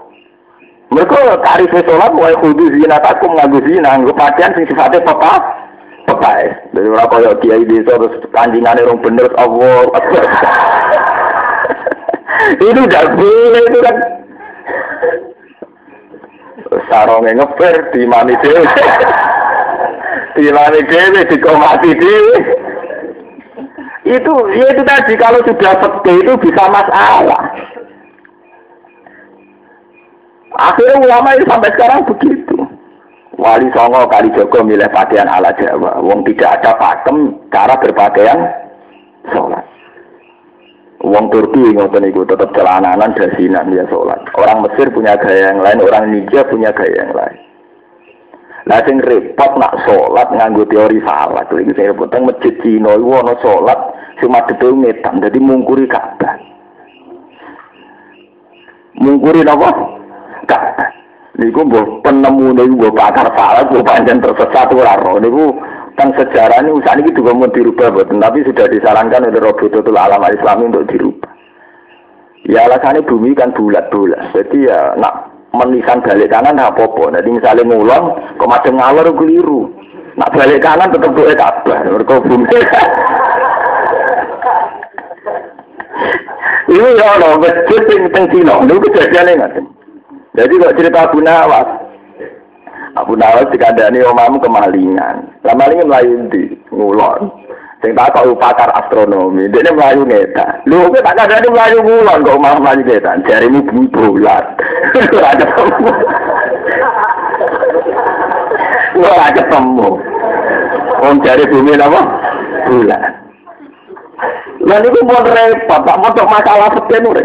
Mereka 0.90 1.42
tarif 1.46 1.70
sholat 1.70 2.12
wae 2.14 2.34
kudu 2.42 2.66
zina 2.74 2.98
takum 3.02 3.34
nganggo 3.38 3.58
zina 3.66 3.94
nganggo 3.94 4.14
pakaian 4.14 4.54
sing 4.54 4.66
sifatnya 4.66 5.02
papa 5.02 5.42
pepae. 6.06 6.46
Jadi 6.74 6.88
ora 6.90 7.10
koyo 7.10 7.34
kiai 7.42 7.66
desa 7.66 7.98
terus 7.98 8.22
kanjingane 8.30 8.86
rong 8.86 9.02
bener 9.02 9.26
Allah. 9.34 9.86
itu 12.62 12.80
udah 12.86 13.04
boleh 13.18 13.62
itu 13.66 13.78
kan. 13.82 13.96
Sarongnya 16.86 17.32
ngeper 17.40 17.74
di 17.96 18.02
mani 18.04 18.34
dewe. 18.44 18.64
di 20.36 20.46
mani 20.52 20.80
di 21.24 21.36
komati 21.40 21.90
dewe. 21.96 22.36
Itu 24.06 24.34
ya 24.54 24.70
itu 24.70 24.82
tadi 24.86 25.18
kalau 25.18 25.42
sudah 25.42 25.72
peke 25.82 26.12
itu 26.22 26.32
bisa 26.38 26.62
masalah. 26.70 27.42
Akhirnya 30.56 31.02
ulama 31.02 31.34
itu 31.36 31.44
sampai 31.50 31.74
sekarang 31.74 32.00
begitu. 32.06 32.56
Wali 33.36 33.68
Songo 33.76 34.08
kali 34.08 34.32
Joko 34.32 34.64
milih 34.64 34.88
pakaian 34.88 35.28
ala 35.28 35.52
Jawa. 35.60 36.00
Wong 36.00 36.24
tidak 36.24 36.62
ada 36.62 36.72
pakem 36.80 37.36
cara 37.52 37.76
berpakaian 37.76 38.40
sholat. 39.28 39.75
Wong 41.06 41.30
Turki 41.30 41.70
ngoten 41.70 42.02
niku 42.02 42.26
tetap 42.26 42.50
celananan 42.50 43.14
dasinan 43.14 43.70
dia 43.70 43.86
sholat. 43.86 44.18
Orang 44.34 44.66
Mesir 44.66 44.90
punya 44.90 45.14
gaya 45.14 45.54
yang 45.54 45.62
lain, 45.62 45.78
orang 45.86 46.10
Niger 46.10 46.42
punya 46.50 46.74
gaya 46.74 47.06
yang 47.06 47.14
lain. 47.14 47.38
Lah 48.66 48.82
sing 48.82 48.98
repot 48.98 49.54
nak 49.54 49.86
sholat 49.86 50.26
nganggo 50.34 50.66
teori 50.66 50.98
salah. 51.06 51.46
Iki 51.46 51.78
sing 51.78 51.86
repot 51.94 52.10
teng 52.10 52.26
masjid 52.26 52.50
Cina 52.58 52.98
iku 52.98 53.22
ana 53.22 53.38
sholat 53.38 53.78
sing 54.18 54.34
madhep 54.34 54.58
ngetan 54.58 55.22
dadi 55.22 55.38
mungkuri 55.38 55.86
Ka'bah. 55.86 56.34
Mungkuri 58.98 59.46
napa? 59.46 59.70
Ka'bah. 60.50 60.90
Niku 61.38 61.62
mbok 61.70 62.02
penemu 62.02 62.50
niku 62.50 62.74
mbok 62.82 62.98
pakar 62.98 63.30
salah, 63.38 63.62
panjang 63.70 64.18
tersesat 64.18 64.74
ora 64.74 64.98
ro. 64.98 65.22
Niku 65.22 65.54
tentang 65.96 66.12
sejarah 66.20 66.60
ini 66.60 66.76
usaha 66.76 66.92
ini 67.00 67.08
juga 67.16 67.32
mau 67.32 67.48
dirubah 67.48 67.88
betul, 67.88 68.20
tapi 68.20 68.44
sudah 68.44 68.68
disarankan 68.68 69.32
oleh 69.32 69.40
Robotul 69.40 69.96
Alam 69.96 70.28
Islam 70.28 70.68
untuk 70.68 70.84
dirubah. 70.92 71.32
Ya 72.44 72.68
alasannya 72.68 73.08
bumi 73.08 73.32
kan 73.32 73.56
bulat-bulat, 73.56 74.36
jadi 74.36 74.58
ya 74.68 74.78
nak 75.00 75.32
menisan 75.56 76.04
balik 76.04 76.28
kanan 76.28 76.60
apa 76.60 76.84
apa. 76.84 77.16
Jadi 77.16 77.28
misalnya 77.32 77.64
ngulon, 77.64 78.02
kok 78.36 78.50
macam 78.52 78.76
ngalor 78.76 79.08
keliru. 79.16 79.72
Nak 80.20 80.36
balik 80.36 80.60
kanan 80.60 80.92
tetap 80.92 81.16
doa 81.16 81.32
kabar, 81.32 81.80
mereka 81.88 82.20
bumi. 82.20 82.44
Ini 86.66 86.98
ya 86.98 87.06
Allah, 87.16 87.40
masjid 87.40 87.82
yang 87.88 88.10
teng 88.10 88.26
Cina, 88.34 88.58
ini 88.58 88.74
kejadiannya 88.74 89.38
nggak 89.38 89.52
jadi 90.36 90.52
kok 90.60 90.76
cerita 90.76 90.98
Abu 91.08 91.24
Nawas. 91.24 91.75
Abu 92.96 93.12
Nawas 93.12 93.52
dikandani 93.52 94.00
omamu 94.00 94.40
kemalingan. 94.40 95.28
Lah 95.44 95.54
malinge 95.54 95.84
mlayu 95.84 96.16
di 96.32 96.56
ngulon. 96.72 97.28
Sing 97.84 97.92
tak 97.92 98.16
kok 98.16 98.24
pakar 98.40 98.72
astronomi, 98.72 99.52
dia 99.52 99.68
melayu 99.68 100.08
ngeta. 100.08 100.64
Lu 100.64 100.88
kok 100.88 101.04
tak 101.04 101.28
ada 101.28 101.44
melayu 101.44 101.84
ngulon 101.84 102.24
kok 102.24 102.36
omah 102.40 102.56
melayu 102.56 102.82
ngeta. 102.88 103.20
Jarimu 103.28 103.60
bumi 103.68 103.86
bulat. 103.92 104.44
Ora 105.16 105.30
ketemu. 105.36 105.90
Ora 108.96 109.26
ketemu. 109.36 109.88
Wong 111.04 111.16
jari 111.20 111.44
bumi 111.52 111.76
apa? 111.76 112.00
Bulat. 112.64 113.04
Lah 114.66 114.82
niku 114.82 114.98
mau 115.04 115.20
repot, 115.22 115.80
Pak, 115.84 115.96
mau 116.00 116.10
masalah 116.10 116.72
ora. 116.74 117.24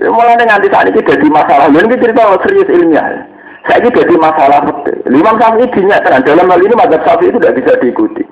Ya, 0.00 0.08
mulai 0.08 0.32
nganti 0.32 0.72
saat 0.72 0.88
ini 0.88 1.04
jadi 1.04 1.28
masalah. 1.28 1.68
Ini 1.68 1.92
cerita 2.00 2.40
serius 2.40 2.72
ilmiah. 2.72 3.20
Saya 3.68 3.84
ini 3.84 3.92
jadi 3.92 4.14
masalah. 4.16 4.64
Imam 5.04 5.36
Syafi'i 5.36 5.68
dinyatakan 5.68 6.24
dalam 6.24 6.48
hal 6.48 6.60
ini 6.64 6.72
madzhab 6.72 7.04
Syafi'i 7.04 7.28
itu 7.28 7.38
tidak 7.40 7.56
bisa 7.60 7.72
diikuti. 7.84 8.24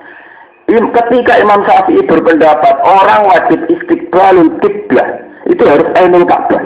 Ketika 0.69 1.33
Imam 1.41 1.61
Syafi'i 1.69 2.01
berpendapat 2.09 2.75
orang 2.85 3.29
wajib 3.29 3.61
istiqbalul 3.69 4.53
kiblah 4.61 5.09
itu 5.49 5.63
harus 5.65 5.89
ainul 6.01 6.25
Ka'bah. 6.29 6.61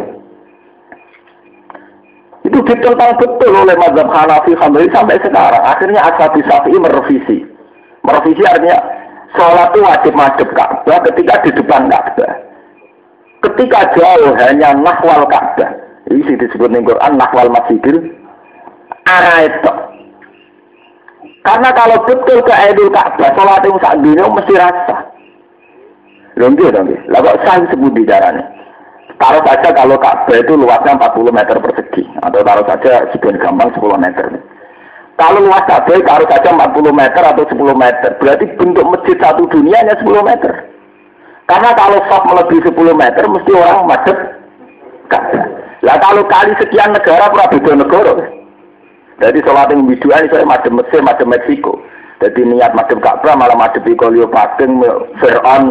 Itu 2.43 2.59
ditentang 2.67 3.15
betul 3.19 3.55
oleh 3.55 3.75
mazhab 3.79 4.11
Hanafi 4.11 4.53
Hambali 4.59 4.91
sampai 4.91 5.19
sekarang. 5.23 5.63
Akhirnya 5.63 6.03
Ashabi 6.03 6.43
Syafi'i 6.47 6.79
merevisi. 6.79 7.39
Merevisi 8.03 8.43
artinya 8.47 8.79
sholat 9.39 9.71
itu 9.75 9.81
wajib 9.87 10.13
madhab 10.15 10.49
Ka'bah 10.55 10.99
ketika 11.11 11.35
di 11.47 11.51
depan 11.55 11.91
Ka'bah. 11.91 12.33
Ketika 13.43 13.91
jauh 13.99 14.35
hanya 14.39 14.71
nahwal 14.79 15.27
Ka'bah. 15.27 15.71
Ini 16.11 16.35
disebut 16.35 16.71
nih 16.71 16.83
Quran 16.83 17.19
nahwal 17.19 17.51
masjidil 17.55 18.22
arah 19.07 19.39
itu. 19.47 19.73
Karena 21.43 21.75
kalau 21.75 21.99
betul 22.07 22.39
ke 22.47 22.55
Aidul 22.55 22.95
Ka'bah, 22.95 23.35
sholat 23.35 23.67
yang 23.67 23.79
saat 23.83 23.99
dunia 23.99 24.31
mesti 24.31 24.55
rasa. 24.55 24.97
Dong, 26.39 26.55
lah 27.11 27.21
kok 27.21 27.39
sah 27.43 27.59
sebut 27.67 27.93
bicaranya. 27.93 28.47
Taruh 29.19 29.43
saja 29.43 29.69
kalau 29.75 29.99
Ka'bah 29.99 30.39
itu 30.39 30.55
luasnya 30.55 30.99
40 30.99 31.35
meter 31.35 31.57
persegi, 31.59 32.03
atau 32.23 32.47
taruh 32.47 32.67
saja 32.67 33.11
sekian 33.11 33.43
gampang 33.43 33.75
10 33.75 33.99
meter. 33.99 34.27
Kalau 35.19 35.39
luas 35.43 35.67
Ka'bah 35.67 35.99
taruh 35.99 36.29
saja 36.31 36.49
40 36.55 36.95
meter 36.95 37.23
atau 37.27 37.43
10 37.43 37.75
meter, 37.75 38.11
berarti 38.23 38.45
bentuk 38.59 38.87
masjid 38.87 39.17
satu 39.19 39.43
dunia 39.51 39.83
hanya 39.83 39.99
10 39.99 40.23
meter. 40.23 40.53
Karena 41.51 41.71
kalau 41.75 41.99
soft 42.07 42.27
melebihi 42.31 42.71
10 42.71 42.95
meter, 42.95 43.25
mesti 43.27 43.51
orang 43.51 43.91
macet 43.91 44.19
Ka'bah. 45.11 45.45
Lah 45.83 45.99
kalau 45.99 46.23
kali 46.31 46.55
sekian 46.63 46.95
negara, 46.95 47.27
pura 47.35 47.51
beda 47.51 47.73
negara. 47.75 48.42
Jadi 49.23 49.39
sholat 49.47 49.71
yang 49.71 49.87
biduan 49.87 50.27
saya 50.27 50.43
madem 50.43 50.75
Mesir, 50.83 50.99
madem 50.99 51.31
Meksiko. 51.31 51.79
Jadi 52.19 52.43
niat 52.43 52.75
madem 52.75 52.99
Ka'bah 52.99 53.39
malah 53.39 53.55
madem 53.55 53.87
Kolio 53.95 54.27
Paking, 54.27 54.83
Fir'aun. 55.23 55.71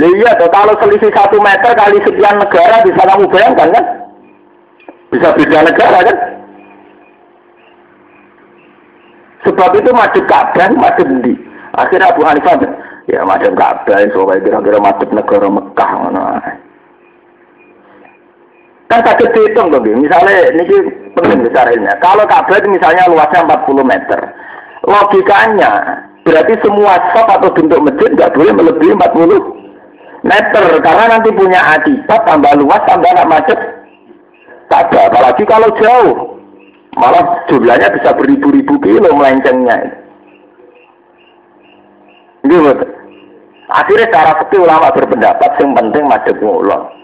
Iya, 0.00 0.32
kalau 0.48 0.72
selisih 0.80 1.12
satu 1.12 1.36
meter 1.44 1.76
kali 1.76 2.00
sekian 2.00 2.40
negara 2.40 2.80
bisa 2.88 3.04
kamu 3.04 3.28
bayangkan 3.28 3.68
kan? 3.68 3.84
Bisa 5.12 5.28
beda 5.36 5.58
negara 5.60 5.98
kan? 6.08 6.16
Sebab 9.44 9.70
itu 9.76 9.90
madem 9.92 10.24
Ka'bah, 10.24 10.72
madem 10.72 11.20
di. 11.20 11.36
Akhirnya 11.76 12.16
Abu 12.16 12.24
Hanifah, 12.24 12.64
ya 13.12 13.28
madem 13.28 13.52
Ka'bah, 13.52 14.08
soalnya 14.16 14.40
kira-kira 14.40 14.80
madem 14.80 15.10
negara 15.12 15.46
Mekah. 15.52 15.90
Nah. 16.16 16.69
Kan 18.90 19.06
sakit 19.06 19.30
dihitung 19.30 19.70
tuh, 19.70 19.78
misalnya 19.86 20.50
ini 20.50 20.66
penting 21.14 21.46
besar. 21.46 21.70
Kalau 22.02 22.26
itu 22.26 22.68
misalnya 22.74 23.06
luasnya 23.06 23.46
40 23.46 23.86
meter, 23.86 24.20
logikanya 24.82 26.02
berarti 26.26 26.58
semua 26.58 26.98
sop 27.14 27.30
atau 27.30 27.54
bentuk 27.54 27.78
masjid 27.86 28.10
nggak 28.18 28.34
boleh 28.34 28.50
melebihi 28.50 28.92
40 28.98 30.26
meter 30.26 30.64
karena 30.82 31.04
nanti 31.06 31.30
punya 31.32 31.60
akibat 31.78 32.20
tambah 32.26 32.52
luas 32.58 32.82
tambah 32.84 33.10
nak 33.14 33.30
macet. 33.30 33.60
Ka'bah, 34.70 35.10
apalagi 35.10 35.42
kalau 35.50 35.70
jauh, 35.82 36.38
malah 36.94 37.42
jumlahnya 37.50 37.90
bisa 37.90 38.14
beribu-ribu 38.14 38.78
kilo 38.78 39.10
melencengnya. 39.14 39.82
Betul. 42.46 42.78
Akhirnya 43.70 44.06
cara 44.14 44.34
fikih 44.42 44.66
ulama 44.66 44.94
berpendapat 44.94 45.50
yang 45.62 45.74
penting 45.78 46.04
macet 46.06 46.38
ngulon. 46.42 46.99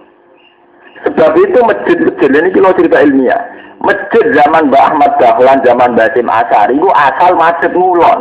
Sebab 1.05 1.32
itu 1.36 1.59
masjid-masjid 1.61 2.30
ini 2.32 2.49
kalau 2.57 2.72
cerita 2.72 3.05
ilmiah. 3.05 3.42
Masjid 3.84 4.24
zaman 4.32 4.72
Mbah 4.72 4.82
Ahmad 4.88 5.12
Dahlan, 5.20 5.61
zaman 5.61 5.92
Mbah 5.92 6.09
Sim 6.16 6.32
Asari, 6.32 6.80
itu 6.80 6.88
asal 6.97 7.36
masjid 7.36 7.70
ngulon. 7.76 8.20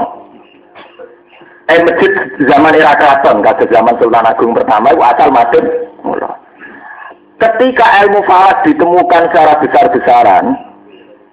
Eh 1.71 1.79
masjid 1.81 2.11
zaman 2.45 2.75
era 2.75 2.93
keraton, 2.99 3.39
kasus 3.41 3.71
zaman 3.71 3.95
Sultan 3.97 4.27
Agung 4.27 4.51
pertama, 4.51 4.91
itu 4.91 5.01
asal 5.01 5.29
masjid 5.31 5.63
ngulon. 6.03 6.35
Ketika 7.39 8.03
ilmu 8.05 8.19
falak 8.27 8.63
ditemukan 8.67 9.21
secara 9.31 9.53
besar-besaran, 9.63 10.45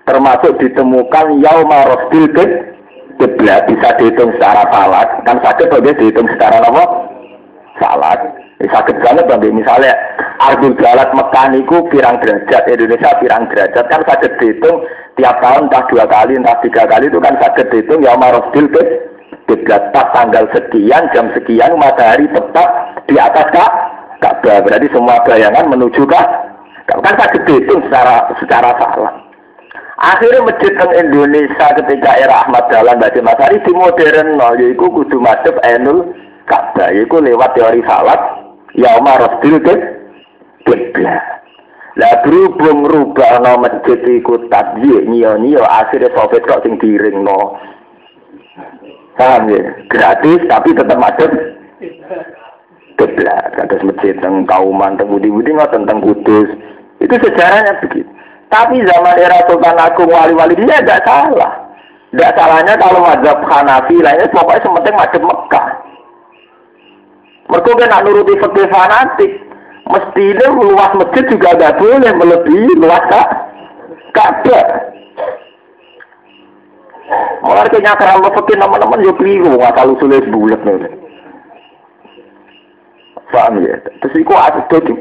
termasuk 0.06 0.58
ditemukan 0.58 1.26
yauma 1.42 1.86
rosbil 1.86 2.26
kiblat 3.18 3.62
bisa 3.70 3.88
dihitung 3.98 4.34
secara 4.34 4.66
falak, 4.70 5.08
kan 5.22 5.38
sakit 5.42 5.70
boleh 5.70 5.94
dihitung 5.94 6.26
secara 6.32 6.58
apa? 6.62 6.84
Salat. 7.78 8.18
Sakit 8.62 8.96
banget 9.02 9.26
bagi 9.26 9.50
misalnya 9.50 9.90
Ardul 10.38 10.74
Jalat 10.78 11.10
Mekah 11.14 11.46
niku 11.54 11.86
pirang 11.90 12.18
derajat. 12.22 12.66
Indonesia 12.66 13.10
pirang 13.18 13.46
derajat. 13.50 13.84
Kan 13.90 14.02
sakit 14.06 14.38
dihitung 14.38 14.86
tiap 15.18 15.38
tahun 15.42 15.70
entah 15.70 15.82
dua 15.90 16.04
kali 16.06 16.34
entah 16.38 16.58
tiga 16.62 16.86
kali 16.86 17.06
itu 17.10 17.18
kan 17.22 17.34
sakit 17.38 17.66
dihitung. 17.70 18.02
Ya 18.02 18.14
marosdil 18.18 18.66
ke 18.70 18.82
tiga 19.50 19.90
tanggal 19.94 20.46
sekian 20.50 21.04
jam 21.14 21.30
sekian 21.34 21.74
matahari 21.78 22.26
tepat 22.30 22.68
di 23.06 23.18
atas 23.18 23.46
kak 23.54 23.70
Ka'bah. 24.22 24.62
Berarti 24.62 24.86
semua 24.94 25.18
bayangan 25.26 25.66
menuju 25.70 26.02
kak 26.06 26.26
kan 26.90 27.14
sakit 27.18 27.42
dihitung 27.46 27.82
secara 27.86 28.26
secara 28.42 28.70
salah. 28.78 29.14
Akhirnya 30.02 30.42
masjid 30.42 30.74
di 30.74 30.98
Indonesia 30.98 31.66
ketika 31.78 32.18
era 32.18 32.42
Ahmad 32.42 32.66
Dahlan 32.66 32.98
Baca 32.98 33.20
Masari 33.22 33.62
di 33.62 33.70
modern 33.70 34.34
no, 34.34 34.50
yaitu 34.58 34.82
kudu 34.82 35.22
masjid 35.22 35.54
Enul 35.62 36.10
Ka'bah. 36.50 36.90
Yaitu 36.90 37.22
lewat 37.22 37.54
teori 37.54 37.86
salat 37.86 38.41
ya 38.76 38.98
Umar 38.98 39.20
Rasul 39.20 39.60
kiblat. 40.66 41.22
Lah 41.92 42.24
berhubung 42.24 42.88
rubah 42.88 43.44
no 43.44 43.60
masjid 43.60 44.00
iku 44.00 44.48
tadyi 44.48 45.04
nio 45.04 45.36
nio 45.36 45.60
akhirnya 45.60 46.08
soviet 46.16 46.48
kok 46.48 46.64
sing 46.64 46.80
diring 46.80 47.20
no. 47.20 47.60
Paham 49.12 49.52
ya? 49.52 49.60
Gratis 49.92 50.40
tapi 50.48 50.72
tetap 50.72 50.96
macet. 50.96 51.28
Kiblat. 52.96 53.52
Kata 53.52 53.84
masjid 53.84 54.16
tentang 54.16 54.48
kauman, 54.48 54.96
tentang 54.96 55.12
budi-budi 55.12 55.52
tentang 55.52 56.00
kudus. 56.00 56.48
Itu 56.96 57.14
sejarahnya 57.20 57.76
begitu. 57.84 58.08
Tapi 58.52 58.84
zaman 58.84 59.16
era 59.16 59.40
Sultan 59.48 59.80
Agung 59.80 60.12
wali-wali 60.12 60.56
dia 60.60 60.80
tidak 60.80 61.04
salah. 61.08 61.72
Tidak 62.12 62.36
salahnya 62.36 62.76
kalau 62.76 63.00
mazhab 63.00 63.40
Hanafi 63.48 63.96
lainnya 64.04 64.28
pokoknya 64.28 64.60
sementing 64.60 64.96
macet 64.96 65.22
Mekah. 65.24 65.66
Mereka 67.52 67.70
kan 67.76 68.00
nuruti 68.08 68.40
fakir 68.40 68.66
fanatik. 68.72 69.32
Mestinya 69.82 70.46
luas 70.56 70.92
masjid 70.96 71.24
juga 71.28 71.52
tidak 71.52 71.76
boleh 71.76 72.12
melebihi 72.16 72.72
luas 72.80 73.04
kak 73.12 73.28
Ka'bah. 74.16 74.66
Mulai 77.44 77.68
kayaknya 77.68 77.92
kalau 78.00 78.32
fakir 78.32 78.56
nama-nama 78.56 78.96
ya 79.04 79.12
keliru 79.20 79.60
kalau 79.76 79.98
sulit 80.00 80.24
bulat 80.32 80.60
nih. 80.64 80.96
Paham 83.32 83.64
ya? 83.64 83.76
Terus 84.00 84.16
itu 84.16 84.32
jadi 84.72 84.92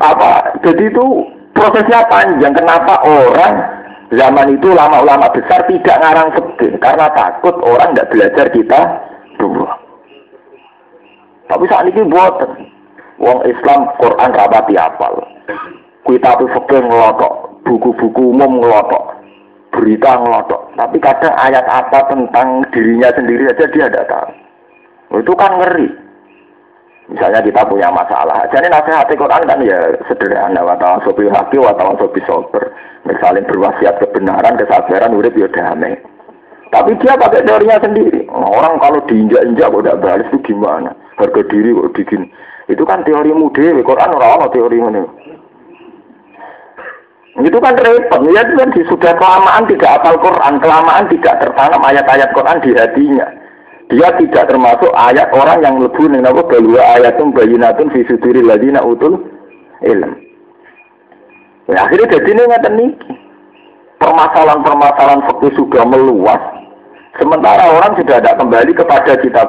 apa? 0.00 0.32
Jadi 0.64 0.82
itu 0.92 1.06
prosesnya 1.52 2.04
panjang. 2.08 2.52
Kenapa 2.56 3.00
orang 3.04 3.52
zaman 4.12 4.56
itu 4.56 4.68
lama-ulama 4.72 5.28
besar 5.32 5.64
tidak 5.68 5.96
ngarang 6.00 6.28
fakir? 6.36 6.72
Karena 6.80 7.08
takut 7.12 7.56
orang 7.64 7.92
tidak 7.92 8.08
belajar 8.12 8.46
kita 8.52 8.80
dulu. 9.40 9.64
Tapi 11.48 11.64
saat 11.66 11.88
ini 11.88 12.04
buat 12.06 12.34
Wong 13.18 13.40
Islam 13.48 13.88
Quran 13.98 14.30
rapati 14.36 14.76
apal. 14.76 15.18
Kita 16.04 16.40
tuh 16.40 16.48
fakir 16.54 16.80
ngelotok, 16.84 17.64
buku-buku 17.66 18.32
umum 18.32 18.62
ngelotok, 18.62 19.16
berita 19.74 20.16
ngelotok. 20.20 20.72
Tapi 20.76 20.96
kadang 21.00 21.34
ayat 21.36 21.64
apa 21.68 22.08
tentang 22.08 22.64
dirinya 22.72 23.12
sendiri 23.12 23.44
aja 23.48 23.66
dia 23.68 23.88
tidak 23.90 24.08
tahu. 24.08 24.30
Itu 25.20 25.32
kan 25.36 25.56
ngeri. 25.56 25.88
Misalnya 27.08 27.40
kita 27.40 27.64
punya 27.64 27.88
masalah. 27.88 28.44
Jadi 28.52 28.68
nasihat 28.68 29.08
Quran 29.08 29.48
kan 29.48 29.64
ya 29.64 29.80
sederhana. 30.04 30.60
Watawan 30.60 31.00
sopi 31.08 31.24
haki, 31.24 31.56
watawan 31.56 31.96
sopi 31.96 32.20
sober. 32.28 32.68
Misalnya 33.08 33.48
berwasiat 33.48 33.96
kebenaran, 33.96 34.60
kesabaran, 34.60 35.16
urip 35.16 35.32
ya 35.32 35.48
damai. 35.48 35.96
Tapi 36.68 36.92
dia 37.00 37.16
pakai 37.16 37.48
teorinya 37.48 37.80
sendiri. 37.80 38.27
Orang 38.46 38.78
kalau 38.78 39.02
diinjak-injak 39.10 39.72
kok 39.72 39.82
tidak 39.82 40.00
balas 40.04 40.28
itu 40.30 40.38
gimana? 40.54 40.90
Harga 41.18 41.42
diri 41.50 41.74
kok 41.74 41.92
bikin. 41.98 42.22
Itu 42.68 42.84
kan 42.84 43.02
teori 43.02 43.32
muda, 43.32 43.80
Quran 43.80 44.14
orang 44.14 44.52
teori 44.52 44.78
ini. 44.78 45.02
Itu 47.38 47.58
kan 47.62 47.78
repot. 47.78 48.20
Ya 48.34 48.42
itu 48.42 48.54
kan 48.58 48.70
sudah 48.74 49.12
kelamaan 49.14 49.64
tidak 49.70 50.02
apal 50.02 50.18
Quran, 50.18 50.58
kelamaan 50.58 51.06
tidak 51.06 51.38
tertanam 51.38 51.82
ayat-ayat 51.86 52.34
Quran 52.34 52.58
di 52.66 52.70
hatinya. 52.74 53.26
Dia 53.88 54.10
tidak 54.20 54.52
termasuk 54.52 54.92
ayat 54.92 55.32
orang 55.32 55.64
yang 55.64 55.80
lebih 55.80 56.12
nih 56.12 56.20
nabo 56.20 56.44
ayat 56.44 57.00
ayatum 57.00 57.32
bayinatun 57.32 57.88
fi 57.94 58.04
suduri 58.04 58.44
ladina 58.44 58.84
utul 58.84 59.22
ilm. 59.80 60.12
Ya, 61.72 61.88
akhirnya 61.88 62.12
jadi 62.12 62.28
ini 62.32 62.42
nggak 62.48 62.64
Permasalahan-permasalahan 63.98 65.26
fakir 65.26 65.52
sudah 65.58 65.82
meluas, 65.82 66.38
Sementara 67.18 67.66
orang 67.66 67.98
sudah 67.98 68.22
tidak 68.22 68.38
kembali 68.38 68.72
kepada 68.78 69.12
kita. 69.18 69.42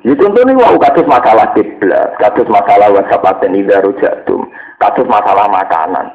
Ya 0.00 0.16
contoh 0.16 0.42
ini 0.44 0.56
wau 0.56 0.80
kasus 0.80 1.04
masalah 1.04 1.52
kiblat, 1.52 2.16
kasus 2.16 2.48
masalah 2.48 2.88
wasapaten 2.88 3.52
idaru 3.52 3.92
jatuh, 4.00 4.40
kasus 4.80 5.04
masalah 5.04 5.44
makanan. 5.48 6.08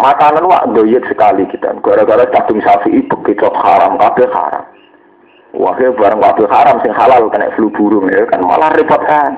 Makanan 0.00 0.48
wak 0.48 0.72
doyet 0.72 1.04
sekali 1.04 1.44
kita. 1.52 1.76
Gara-gara 1.84 2.24
sapi 2.32 2.56
itu 2.96 3.16
kita 3.28 3.52
haram, 3.52 4.00
kabeh 4.00 4.28
haram. 4.32 4.64
Wah, 5.52 5.76
barang 5.76 6.20
kabeh 6.24 6.48
haram 6.48 6.80
sing 6.80 6.96
halal 6.96 7.28
kena 7.28 7.52
flu 7.52 7.68
burung 7.68 8.08
ya 8.08 8.24
kan 8.32 8.40
malah 8.40 8.72
repot 8.72 9.04
kan. 9.04 9.36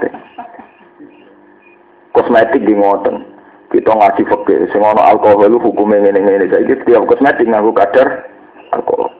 Kosmetik 2.14 2.62
di 2.62 2.78
ngoten. 2.78 3.26
Kita 3.74 3.90
ngaji 3.90 4.22
fakir, 4.30 4.70
sing 4.70 4.78
ono 4.78 5.02
alkohol 5.02 5.58
hukumnya 5.58 5.98
ngene-ngene. 6.06 6.46
Saiki 6.46 6.78
setiap 6.78 7.10
kosmetik 7.10 7.50
nganggo 7.50 7.74
kadar 7.74 8.22
alkohol. 8.70 9.10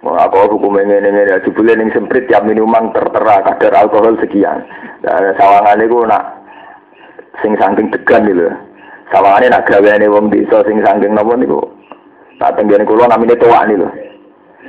Mau 0.00 0.16
aku 0.16 0.56
hukum 0.56 0.80
ini 0.80 0.96
ini 0.96 1.12
ini 1.12 1.44
jebule 1.44 1.76
ning 1.76 1.92
semprit 1.92 2.24
tiap 2.24 2.48
minuman 2.48 2.88
tertera 2.96 3.44
kadar 3.44 3.84
alkohol 3.84 4.16
sekian. 4.16 4.64
Dan 5.04 5.36
sawangan 5.36 5.84
itu 5.84 6.08
nak 6.08 6.40
sing 7.44 7.52
saking 7.60 7.92
degan 7.92 8.24
gitu. 8.24 8.48
Sawangannya 9.12 9.52
nak 9.52 9.68
gawe 9.68 9.90
ini 10.00 10.08
wong 10.08 10.32
desa 10.32 10.64
sing 10.64 10.80
saking 10.80 11.12
nopo 11.12 11.36
niku. 11.36 11.60
Tak 12.40 12.56
tenggene 12.56 12.88
kula 12.88 13.12
namine 13.12 13.36
tuwak 13.36 13.68
niku. 13.68 13.84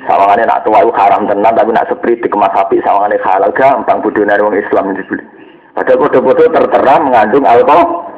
Sawangane 0.03 0.43
nak 0.43 0.67
tua 0.67 0.81
itu 0.81 0.91
haram 0.97 1.29
tenan 1.29 1.53
tapi 1.55 1.71
nak 1.71 1.87
seprit 1.87 2.19
dikemas 2.19 2.51
api 2.57 2.81
sawangane 2.81 3.21
halal 3.21 3.53
gampang 3.53 4.01
bodone 4.01 4.33
wong 4.41 4.57
Islam 4.57 4.97
dibeli. 4.97 5.23
Padahal 5.71 5.99
foto-foto 6.03 6.43
tertera 6.51 6.99
mengandung 6.99 7.47
alkohol. 7.47 8.09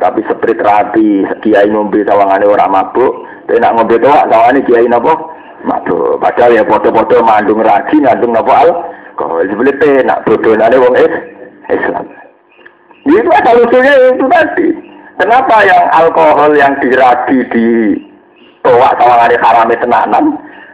Tapi 0.00 0.20
seprit 0.28 0.60
rapi, 0.60 1.24
kiai 1.40 1.68
ngombe 1.68 2.04
sawangane 2.04 2.44
ora 2.44 2.68
mabuk, 2.68 3.24
tapi 3.48 3.60
nak 3.60 3.74
ngombe 3.76 3.96
tua 4.00 4.24
sawangane 4.28 4.64
kiai 4.64 4.88
napa? 4.88 5.35
Mabuk. 5.66 6.22
Padahal 6.22 6.54
ya 6.54 6.62
foto-foto 6.62 7.18
mengandung 7.26 7.60
ragi, 7.60 7.98
mengandung 7.98 8.32
napa 8.38 8.62
alkohol. 8.62 9.42
Dibeli 9.50 9.74
nak 10.06 10.22
bodone 10.22 10.76
wong 10.78 10.94
Islam. 11.66 12.06
Itu 13.06 13.30
asal 13.34 13.66
usulnya 13.66 13.94
itu 14.14 14.26
tadi. 14.30 14.68
Kenapa 15.16 15.64
yang 15.66 15.84
alkohol 15.90 16.52
yang 16.54 16.78
diragi 16.78 17.38
di 17.50 17.66
toa 18.60 18.94
sawangane 18.98 19.36
harame 19.40 19.74
tenanan 19.80 20.26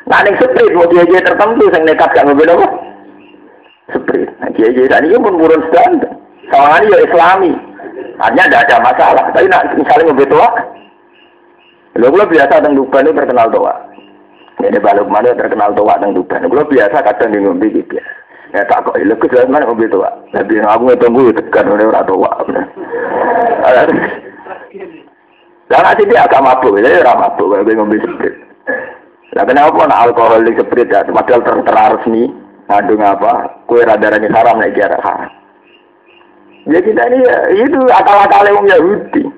Nah, 0.03 0.19
ning 0.27 0.35
seprit 0.35 0.75
mau 0.75 0.89
dia 0.91 1.23
tertentu 1.23 1.71
sing 1.71 1.87
nekat 1.87 2.11
gak 2.11 2.27
mobil 2.27 2.51
apa? 2.51 2.67
Seprit. 3.95 4.27
Nah, 4.43 4.51
dia 4.59 4.75
dia 4.75 4.91
tadi 4.91 5.15
pun 5.15 5.39
burun 5.39 5.63
standar. 5.71 6.11
Sawangan 6.51 6.91
ya 6.91 6.99
Islami. 7.07 7.53
Hanya 8.19 8.43
tidak 8.51 8.63
ada 8.67 8.77
masalah. 8.83 9.25
Tapi 9.31 9.47
nak 9.47 9.73
misalnya 9.79 10.11
mobil 10.11 10.27
tua, 10.27 10.49
lo 11.97 12.07
kalau 12.11 12.27
biasa 12.29 12.67
Tuban 12.67 13.07
itu 13.07 13.15
terkenal 13.15 13.47
tua. 13.55 13.73
Ini 14.61 14.79
balik 14.79 15.09
mana 15.09 15.33
terkenal 15.33 15.73
tua 15.73 15.97
tentang 15.97 16.21
Tuban. 16.21 16.45
Kalau 16.45 16.69
biasa 16.69 16.97
kadang 17.01 17.31
di 17.33 17.41
mobil 17.41 17.71
gitu 17.73 17.97
ya. 17.97 18.05
Ya 18.53 18.69
tak 18.69 18.85
kok, 18.85 19.01
lo 19.01 19.17
kesulitan 19.17 19.49
mana 19.49 19.65
mobil 19.65 19.89
tua. 19.89 20.13
Tapi 20.29 20.61
aku 20.61 20.83
ngetunggu 20.93 21.33
tekan 21.41 21.73
oleh 21.73 21.89
orang 21.89 22.05
tua. 22.05 22.31
Dan 25.73 25.81
nanti 25.81 26.05
dia 26.05 26.29
agak 26.29 26.45
mabuk, 26.45 26.77
jadi 26.77 27.01
orang 27.01 27.33
mabuk 27.33 27.49
kalau 27.49 27.65
dia 27.65 27.77
ngombe 27.81 27.97
seprit. 27.97 28.37
Nah 29.33 29.45
kenapa 29.49 29.89
nak 29.89 30.03
alkohol 30.05 30.45
di 30.45 30.53
seprit 30.53 30.93
ya? 30.93 31.01
Padahal 31.09 31.41
tertera 31.41 31.97
resmi 31.97 32.29
ngandung 32.69 33.01
apa? 33.01 33.65
Kue 33.65 33.81
radaranya 33.81 34.29
haram 34.37 34.61
jarak 34.77 35.01
haram. 35.01 35.33
Ya 36.69 36.79
kita 36.85 37.03
ini 37.09 37.25
ya, 37.25 37.39
itu 37.57 37.81
akal-akal 37.89 38.45
yang 38.53 38.69
Yahudi. 38.69 39.32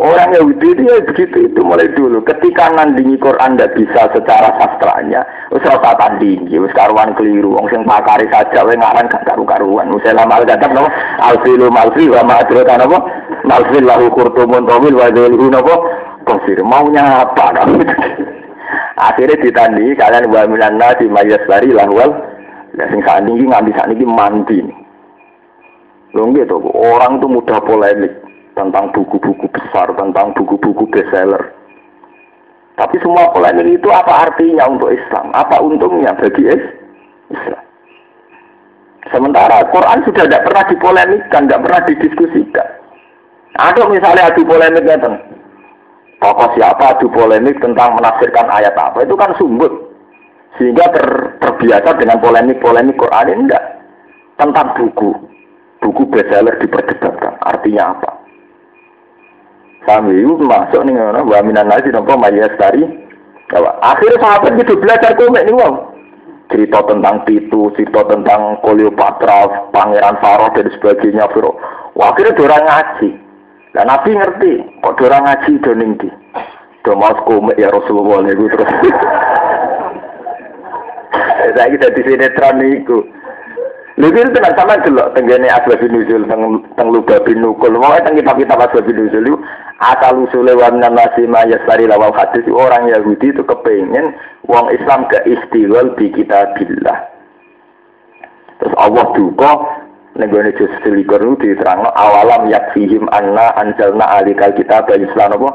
Orang 0.00 0.32
Yahudi 0.32 0.72
itu 0.72 0.82
ya 0.88 0.96
begitu 1.04 1.36
itu 1.44 1.60
mulai 1.60 1.84
dulu. 1.92 2.24
Ketika 2.24 2.72
nandingi 2.72 3.20
Quran 3.20 3.60
tidak 3.60 3.76
bisa 3.76 4.08
secara 4.16 4.48
sastranya, 4.56 5.20
usah 5.52 5.76
tak 5.76 6.00
tandingi, 6.00 6.56
wis 6.56 6.72
karuan 6.72 7.12
keliru. 7.12 7.52
Wong 7.52 7.68
sing 7.68 7.84
pakari 7.84 8.24
saja, 8.32 8.64
we 8.64 8.80
ngaran 8.80 9.12
gak 9.12 9.28
karu-karuan. 9.28 9.92
Misalnya 9.92 10.24
mal 10.24 10.40
kata 10.48 10.72
napa? 10.72 10.88
Alfilu 11.20 11.68
malfi 11.68 12.08
wa 12.08 12.24
ma'adrota 12.24 12.80
napa? 12.80 12.98
Malfil 13.44 13.84
lahu 13.84 14.08
kurtumun 14.16 14.64
tawil 14.64 14.96
wa 14.96 15.12
dzilhu 15.12 15.46
napa? 15.52 15.74
Kosir 16.24 16.64
maunya 16.64 17.04
apa? 17.20 17.60
Akhirnya 19.12 19.36
ditandi 19.36 20.00
kalian 20.00 20.32
wa 20.32 20.48
minan 20.48 20.80
nasi 20.80 21.12
mayas 21.12 21.44
bari 21.44 21.76
lahwal. 21.76 22.08
Ya 22.72 22.88
sing 22.88 23.04
ngambil 23.04 23.76
saat 23.76 23.92
ini 23.92 24.08
mandi. 24.08 24.64
Loh 26.16 26.32
gitu, 26.32 26.56
orang 26.74 27.20
tuh 27.20 27.30
mudah 27.30 27.60
polemik 27.62 28.29
tentang 28.54 28.90
buku-buku 28.92 29.46
besar, 29.50 29.90
tentang 29.94 30.34
buku-buku 30.34 30.84
bestseller. 30.90 31.54
Tapi 32.80 32.96
semua 33.04 33.28
polemik 33.36 33.76
itu 33.76 33.88
apa 33.92 34.30
artinya 34.30 34.64
untuk 34.72 34.88
Islam? 34.88 35.28
Apa 35.36 35.60
untungnya 35.60 36.16
bagi 36.16 36.48
Islam? 37.28 37.62
Sementara 39.12 39.64
Quran 39.68 40.00
sudah 40.06 40.24
tidak 40.24 40.44
pernah 40.48 40.64
dipolemikkan, 40.68 41.42
tidak 41.44 41.62
pernah 41.66 41.80
didiskusikan. 41.88 42.68
Ada 43.60 43.82
misalnya 43.90 44.32
adu 44.32 44.46
polemik 44.46 44.86
tentang 44.86 45.18
tokoh 46.20 46.48
siapa 46.54 46.96
adu 46.96 47.08
polemik 47.10 47.56
tentang 47.58 47.96
menafsirkan 47.96 48.46
ayat 48.52 48.76
apa 48.76 49.02
itu 49.02 49.16
kan 49.16 49.32
sumbut 49.40 49.72
sehingga 50.60 50.84
ter, 50.92 51.06
terbiasa 51.40 51.96
dengan 51.96 52.20
polemik-polemik 52.20 53.00
Quran 53.00 53.32
ini 53.32 53.40
enggak 53.48 53.64
tentang 54.36 54.76
buku 54.76 55.16
buku 55.80 56.02
bestseller 56.12 56.60
diperdebatkan 56.60 57.40
artinya 57.40 57.96
apa 57.96 58.19
kami 59.88 60.20
itu 60.20 60.36
masuk 60.44 60.84
nih 60.84 60.92
ngono 60.92 61.24
wa 61.24 61.40
minan 61.40 61.68
nasi 61.68 61.88
nopo 61.88 62.12
mayastari. 62.16 62.84
Akhirnya 63.82 64.22
sahabat 64.22 64.54
gitu 64.60 64.78
belajar 64.78 65.16
komik 65.16 65.42
nih 65.48 65.56
wow. 65.56 65.90
Cerita 66.50 66.82
tentang 66.82 67.22
Titu, 67.30 67.70
cerita 67.78 68.02
tentang 68.10 68.58
Cleopatra, 68.66 69.70
Pangeran 69.70 70.18
Faroh 70.18 70.50
dan 70.50 70.66
sebagainya. 70.74 71.30
Firo. 71.30 71.54
Wah, 71.94 72.10
akhirnya 72.10 72.42
orang 72.42 72.66
ngaji. 72.66 73.10
Dan 73.70 73.86
Nabi 73.86 74.10
ngerti, 74.18 74.52
kok 74.82 74.98
orang 74.98 75.30
ngaji 75.30 75.52
do 75.62 75.72
ning 75.78 75.94
di. 76.02 76.10
Do 76.82 76.98
mas 76.98 77.14
komik 77.22 77.54
ya 77.54 77.70
Rasulullah 77.70 78.26
niku 78.26 78.50
terus. 78.50 78.66
Saya 81.54 81.70
kita 81.70 81.86
di 81.94 82.02
sinetron 82.02 82.56
niku. 82.58 82.98
Lha 84.00 84.08
itu 84.08 84.32
tenan 84.32 84.56
sama 84.56 84.80
delok 84.80 85.12
tenggene 85.12 85.52
asbab 85.52 85.84
nuzul 85.84 86.24
teng 86.24 86.64
teng 86.72 86.88
lubab 86.88 87.28
nukul. 87.36 87.76
Mau 87.76 87.92
teng 88.00 88.16
kitab-kitab 88.16 88.56
asbab 88.56 88.88
nuzul 88.88 89.28
itu 89.28 89.36
asal 89.76 90.24
usule 90.24 90.56
wa 90.56 90.72
minan 90.72 90.96
nasi 90.96 91.28
ma 91.28 91.44
yasari 91.44 91.84
lawal 91.84 92.08
hadis 92.16 92.48
orang 92.48 92.88
Yahudi 92.88 93.28
itu 93.28 93.44
kepengen 93.44 94.16
wong 94.48 94.72
Islam 94.72 95.04
ke 95.12 95.20
istiwal 95.28 95.92
bi 96.00 96.08
kitabillah. 96.16 97.12
Terus 98.64 98.74
Allah 98.80 99.04
duka 99.12 99.52
nenggone 100.16 100.56
juz 100.56 100.72
selikur 100.80 101.20
itu 101.20 101.52
diterangno 101.52 101.92
awalam 101.92 102.48
yakfihim 102.48 103.04
anna 103.12 103.52
anjalna 103.60 104.16
alikal 104.16 104.56
kitab 104.56 104.88
Islam 104.96 105.36
apa 105.36 105.50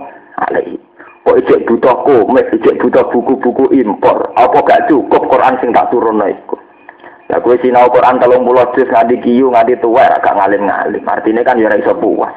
alaihi. 0.53 0.77
Kok 1.25 1.41
ijek 1.41 1.65
butuh 1.65 2.05
komik, 2.05 2.53
ijek 2.53 2.77
butuh 2.77 3.09
buku-buku 3.09 3.73
impor. 3.73 4.29
Apa 4.37 4.61
gak 4.61 4.85
cukup 4.85 5.25
Quran 5.25 5.57
sing 5.57 5.73
tak 5.73 5.89
turun 5.89 6.21
iku? 6.21 6.61
Ya 7.26 7.41
kue 7.41 7.57
sinau 7.61 7.89
Quran 7.89 8.21
telung 8.21 8.45
puluh 8.45 8.65
juz 8.78 8.86
ngadi 8.86 9.17
kiyu 9.21 9.49
ngadi 9.49 9.82
tua 9.82 10.05
agak 10.05 10.38
ngalim 10.38 10.69
ngalim. 10.69 11.03
Artinya 11.09 11.41
kan 11.41 11.57
ya 11.57 11.73
iso 11.73 11.97
puas. 11.97 12.34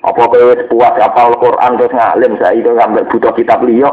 Apa 0.00 0.22
kue 0.32 0.56
puas 0.72 0.96
apal 0.96 1.36
Quran 1.36 1.76
terus 1.76 1.92
ngalim 1.92 2.32
itu 2.40 2.70
ngambil 2.72 3.04
butuh 3.12 3.32
kitab 3.36 3.60
liyo. 3.66 3.90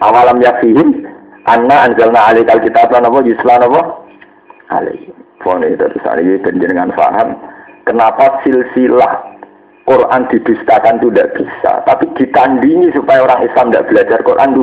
Awalam 0.00 0.40
yakfihim 0.40 1.04
anna 1.44 1.86
anjalna 1.86 2.32
alikal 2.32 2.58
kitab 2.64 2.88
apa 2.90 3.18
yuslan 3.22 3.60
apa 3.60 3.80
alih. 4.72 5.12
Pon 5.42 5.66
itu 5.66 5.84
ini 6.22 6.38
penjenengan 6.38 6.94
faham 6.94 7.34
kenapa 7.82 8.38
silsilah 8.46 9.34
Quran 9.82 10.30
didustakan 10.30 11.02
itu 11.02 11.10
tidak 11.10 11.34
bisa, 11.34 11.72
tapi 11.82 12.06
ditandingi 12.14 12.94
supaya 12.94 13.26
orang 13.26 13.42
Islam 13.42 13.74
tidak 13.74 13.86
belajar 13.90 14.18
Quran 14.22 14.54
itu 14.54 14.62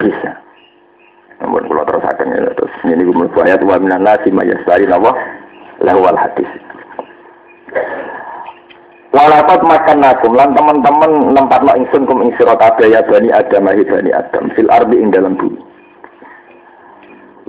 bisa. 0.00 0.32
Namun 1.44 1.68
kalau 1.68 1.84
terus 1.84 2.08
akan 2.08 2.32
ya, 2.32 2.52
terus 2.56 2.73
ini 2.92 3.08
gue 3.08 3.16
melihat 3.16 3.40
ayat 3.48 3.60
wa 3.64 3.80
minan 3.80 4.04
nasi 4.04 4.28
mayasari 4.28 4.84
nawa 4.84 5.16
lawal 5.80 6.16
hadis. 6.16 6.48
Walapat 9.14 9.62
makan 9.62 10.02
nakum 10.02 10.34
lan 10.34 10.52
teman-teman 10.58 11.32
nempat 11.32 11.62
no 11.62 11.72
ingsun 11.78 12.02
kum 12.02 12.26
ing 12.26 12.34
sirat 12.34 12.58
ya 12.82 12.98
bani 13.06 13.30
adam 13.30 13.70
ahi 13.70 13.86
bani 13.86 14.10
adam 14.10 14.50
fil 14.58 14.66
ardi 14.74 14.98
ing 14.98 15.14
dalam 15.14 15.38
bumi. 15.38 15.62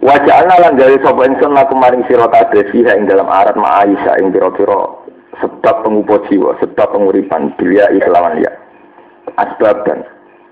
Wajah 0.05 0.45
lan 0.45 0.77
gawe 0.77 0.95
sapa 1.01 1.21
ingsun 1.25 1.57
lakum 1.57 1.81
maring 1.81 2.05
sirat 2.05 2.31
fiha 2.53 2.93
ing 2.93 3.09
dalam 3.09 3.25
arat 3.25 3.57
ma 3.57 3.81
Aisyah 3.81 4.21
ing 4.21 4.29
biro-biro 4.29 5.09
sebab 5.41 5.83
pengupo 5.83 6.21
jiwa, 6.29 6.55
sebab 6.61 6.95
penguripan 6.95 7.51
bilia 7.57 7.89
iklawan 7.91 8.39
ya. 8.39 8.51
Asbab 9.35 9.83
dan 9.89 10.05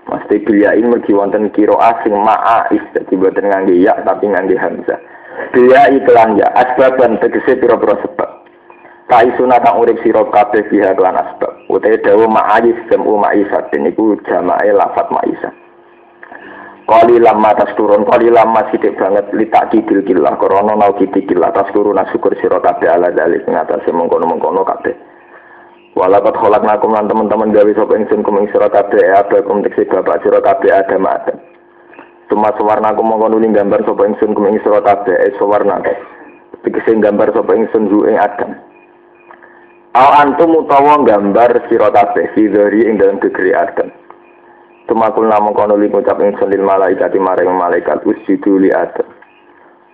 Mesti 0.04 0.36
ini 0.44 0.84
mergi 0.84 1.16
wonten 1.16 1.48
kiro 1.56 1.80
asing 1.80 2.12
ma'ais 2.12 2.84
jadi 2.92 3.12
buatan 3.16 3.48
ngangge 3.48 3.80
ya 3.80 3.96
tapi 4.04 4.28
ngangge 4.28 4.56
hamzah. 4.60 5.00
Biya 5.56 5.90
iklan 5.96 6.36
ya 6.36 6.48
asbaban 6.52 7.16
tegese 7.24 7.56
pira-pira 7.56 7.96
sebab. 8.04 8.30
Taisuna 9.08 9.60
kang 9.64 9.80
urip 9.80 10.00
sira 10.04 10.24
kabeh 10.28 10.64
biha 10.68 10.92
kelan 10.92 11.16
asbab. 11.16 11.52
Utahe 11.72 11.96
dawa 12.04 12.28
ma'ais 12.28 12.76
jamu 12.92 13.16
ma'isatin 13.16 13.88
iku 13.88 14.16
jamae 14.28 14.72
lafat 14.76 15.08
ma'isa. 15.08 15.50
Kali 16.84 17.16
lama 17.16 17.56
tas 17.56 17.72
turun, 17.80 18.04
kali 18.04 18.28
lama 18.28 18.68
sidik 18.68 19.00
banget 19.00 19.24
litak 19.32 19.72
kidil 19.72 20.04
kilah, 20.04 20.36
korono 20.36 20.76
nau 20.76 20.92
kidil 21.00 21.24
kilah, 21.24 21.48
tas 21.56 21.72
turun 21.72 21.96
syukur 22.12 22.36
sira 22.36 22.60
kabeh 22.60 22.92
ala 22.92 23.08
dalik 23.08 23.48
ngatasi 23.48 23.88
mengkono-mengkono 23.88 24.68
kabeh. 24.68 24.92
Walakat 25.94 26.34
kholak 26.34 26.66
nakum 26.66 26.90
lan 26.90 27.06
teman-teman 27.06 27.54
gawe 27.54 27.70
sapa 27.70 27.94
ingsun 27.94 28.26
kum 28.26 28.42
ing 28.42 28.50
sira 28.50 28.66
kabeh 28.66 29.14
apa 29.14 29.46
kum 29.46 29.62
tekse 29.62 29.86
bapak 29.86 30.26
sira 30.26 30.42
kabeh 30.42 30.74
Adam 30.74 31.06
Adam. 31.06 31.38
Cuma 32.26 32.50
suwarna 32.58 32.90
aku 32.90 33.06
mongko 33.06 33.30
nuli 33.30 33.46
gambar 33.54 33.86
sapa 33.86 34.02
ingsun 34.02 34.34
kum 34.34 34.50
ing 34.50 34.58
sira 34.66 34.82
kabeh 34.82 35.14
eh 35.14 35.30
suwarna. 35.38 35.78
Tegese 36.66 36.98
gambar 36.98 37.30
sapa 37.30 37.54
ingsun 37.54 37.86
zu 37.94 38.10
ing. 38.10 38.18
Al 39.94 40.10
antum 40.18 40.66
utawa 40.66 40.98
gambar 41.06 41.70
sira 41.70 41.94
kabeh 41.94 42.26
fidori 42.34 42.90
ing 42.90 42.98
dalam 42.98 43.22
gegeri 43.22 43.54
Adam. 43.54 43.94
Tumakul 44.90 45.30
namung 45.30 45.54
kono 45.54 45.78
li 45.78 45.86
ngucap 45.86 46.18
ingsun 46.18 46.50
lil 46.50 46.66
malaikat 46.66 47.14
maring 47.14 47.54
malaikat 47.54 48.02
usjudu 48.02 48.58
li 48.58 48.74
Adam. 48.74 49.06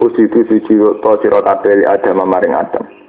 Usjudu 0.01 0.49
suci 0.49 0.81
to 0.81 1.13
sira 1.21 1.45
kabeh 1.45 1.77
li 1.77 1.85
Adam 1.85 2.25
maring 2.25 2.57
Adam. 2.57 3.00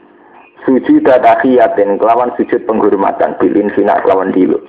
Sujud 0.62 1.02
tatahiyatin 1.02 1.98
kelawan 1.98 2.30
sujud 2.38 2.62
penghormatan 2.70 3.34
bilin 3.42 3.74
sinak 3.74 4.06
kelawan 4.06 4.30
dilu. 4.30 4.62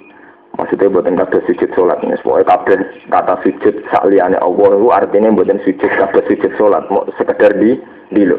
Maksudnya 0.57 0.93
buatan 0.93 1.17
kabeh 1.17 1.41
sujud 1.49 1.69
sholat 1.73 2.01
ini. 2.05 2.17
Pokoknya 2.21 2.49
kabeh 2.49 2.77
kata 3.09 3.35
sujud 3.45 3.75
sakliane 3.89 4.37
Allah 4.41 4.69
itu 4.77 4.89
artinya 4.93 5.33
buatan 5.33 5.61
sujud 5.65 5.89
kabeh 5.89 6.23
sujud 6.29 6.53
sholat. 6.61 6.85
Mau 6.89 7.05
sekedar 7.17 7.57
di 7.57 7.77
dilo. 8.13 8.37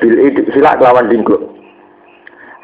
Bil 0.00 0.16
sila 0.52 0.76
kelawan 0.76 1.08
dinggo. 1.08 1.36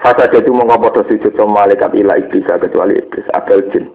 Fasa 0.00 0.28
jadi 0.28 0.48
mengkopodo 0.48 1.04
sujud 1.08 1.32
sama 1.36 1.64
malaikat 1.64 1.92
ila 1.94 2.20
iblis 2.20 2.44
kecuali 2.44 3.00
iblis 3.00 3.28
abel 3.32 3.64
jin. 3.72 3.88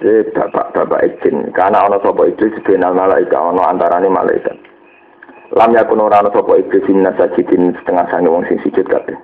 Jadi 0.00 0.32
bapak-bapak 0.36 1.20
jin. 1.24 1.52
Karena 1.56 1.84
ono 1.88 2.00
sopo 2.04 2.28
iblis 2.28 2.56
benal 2.64 2.92
malaikat 2.92 3.36
ono 3.36 3.60
antarane 3.64 4.08
malaikat. 4.08 4.56
Lam 5.52 5.72
yakun 5.72 6.00
ora 6.00 6.20
ono 6.20 6.32
sopo 6.32 6.56
iblis 6.60 6.84
minna 6.88 7.12
sajidin 7.16 7.72
setengah 7.80 8.04
sange 8.12 8.28
wong 8.28 8.44
sing 8.48 8.60
sujud 8.64 8.84
kabeh. 8.84 9.16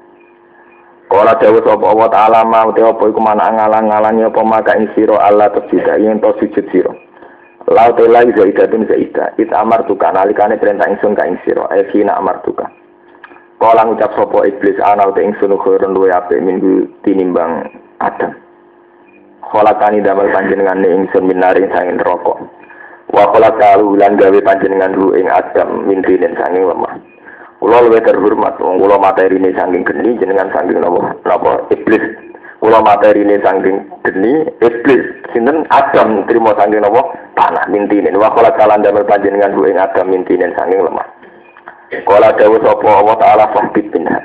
Kala 1.10 1.34
dawa 1.40 1.60
sapa 1.64 1.84
Allah 1.86 2.08
taala 2.10 2.40
mau 2.46 2.70
te 2.70 2.80
apa 2.84 3.04
iku 3.08 3.20
mana 3.20 3.50
ngalang-alangi 3.52 4.26
apa 4.26 4.40
maka 4.46 4.78
ing 4.78 4.88
sira 4.94 5.18
Allah 5.18 5.50
tersida 5.52 5.98
yen 5.98 6.22
to 6.22 6.30
sujud 6.38 6.66
sira. 6.70 6.92
Lau 7.68 7.90
te 7.94 8.06
lagi 8.10 8.34
zaidatun 8.34 8.86
zaida. 8.90 9.34
It 9.38 9.52
amar 9.54 9.86
tuka 9.86 10.10
nalikane 10.10 10.58
perintah 10.58 10.88
ingsun 10.88 11.14
ka 11.14 11.26
ing 11.28 11.38
sira. 11.46 11.68
E 11.72 11.86
fina 11.92 12.16
amar 12.18 12.40
tuka. 12.42 12.66
Kala 13.62 13.86
ngucap 13.86 14.10
sapa 14.18 14.38
iblis 14.50 14.78
ana 14.82 15.06
te 15.14 15.22
ingsun 15.22 15.54
khurun 15.54 15.94
luwe 15.94 16.10
apik 16.10 16.42
minggu 16.42 16.90
tinimbang 17.06 17.70
Adam. 18.02 18.34
Kala 19.46 19.76
kani 19.78 20.02
damel 20.02 20.32
panjenengan 20.32 20.80
ingsun 20.80 21.28
minaring 21.28 21.70
sangin 21.70 22.00
rokok. 22.02 22.40
Wa 23.12 23.28
kala 23.30 23.52
kalu 23.60 24.00
lan 24.00 24.16
gawe 24.16 24.40
panjenengan 24.40 24.96
lu 24.96 25.12
ing 25.12 25.28
Adam 25.28 25.84
min 25.84 26.00
dinen 26.00 26.32
sanging 26.40 26.64
lemah. 26.64 26.96
Kulo 27.62 27.78
luwih 27.78 28.02
terhormat 28.02 28.58
wong 28.58 28.82
kula 28.82 28.98
materine 28.98 29.54
saking 29.54 29.86
geni 29.86 30.18
jenengan 30.18 30.50
saking 30.50 30.82
napa 30.82 31.14
napa 31.22 31.62
iblis. 31.70 32.02
Kula 32.58 32.82
materine 32.82 33.38
saking 33.38 33.86
geni 34.02 34.50
iblis 34.58 35.04
sinten 35.30 35.62
Adam 35.70 36.26
trimo 36.26 36.50
saking 36.58 36.82
napa 36.82 37.14
tanah 37.38 37.70
mintine. 37.70 38.10
Wa 38.18 38.34
kala 38.34 38.50
kalan 38.58 38.82
damel 38.82 39.06
panjenengan 39.06 39.54
ing 39.54 39.78
Adam 39.78 40.10
mintine 40.10 40.50
saking 40.58 40.82
lemah. 40.82 41.06
Kala 42.02 42.34
dawuh 42.34 42.58
sapa 42.66 42.88
Allah 42.98 43.16
taala 43.22 43.46
fahbit 43.54 43.94
minha. 43.94 44.18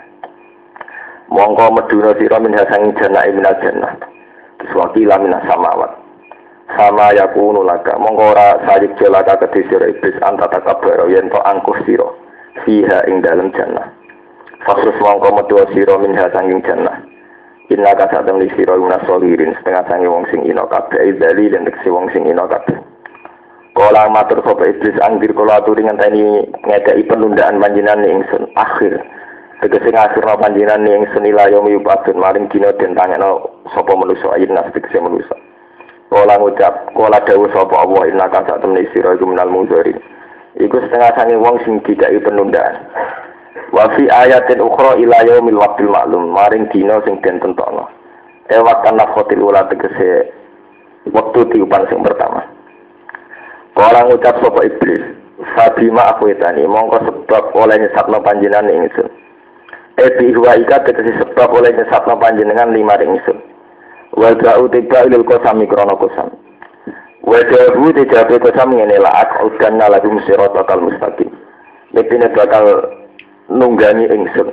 Mongko 1.30 1.78
meduna 1.78 2.18
sira 2.18 2.42
minha 2.42 2.66
saking 2.66 2.98
jannah 2.98 3.22
minal 3.30 3.54
jannah. 3.62 3.94
Suwakila 4.74 5.22
minas 5.22 5.46
samawat. 5.46 5.94
Sama 6.74 7.14
yakunu 7.14 7.62
laka 7.62 8.02
mongko 8.02 8.34
ora 8.34 8.66
sayik 8.66 8.98
jelaka 8.98 9.38
kedhi 9.46 9.62
iblis 9.70 10.18
anta 10.26 10.50
takabar 10.50 11.06
yen 11.06 11.30
to 11.30 11.38
fiha 12.66 13.06
ing 13.10 13.22
dalam 13.22 13.54
jannah. 13.54 13.94
Fasus 14.66 14.98
mongko 14.98 15.30
metu 15.38 15.62
sira 15.74 15.96
minha 16.02 16.26
sanging 16.34 16.66
jannah. 16.66 16.98
Inna 17.68 17.92
kasa 18.00 18.24
temli 18.24 18.48
sira 18.56 18.80
guna 18.80 18.96
solirin 19.04 19.52
setengah 19.60 19.84
sangi 19.92 20.08
wong 20.08 20.24
sing 20.32 20.48
ino 20.48 20.66
kabeh. 20.72 21.04
Idali 21.04 21.52
dan 21.52 21.68
teksi 21.68 21.92
wong 21.92 22.08
sing 22.16 22.24
ino 22.24 22.48
kabeh. 22.48 22.80
Kala 23.76 24.08
matur 24.10 24.42
sapa 24.42 24.66
iblis 24.66 24.98
angdir 25.04 25.36
kala 25.36 25.62
aturi 25.62 25.86
ngenteni 25.86 26.48
ngedai 26.64 27.04
penundaan 27.06 27.60
panjinan 27.60 28.08
ingsun 28.08 28.50
akhir. 28.56 29.04
Tegese 29.60 29.92
ngasirno 29.92 30.40
panjinan 30.40 30.88
ingsun 30.88 31.28
ila 31.28 31.52
yaumi 31.52 31.76
yubadun 31.76 32.18
maring 32.18 32.48
dina 32.50 32.72
den 32.80 32.96
tangekno 32.96 33.62
sapa 33.76 33.92
manusa 33.94 34.34
nas 34.48 34.72
tegese 34.72 34.98
manusa 35.04 35.36
Kala 36.08 36.40
ngucap 36.40 36.96
kala 36.96 37.20
dawuh 37.28 37.52
sapa 37.52 37.84
Allah 37.84 38.04
inna 38.08 38.32
kasa 38.32 38.64
temli 38.64 38.88
sira 38.96 39.12
iku 39.12 39.28
minal 39.28 39.52
munzirin 39.52 40.00
Iku 40.58 40.82
setengah 40.82 41.14
sangi 41.14 41.38
wong 41.38 41.62
sing 41.62 41.78
tidak 41.86 42.10
penundaan. 42.26 42.82
Wa 43.70 43.86
fi 43.94 44.10
ayatin 44.10 44.64
ukhra 44.64 44.98
ila 44.98 45.18
yaumil 45.28 45.60
waqtil 45.62 45.92
maklum, 45.92 46.34
maring 46.34 46.66
dina 46.74 46.98
sing 47.06 47.22
den 47.22 47.38
tentokno. 47.38 47.86
Ewak 48.50 48.82
kana 48.82 49.06
khotil 49.14 49.44
ula 49.44 49.68
tegese 49.70 50.34
waktu 51.14 51.40
tiupan 51.52 51.86
sing 51.92 52.02
pertama. 52.02 52.42
Orang 53.78 54.10
ucap 54.10 54.42
sapa 54.42 54.66
iblis, 54.66 55.04
Fabima 55.54 56.10
aku 56.10 56.34
etani, 56.34 56.66
mongko 56.66 56.98
sebab 57.06 57.54
oleh 57.54 57.78
nyesatno 57.78 58.18
panjenengan 58.26 58.74
ingsun. 58.74 59.06
Ebi 60.02 60.34
huwa 60.34 60.58
ika 60.58 60.82
tegese 60.82 61.14
sebab 61.22 61.54
oleh 61.54 61.78
nyesatno 61.78 62.18
panjenengan 62.18 62.74
lima 62.74 62.98
ingsun. 62.98 63.38
Wa 64.18 64.34
ja'u 64.34 64.66
tiba 64.74 65.06
ilil 65.06 65.22
kosami 65.22 65.70
krono 65.70 65.94
kosam. 65.94 66.34
Wajahu 67.28 67.92
dijabe 67.92 68.40
kosam 68.40 68.72
ngene 68.72 69.04
la'ak 69.04 69.44
udan 69.44 69.76
nalagum 69.76 70.16
siratal 70.24 70.80
mustaqim. 70.80 71.28
Nepine 71.92 72.32
bakal 72.32 72.88
nunggani 73.52 74.08
ingsun. 74.08 74.48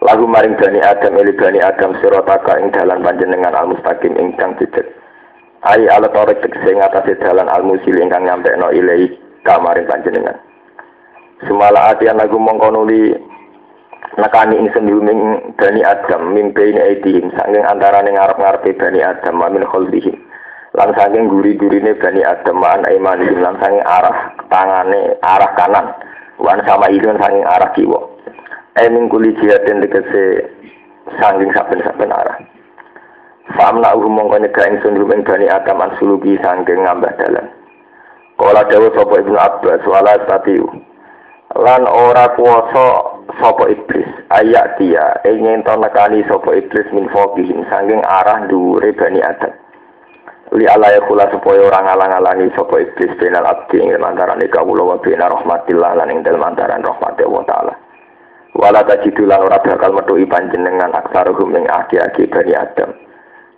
Lagu 0.00 0.24
maring 0.24 0.56
Bani 0.56 0.80
Adam 0.80 1.20
eli 1.20 1.36
Bani 1.36 1.60
Adam 1.60 1.92
sirotaka 2.00 2.56
ing 2.56 2.72
dalan 2.72 3.04
panjenengan 3.04 3.52
al 3.52 3.68
mustaqim 3.68 4.16
ingkang 4.16 4.56
cicet. 4.56 4.88
Ai 5.60 5.84
ala 5.92 6.08
torek 6.08 6.40
tegese 6.40 6.72
ngatasi 6.72 7.20
dalan 7.20 7.52
al 7.52 7.68
musil 7.68 7.92
ingkang 8.00 8.24
nyampe 8.24 8.48
no 8.56 8.72
ilai 8.72 9.12
kamaring 9.44 9.84
panjenengan. 9.84 10.40
Semala 11.44 11.92
atian 11.92 12.16
lagu 12.16 12.40
mongkonuli 12.40 13.12
nekani 14.16 14.56
ingsun 14.56 14.88
diuming 14.88 15.52
Bani 15.52 15.84
Adam 15.84 16.32
mimpi 16.32 16.64
ini 16.64 16.80
aidihim 16.80 17.28
sanging 17.36 17.60
antara 17.68 18.00
ngarep-ngarepe 18.00 18.72
Bani 18.80 19.04
Adam 19.04 19.36
mamin 19.36 19.68
kholbihim 19.68 20.29
lan 20.70 20.94
saking 20.94 21.26
guri-gurine 21.26 21.98
Bani 21.98 22.22
Adam 22.22 22.62
man 22.62 22.86
aiman 22.86 23.18
lan 23.42 23.58
arah 23.82 24.38
tangane 24.46 25.18
arah 25.18 25.50
kanan. 25.58 25.86
Wan 26.38 26.62
sama 26.62 26.86
ilun 26.94 27.18
saking 27.18 27.42
arah 27.42 27.70
kiwa. 27.74 28.00
Ening 28.78 29.10
kuli 29.10 29.34
jihatin 29.42 29.82
tegese 29.82 30.46
saking 31.18 31.50
saben-saben 31.58 32.14
arah. 32.14 32.38
Famna 33.58 33.98
uhum 33.98 34.14
mongko 34.14 34.38
nyegah 34.46 34.70
ingsun 34.70 34.94
rumeng 34.94 35.26
Bani 35.26 35.50
Adam 35.50 35.82
an 35.82 35.90
suluki 35.98 36.38
saking 36.38 36.86
ngambah 36.86 37.18
dalan. 37.18 37.50
Kala 38.38 38.62
dawa 38.70 38.88
sapa 38.94 39.14
Ibnu 39.20 39.36
Abbas 39.36 39.82
wala 39.84 40.16
statiu 40.24 40.64
lan 41.60 41.82
ora 41.82 42.30
kuwasa 42.38 42.86
sapa 43.42 43.74
iblis. 43.74 44.06
Ayak 44.30 44.78
dia 44.78 45.18
ingin 45.26 45.66
to 45.66 45.74
sapa 46.30 46.50
iblis 46.54 46.86
min 46.94 47.10
fokihim 47.10 47.66
arah 48.06 48.46
dhuwure 48.46 48.94
Bani 48.94 49.18
Adam 49.18 49.50
li 50.50 50.66
ala 50.66 50.90
kula 51.06 51.30
supaya 51.30 51.62
orang 51.62 51.86
alang-alangi 51.94 52.50
sapa 52.58 52.82
iblis 52.82 53.14
benal 53.22 53.46
abdi 53.46 53.78
ing 53.78 53.94
antarané 53.94 54.50
kawula 54.50 54.82
wa 54.82 54.96
bena 54.98 55.30
rahmatillah 55.30 55.94
lan 55.94 56.10
ing 56.10 56.26
dalem 56.26 56.42
antaran 56.42 56.82
rahmate 56.82 57.22
wa 57.22 57.46
taala. 57.46 57.74
Wala 58.58 58.82
tajidu 58.82 59.30
lan 59.30 59.46
ora 59.46 59.62
bakal 59.62 59.94
metuhi 59.94 60.26
panjenengan 60.26 60.90
aksaruhum 60.90 61.54
ing 61.54 61.70
aki-aki 61.70 62.26
bani 62.26 62.52
adam. 62.58 62.90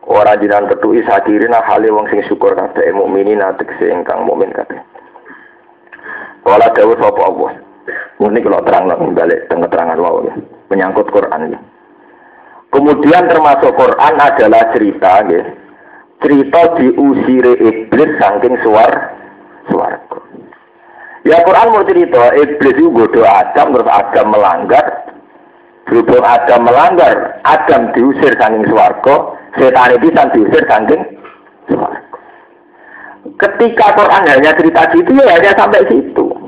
Ora 0.04 0.36
jinan 0.36 0.68
ketuhi 0.68 1.00
sakirina 1.08 1.64
hale 1.64 1.88
wong 1.88 2.12
sing 2.12 2.20
syukur 2.28 2.52
kabeh 2.52 2.92
mukminin 2.92 3.40
tegese 3.56 3.88
ingkang 3.88 4.28
mukmin 4.28 4.52
kabeh. 4.52 4.76
Wala 6.44 6.68
dawuh 6.76 6.98
sapa 7.00 7.22
Allah. 7.24 7.52
Ini 8.22 8.38
kalau 8.38 8.62
terang 8.62 8.86
lah 8.86 8.94
balik 9.00 9.50
tengah 9.50 9.66
terangan 9.66 9.98
wow 9.98 10.22
menyangkut 10.70 11.10
Quran 11.10 11.58
kemudian 12.72 13.28
termasuk 13.28 13.74
Quran 13.76 14.14
adalah 14.16 14.62
cerita 14.72 15.26
gitu 15.26 15.61
cerita 16.22 16.78
diusire 16.78 17.52
iblis 17.58 18.12
saking 18.22 18.56
suar 18.62 18.92
suarga. 19.68 20.18
Ya 21.22 21.38
Quran 21.46 21.70
mau 21.70 21.86
cerita 21.86 22.34
iblis 22.38 22.78
itu 22.78 22.90
bodoh 22.90 23.26
Adam 23.26 23.74
terus 23.74 23.90
Adam 23.90 24.26
melanggar. 24.30 24.86
Berhubung 25.82 26.24
Adam 26.24 26.62
melanggar, 26.62 27.42
Adam 27.42 27.90
diusir 27.92 28.32
saking 28.38 28.64
suarga, 28.70 29.14
setan 29.58 29.98
itu 29.98 30.08
diusir 30.14 30.62
saking 30.70 31.02
suarga. 31.66 32.18
Ketika 33.38 33.86
Quran 33.98 34.24
hanya 34.30 34.50
cerita 34.54 34.82
gitu 34.94 35.10
ya 35.14 35.38
hanya 35.38 35.52
sampai 35.58 35.86
situ. 35.90 36.42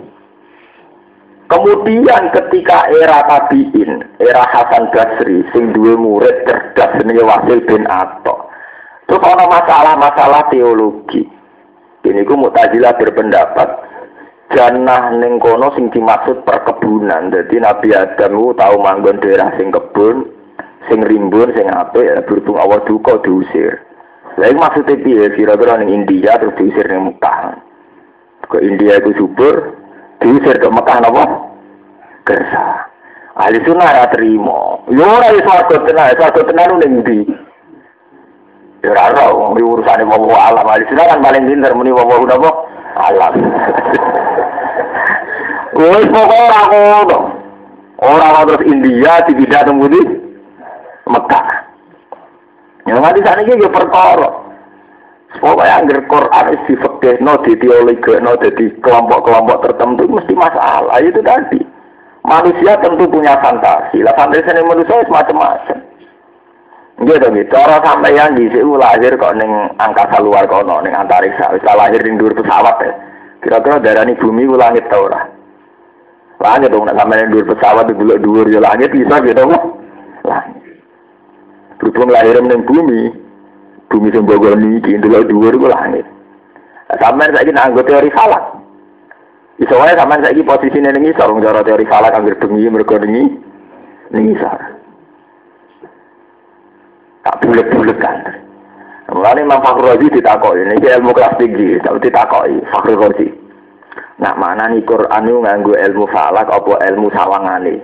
Kemudian 1.44 2.32
ketika 2.32 2.88
era 2.88 3.20
tabiin, 3.28 4.00
era 4.16 4.42
Hasan 4.48 4.88
Basri, 4.90 5.44
sing 5.52 5.76
dua 5.76 5.92
murid 5.94 6.34
cerdas 6.48 6.96
jenenge 6.98 7.20
Wasil 7.20 7.60
bin 7.68 7.84
Atok. 7.84 8.53
Terus 9.04 9.20
ada 9.20 9.44
masalah-masalah 9.44 10.48
teologi. 10.48 11.28
Ini 12.04 12.20
ku 12.28 12.36
Mu'tazilah 12.36 13.00
berpendapat 13.00 13.68
jannah 14.52 15.12
ning 15.16 15.40
kono 15.40 15.72
sing 15.72 15.88
dimaksud 15.88 16.44
perkebunan. 16.44 17.32
Jadi 17.32 17.60
Nabi 17.60 17.96
Adam 17.96 18.32
ku 18.36 18.52
tahu 18.56 18.76
manggon 18.80 19.20
daerah 19.20 19.52
sing 19.56 19.72
kebun, 19.72 20.28
sing 20.88 21.00
rimbun, 21.00 21.52
sing 21.56 21.68
apik, 21.68 22.04
ya, 22.04 22.20
berhubung 22.24 22.60
awal 22.60 22.80
duka 22.84 23.20
diusir. 23.24 23.80
Lalu 24.36 24.58
maksudnya 24.58 24.98
piye? 24.98 25.24
Kira-kira 25.32 25.78
ning 25.78 26.04
India 26.04 26.36
terus 26.36 26.56
diusir 26.60 26.84
ning 26.90 27.12
Mekah. 27.12 27.56
Ke 28.50 28.60
India 28.60 29.00
itu 29.00 29.16
subur, 29.16 29.72
diusir 30.20 30.60
ke 30.60 30.68
Mekah 30.68 30.98
napa? 31.00 31.24
Gersa. 32.28 32.88
Ahli 33.34 33.58
sunnah 33.66 33.90
ya 33.90 34.06
terima. 34.12 34.78
Yo 34.92 35.02
ora 35.08 35.32
iso 35.34 35.52
tenan, 35.88 36.12
iso 36.14 36.42
tenan 36.44 36.70
ning 36.78 36.92
ndi? 37.02 37.18
Ya 38.84 38.92
ora 38.92 39.16
ora 39.16 39.24
urusane 39.56 40.04
wong 40.04 40.28
alam 40.28 40.68
ahli 40.68 40.84
sunnah 40.92 41.08
kan 41.08 41.24
paling 41.24 41.48
pinter 41.48 41.72
muni 41.72 41.88
wong 41.88 42.28
napa 42.28 42.52
alam. 43.00 43.32
Wis 45.80 46.04
pokok 46.12 46.40
ora 46.44 46.60
ngono. 46.68 47.18
Ora 48.04 48.44
terus 48.44 48.68
India 48.68 49.24
dipindah 49.24 49.64
teng 49.64 49.80
pundi? 49.80 50.04
Mekah. 51.08 51.48
Ya 52.84 53.00
nganti 53.00 53.24
sakniki 53.24 53.64
ya 53.64 53.72
perkara. 53.72 54.28
Pokoknya 55.40 55.80
anggar 55.80 55.98
Quran 56.04 56.46
di 56.68 57.10
no 57.24 57.32
di 57.40 57.52
teologi, 57.58 58.12
no 58.20 58.36
di 58.36 58.68
kelompok-kelompok 58.84 59.64
tertentu 59.64 60.04
mesti 60.12 60.36
masalah 60.36 61.00
itu 61.00 61.24
tadi. 61.24 61.60
Manusia 62.20 62.76
tentu 62.84 63.08
punya 63.08 63.32
fantasi. 63.40 64.04
Lah 64.04 64.12
fantasi 64.12 64.52
ini 64.52 64.60
manusia 64.60 65.08
semacam-macam. 65.08 65.93
Gitu 66.94 67.10
dong, 67.18 67.34
gitu. 67.34 67.50
Cara 67.50 67.82
sampeyan 67.82 68.38
di 68.38 68.46
sini 68.54 68.70
lahir 68.78 69.18
kok 69.18 69.34
neng 69.34 69.74
angkasa 69.82 70.22
luar 70.22 70.46
kono, 70.46 70.78
neng 70.78 70.94
antariksa. 70.94 71.50
Bisa 71.50 71.74
lahir 71.74 71.98
di 71.98 72.14
dhuwur 72.14 72.38
pesawat 72.38 72.76
ya. 72.78 72.92
Kira-kira 73.42 73.82
darah 73.82 74.06
ini 74.06 74.14
bumi 74.14 74.46
ku 74.46 74.54
langit 74.54 74.86
tau 74.86 75.10
lah. 75.10 75.26
Langit 76.38 76.70
dong, 76.70 76.86
nak 76.86 76.94
sampeyan 76.94 77.34
dhuwur 77.34 77.50
pesawat 77.50 77.90
di 77.90 77.98
bulan 77.98 78.22
dhuwur 78.22 78.46
ya 78.46 78.62
langit 78.62 78.94
bisa 78.94 79.18
gitu 79.26 79.42
kok. 79.42 79.64
Langit. 80.22 80.62
Berhubung 81.82 82.14
lahir 82.14 82.38
neng 82.38 82.62
bumi, 82.62 83.10
bumi 83.90 84.08
sing 84.14 84.22
bogor 84.22 84.54
niki 84.54 84.94
ndelok 84.94 85.26
dhuwur 85.26 85.54
ku 85.58 85.66
langit. 85.66 86.06
Sampeyan 86.94 87.34
saiki 87.34 87.50
nganggo 87.50 87.82
teori 87.82 88.10
falak. 88.14 88.54
Iso 89.58 89.74
wae 89.82 89.98
sampeyan 89.98 90.30
saiki 90.30 90.46
posisine 90.46 90.94
ning 90.94 91.10
isor, 91.10 91.34
cara 91.42 91.66
teori 91.66 91.90
falak 91.90 92.14
anggere 92.14 92.38
bengi 92.38 92.70
mergo 92.70 93.02
ning 93.02 93.34
ning 94.14 94.30
isor 94.30 94.73
tak 97.24 97.40
bulet-bulet 97.40 97.98
kan. 97.98 98.20
Mulane 99.08 99.44
Imam 99.44 99.60
Fakhrul 99.60 99.96
Razi 99.96 100.08
ini 100.08 100.76
ilmu 100.80 101.12
kelas 101.12 101.36
tinggi, 101.40 101.80
tak 101.80 101.96
ditakoki 102.00 102.60
Fakhrul 102.68 103.00
Razi. 103.00 103.28
Nak 104.20 104.38
mana 104.38 104.70
nih 104.70 104.84
Quran 104.86 105.26
itu 105.26 105.42
nganggu 105.42 105.72
ilmu 105.74 106.04
falak 106.12 106.46
apa 106.46 106.74
ilmu 106.92 107.10
sawangane? 107.10 107.82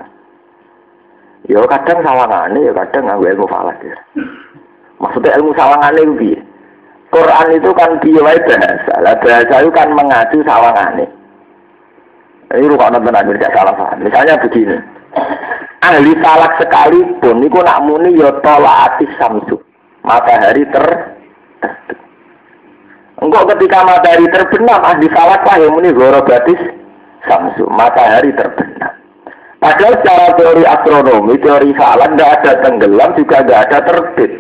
Yo 1.51 1.67
kadang 1.67 2.07
sawangane, 2.07 2.61
yo 2.63 2.73
kadang 2.73 3.11
nganggu 3.11 3.27
ilmu 3.35 3.47
falak 3.51 3.81
ya. 3.83 3.97
Maksudnya 5.03 5.35
ilmu 5.41 5.51
sawangane 5.59 6.01
itu 6.07 6.15
piye? 6.21 6.39
Quran 7.11 7.49
itu 7.59 7.71
kan 7.75 7.91
piye 7.99 8.21
bahasa. 8.23 8.95
Lah 9.03 9.15
bahasa 9.19 9.57
itu 9.59 9.71
kan 9.75 9.89
mengacu 9.91 10.39
sawangane. 10.47 11.07
Ini 12.51 12.67
rukun 12.67 12.99
tenan 12.99 13.31
tidak 13.31 13.55
salah 13.55 13.75
paham. 13.79 14.03
Misalnya 14.03 14.35
begini 14.43 14.75
ahli 15.81 16.13
salak 16.21 16.61
sekalipun 16.61 17.41
niku 17.41 17.61
nak 17.65 17.83
muni 17.85 18.21
ya 18.21 18.31
tolaati 18.45 19.07
samsu 19.17 19.57
matahari 20.05 20.65
ter 20.69 20.87
Engkau 23.21 23.45
ketika 23.53 23.85
matahari 23.85 24.25
terbenam 24.33 24.81
ahli 24.81 25.07
salak 25.13 25.45
lah 25.45 25.57
yang 25.61 25.77
muni 25.77 25.93
gorobatis 25.93 26.61
samsu 27.29 27.69
matahari 27.69 28.33
terbenam 28.33 29.01
Padahal 29.61 29.93
secara 30.01 30.33
teori 30.41 30.65
astronomi, 30.65 31.37
teori 31.37 31.77
falak 31.77 32.17
tidak 32.17 32.33
ada 32.41 32.53
tenggelam 32.65 33.13
juga 33.13 33.45
tidak 33.45 33.61
ada 33.69 33.79
terbit. 33.93 34.33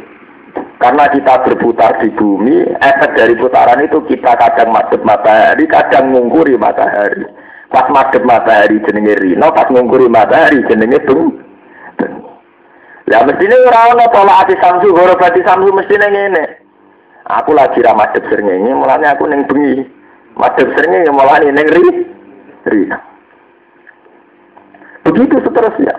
Karena 0.80 1.05
kita 1.12 1.45
berputar 1.45 2.01
di 2.01 2.09
bumi, 2.16 2.64
efek 2.80 3.20
dari 3.20 3.36
putaran 3.36 3.84
itu 3.84 4.01
kita 4.09 4.32
kadang 4.32 4.72
madep 4.72 5.05
matahari, 5.05 5.68
kadang 5.68 6.16
ngungkuri 6.16 6.57
matahari. 6.57 7.28
Pas 7.71 7.87
madep 7.87 8.27
matahari 8.27 8.83
jenenge 8.83 9.14
Rino, 9.23 9.47
pas 9.55 9.71
ngungkuri 9.71 10.11
matahari 10.11 10.59
jenenge 10.66 10.99
Bung. 11.07 11.39
Ya 13.07 13.23
mestine 13.27 13.55
ora 13.66 13.95
ana 13.95 14.07
tolak 14.11 14.47
ati 14.47 14.55
samsu 14.59 14.91
gorobati 14.91 15.43
samsu 15.47 15.71
mestine 15.75 16.07
ngene. 16.11 16.45
Aku 17.31 17.55
lagi 17.55 17.79
ra 17.83 17.95
madhep 17.95 18.27
srengenge, 18.27 18.75
mulane 18.75 19.07
aku 19.07 19.27
ning 19.31 19.47
bengi. 19.47 19.87
Madhep 20.35 20.66
srengenge 20.75 21.11
mulane 21.14 21.51
ning 21.51 21.68
ri. 21.71 21.87
Rino. 22.66 22.99
Begitu 25.07 25.39
seterusnya. 25.43 25.95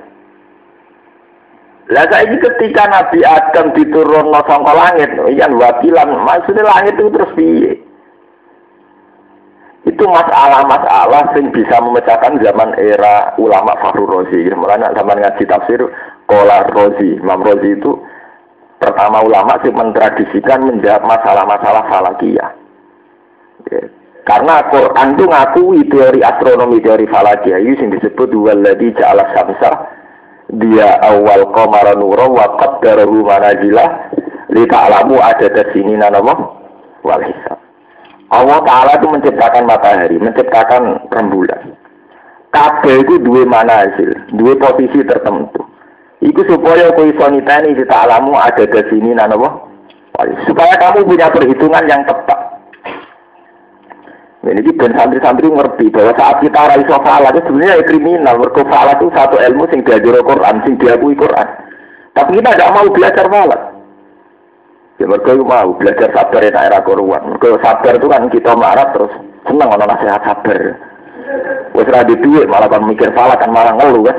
Lah 1.91 2.07
saiki 2.07 2.39
ketika 2.39 2.87
Nabi 2.87 3.19
Adam 3.27 3.75
diturunno 3.75 4.39
saka 4.47 4.71
langit, 4.71 5.11
iya 5.27 5.51
wakilan, 5.51 6.23
maksudnya 6.23 6.63
langit 6.63 6.95
itu 6.95 7.11
terus 7.11 7.35
piye? 7.35 7.75
Itu 9.81 10.03
masalah-masalah 10.05 11.33
yang 11.33 11.49
bisa 11.49 11.81
memecahkan 11.81 12.37
zaman 12.37 12.69
era 12.77 13.33
ulama 13.41 13.73
Fahru 13.81 14.05
Rozi. 14.05 14.45
Mulanya 14.53 14.93
zaman 14.93 15.17
ngaji 15.17 15.43
tafsir 15.49 15.81
Kola 16.29 16.69
Rozi, 16.69 17.17
Imam 17.17 17.41
Rozi 17.41 17.81
itu 17.81 17.97
pertama 18.77 19.25
ulama 19.25 19.57
sih 19.65 19.73
mentradisikan 19.73 20.69
menjawab 20.69 21.01
masalah-masalah 21.05 21.83
falakiyah. 21.89 22.49
Ya. 23.73 23.83
Karena 24.21 24.69
Quran 24.69 25.17
itu 25.17 25.25
ngakui 25.25 25.81
teori 25.89 26.21
astronomi, 26.21 26.77
teori 26.77 27.09
falakiyah 27.09 27.57
itu 27.57 27.81
yang 27.81 27.97
disebut 27.97 28.29
waladhi 28.37 28.93
ja'ala 28.93 29.33
samsa 29.33 29.97
dia 30.61 30.99
awal 31.01 31.49
qamara 31.57 31.97
nura 31.97 32.29
wa 32.29 32.45
qaddarahu 32.59 33.23
manazila 33.25 34.13
li 34.53 34.61
ta'lamu 34.69 35.17
ada 35.17 35.63
sini 35.73 35.97
nanamu 35.97 36.37
wal 37.01 37.23
hisab. 37.25 37.70
Allah 38.31 38.63
Ta'ala 38.63 38.95
itu 38.95 39.07
menciptakan 39.11 39.67
matahari, 39.67 40.15
menciptakan 40.15 41.03
rembulan. 41.11 41.75
Kabeh 42.51 43.03
itu 43.03 43.19
dua 43.19 43.43
mana 43.43 43.87
hasil, 43.87 44.35
dua 44.39 44.55
posisi 44.55 45.03
tertentu. 45.03 45.67
Iku 46.23 46.43
supaya 46.47 46.95
kau 46.95 47.07
iso 47.07 47.27
nitani 47.27 47.75
kita 47.75 48.07
alamu 48.07 48.37
ada 48.39 48.63
di 48.63 48.81
sini 48.87 49.11
nanowo. 49.11 49.67
Supaya 50.45 50.77
kamu 50.77 51.07
punya 51.07 51.33
perhitungan 51.33 51.83
yang 51.89 52.05
tepat. 52.05 52.39
Ini 54.41 54.73
ben 54.73 54.93
santri-santri 54.97 55.49
ngerti 55.49 55.93
bahwa 55.93 56.13
saat 56.17 56.41
kita 56.41 56.61
raiso 56.73 56.97
salah 57.01 57.29
itu 57.29 57.41
sebenarnya 57.45 57.85
kriminal. 57.85 58.35
Mereka 58.41 58.63
salah 58.69 58.93
itu 58.97 59.07
satu 59.13 59.37
ilmu 59.37 59.63
sing 59.69 59.81
diajar 59.85 60.17
Quran, 60.21 60.55
sing 60.65 60.73
diakui 60.81 61.13
Quran. 61.13 61.47
Tapi 62.13 62.29
kita 62.37 62.49
tidak 62.53 62.73
mau 62.73 62.87
belajar 62.91 63.25
salah. 63.31 63.61
Ya 65.01 65.09
mereka 65.09 65.33
mau 65.33 65.73
belajar 65.81 66.13
sabar 66.13 66.45
ya 66.45 66.61
era 66.61 66.77
koruan. 66.85 67.33
Mereka 67.33 67.57
sabar 67.65 67.97
itu 67.97 68.05
kan 68.05 68.29
kita 68.29 68.53
marah 68.53 68.85
terus 68.93 69.09
seneng 69.49 69.73
ono 69.73 69.81
nasihat 69.89 70.21
sabar. 70.21 70.77
Wes 71.73 71.89
ra 71.89 72.05
duit 72.05 72.45
malah 72.45 72.69
kan 72.69 72.85
mikir 72.85 73.09
salah 73.17 73.33
kan 73.41 73.49
malah 73.49 73.73
ngeluh 73.81 74.05
kan. 74.05 74.17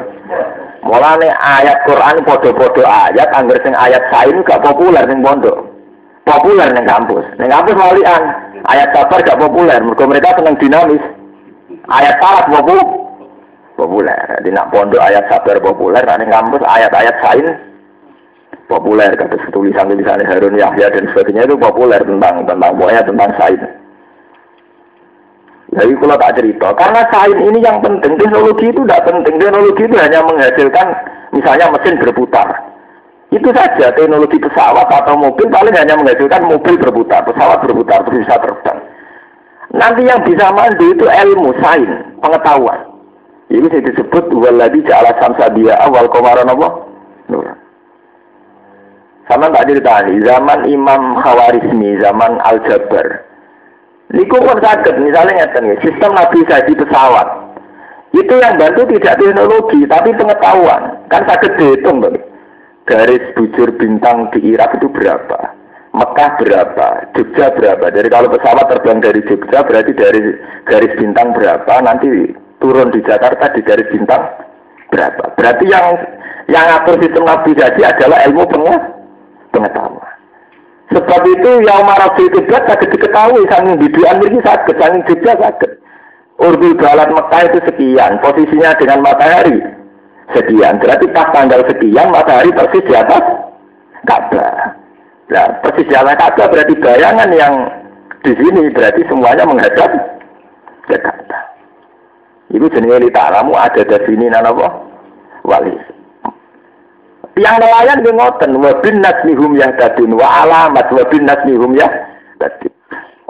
Mulane 0.82 1.30
ayat 1.38 1.86
Quran 1.86 2.26
podo-podo 2.26 2.82
ayat 2.82 3.30
angger 3.30 3.62
sing 3.62 3.78
ayat 3.78 4.02
sain 4.10 4.34
gak 4.42 4.58
populer 4.58 5.06
ning 5.06 5.22
pondok. 5.22 5.70
Populer 6.26 6.66
ning 6.74 6.82
kampus. 6.82 7.22
Ning 7.38 7.46
kampus 7.46 7.78
walian 7.78 8.22
ayat 8.66 8.90
sabar 8.90 9.22
gak 9.22 9.38
populer. 9.38 9.78
Mereka 9.78 10.02
mereka 10.02 10.34
seneng 10.34 10.58
dinamis. 10.58 11.04
Ayat 11.94 12.18
salah 12.18 12.42
populer. 12.50 12.86
Populer. 13.78 14.18
Di 14.42 14.50
nak 14.50 14.74
pondok 14.74 14.98
ayat 14.98 15.30
sabar 15.30 15.62
populer, 15.62 16.02
ning 16.02 16.26
kampus 16.26 16.66
ayat-ayat 16.66 17.14
sain 17.22 17.70
populer 18.72 19.12
kata 19.12 19.36
tulisan-tulisan 19.52 20.24
Harun 20.24 20.56
Yahya 20.56 20.88
dan 20.88 21.04
sebagainya 21.12 21.44
itu 21.44 21.60
populer 21.60 22.00
tentang 22.00 22.48
tentang 22.48 22.72
pokoknya 22.80 23.04
tentang 23.04 23.30
sain. 23.36 23.60
Jadi 25.72 25.92
kalau 25.96 26.20
tak 26.20 26.36
cerita, 26.36 26.68
karena 26.76 27.00
sain 27.08 27.38
ini 27.48 27.64
yang 27.64 27.80
penting, 27.80 28.12
teknologi 28.20 28.68
itu 28.68 28.80
tidak 28.84 29.08
penting, 29.08 29.40
teknologi 29.40 29.82
itu 29.88 29.96
hanya 29.96 30.20
menghasilkan 30.20 30.86
misalnya 31.32 31.72
mesin 31.72 31.96
berputar. 31.96 32.48
Itu 33.32 33.48
saja 33.56 33.88
teknologi 33.96 34.36
pesawat 34.36 34.84
atau 34.92 35.16
mobil 35.16 35.48
paling 35.48 35.72
hanya 35.72 35.96
menghasilkan 35.96 36.44
mobil 36.44 36.76
berputar, 36.76 37.24
pesawat 37.24 37.64
berputar, 37.64 38.04
terus 38.04 38.20
bisa 38.20 38.36
terbang. 38.36 38.78
Nanti 39.72 40.04
yang 40.04 40.20
bisa 40.28 40.52
mandu 40.52 40.92
itu 40.92 41.08
ilmu, 41.08 41.56
sain, 41.64 41.88
pengetahuan. 42.20 42.92
Ini 43.48 43.68
disebut 43.72 44.28
waladi 44.36 44.84
ja'ala 44.84 45.16
samsa 45.20 45.48
dia 45.56 45.72
awal 45.80 46.04
komaran 46.12 46.52
apa? 46.52 46.68
Nur. 47.32 47.61
Sama 49.30 49.54
tak 49.54 49.70
ceritani, 49.70 50.18
zaman 50.26 50.66
Imam 50.66 51.14
Khawarizmi, 51.22 51.94
zaman 52.02 52.42
Al-Jabar. 52.42 53.22
Niku 54.10 54.36
pun 54.42 54.58
sakit, 54.58 54.98
misalnya 54.98 55.46
ngeten 55.46 55.78
sistem 55.80 56.12
Nabi 56.12 56.42
di 56.42 56.74
pesawat. 56.74 57.28
Itu 58.12 58.34
yang 58.36 58.60
bantu 58.60 58.84
tidak 58.92 59.16
teknologi, 59.16 59.88
tapi 59.88 60.12
pengetahuan. 60.12 61.00
Kan 61.08 61.22
sakit 61.24 61.56
dihitung, 61.56 62.04
Bang. 62.04 62.18
Garis 62.84 63.24
bujur 63.38 63.72
bintang 63.78 64.28
di 64.34 64.52
Irak 64.52 64.76
itu 64.76 64.90
berapa? 64.90 65.54
Mekah 65.92 66.30
berapa? 66.40 66.88
Jogja 67.14 67.52
berapa? 67.54 67.94
Dari 67.94 68.08
kalau 68.10 68.32
pesawat 68.32 68.68
terbang 68.68 68.98
dari 69.00 69.20
Jogja 69.28 69.62
berarti 69.62 69.92
dari 69.94 70.20
garis 70.66 70.92
bintang 70.98 71.36
berapa? 71.36 71.72
Nanti 71.84 72.32
turun 72.58 72.90
di 72.90 73.00
Jakarta 73.06 73.54
di 73.54 73.60
garis 73.62 73.86
bintang 73.92 74.24
berapa? 74.88 75.36
Berarti 75.36 75.64
yang 75.68 75.94
yang 76.50 76.66
atur 76.80 76.96
sistem 76.96 77.28
navigasi 77.28 77.80
adalah 77.86 78.24
ilmu 78.24 78.44
pengetahuan 78.50 79.01
pengetahuan. 79.52 80.16
Sebab 80.92 81.22
itu 81.24 81.50
yang 81.64 81.88
marah 81.88 82.12
itu 82.20 82.38
berat 82.44 82.68
sakit 82.68 82.88
diketahui 82.92 83.48
sanging 83.48 83.80
biduan 83.80 84.20
ini 84.28 84.40
sakit, 84.44 84.76
sanging 84.76 85.04
juga 85.08 85.32
sakit. 85.40 85.72
Urdu 86.42 86.74
Balat 86.76 87.08
Mekah 87.08 87.42
itu 87.48 87.58
sekian, 87.64 88.18
posisinya 88.20 88.76
dengan 88.76 89.00
matahari 89.00 89.56
sekian. 90.34 90.80
Berarti 90.82 91.06
pas 91.12 91.28
tanggal 91.32 91.64
sekian 91.70 92.08
matahari 92.12 92.50
persis 92.52 92.84
di 92.84 92.94
atas 92.96 93.24
Ka'bah. 94.04 94.74
Nah, 95.32 95.48
persis 95.64 95.86
di 95.88 95.94
atas 95.96 96.18
Ka'bah 96.18 96.48
berarti 96.50 96.74
bayangan 96.76 97.30
yang 97.32 97.54
di 98.20 98.32
sini 98.36 98.68
berarti 98.74 99.00
semuanya 99.08 99.44
menghadap 99.48 99.90
ke 100.90 100.96
Ka'bah. 100.98 101.42
Itu 102.52 102.68
jenis 102.68 103.00
litaramu 103.08 103.56
ada 103.56 103.80
di 103.80 103.96
sini 104.04 104.28
nanawa 104.28 104.82
wali. 105.46 105.72
Tiang 107.32 107.56
nelayan 107.56 108.04
yang 108.04 108.16
ngoten 108.20 108.60
wa 108.60 108.72
bin 108.84 109.00
nasmihum 109.00 109.56
yahtadun 109.56 110.12
wa 110.12 110.44
alamat 110.44 110.86
wa 110.92 111.02
bin 111.08 111.24
nasmihum 111.24 111.72
yahtadun. 111.72 112.72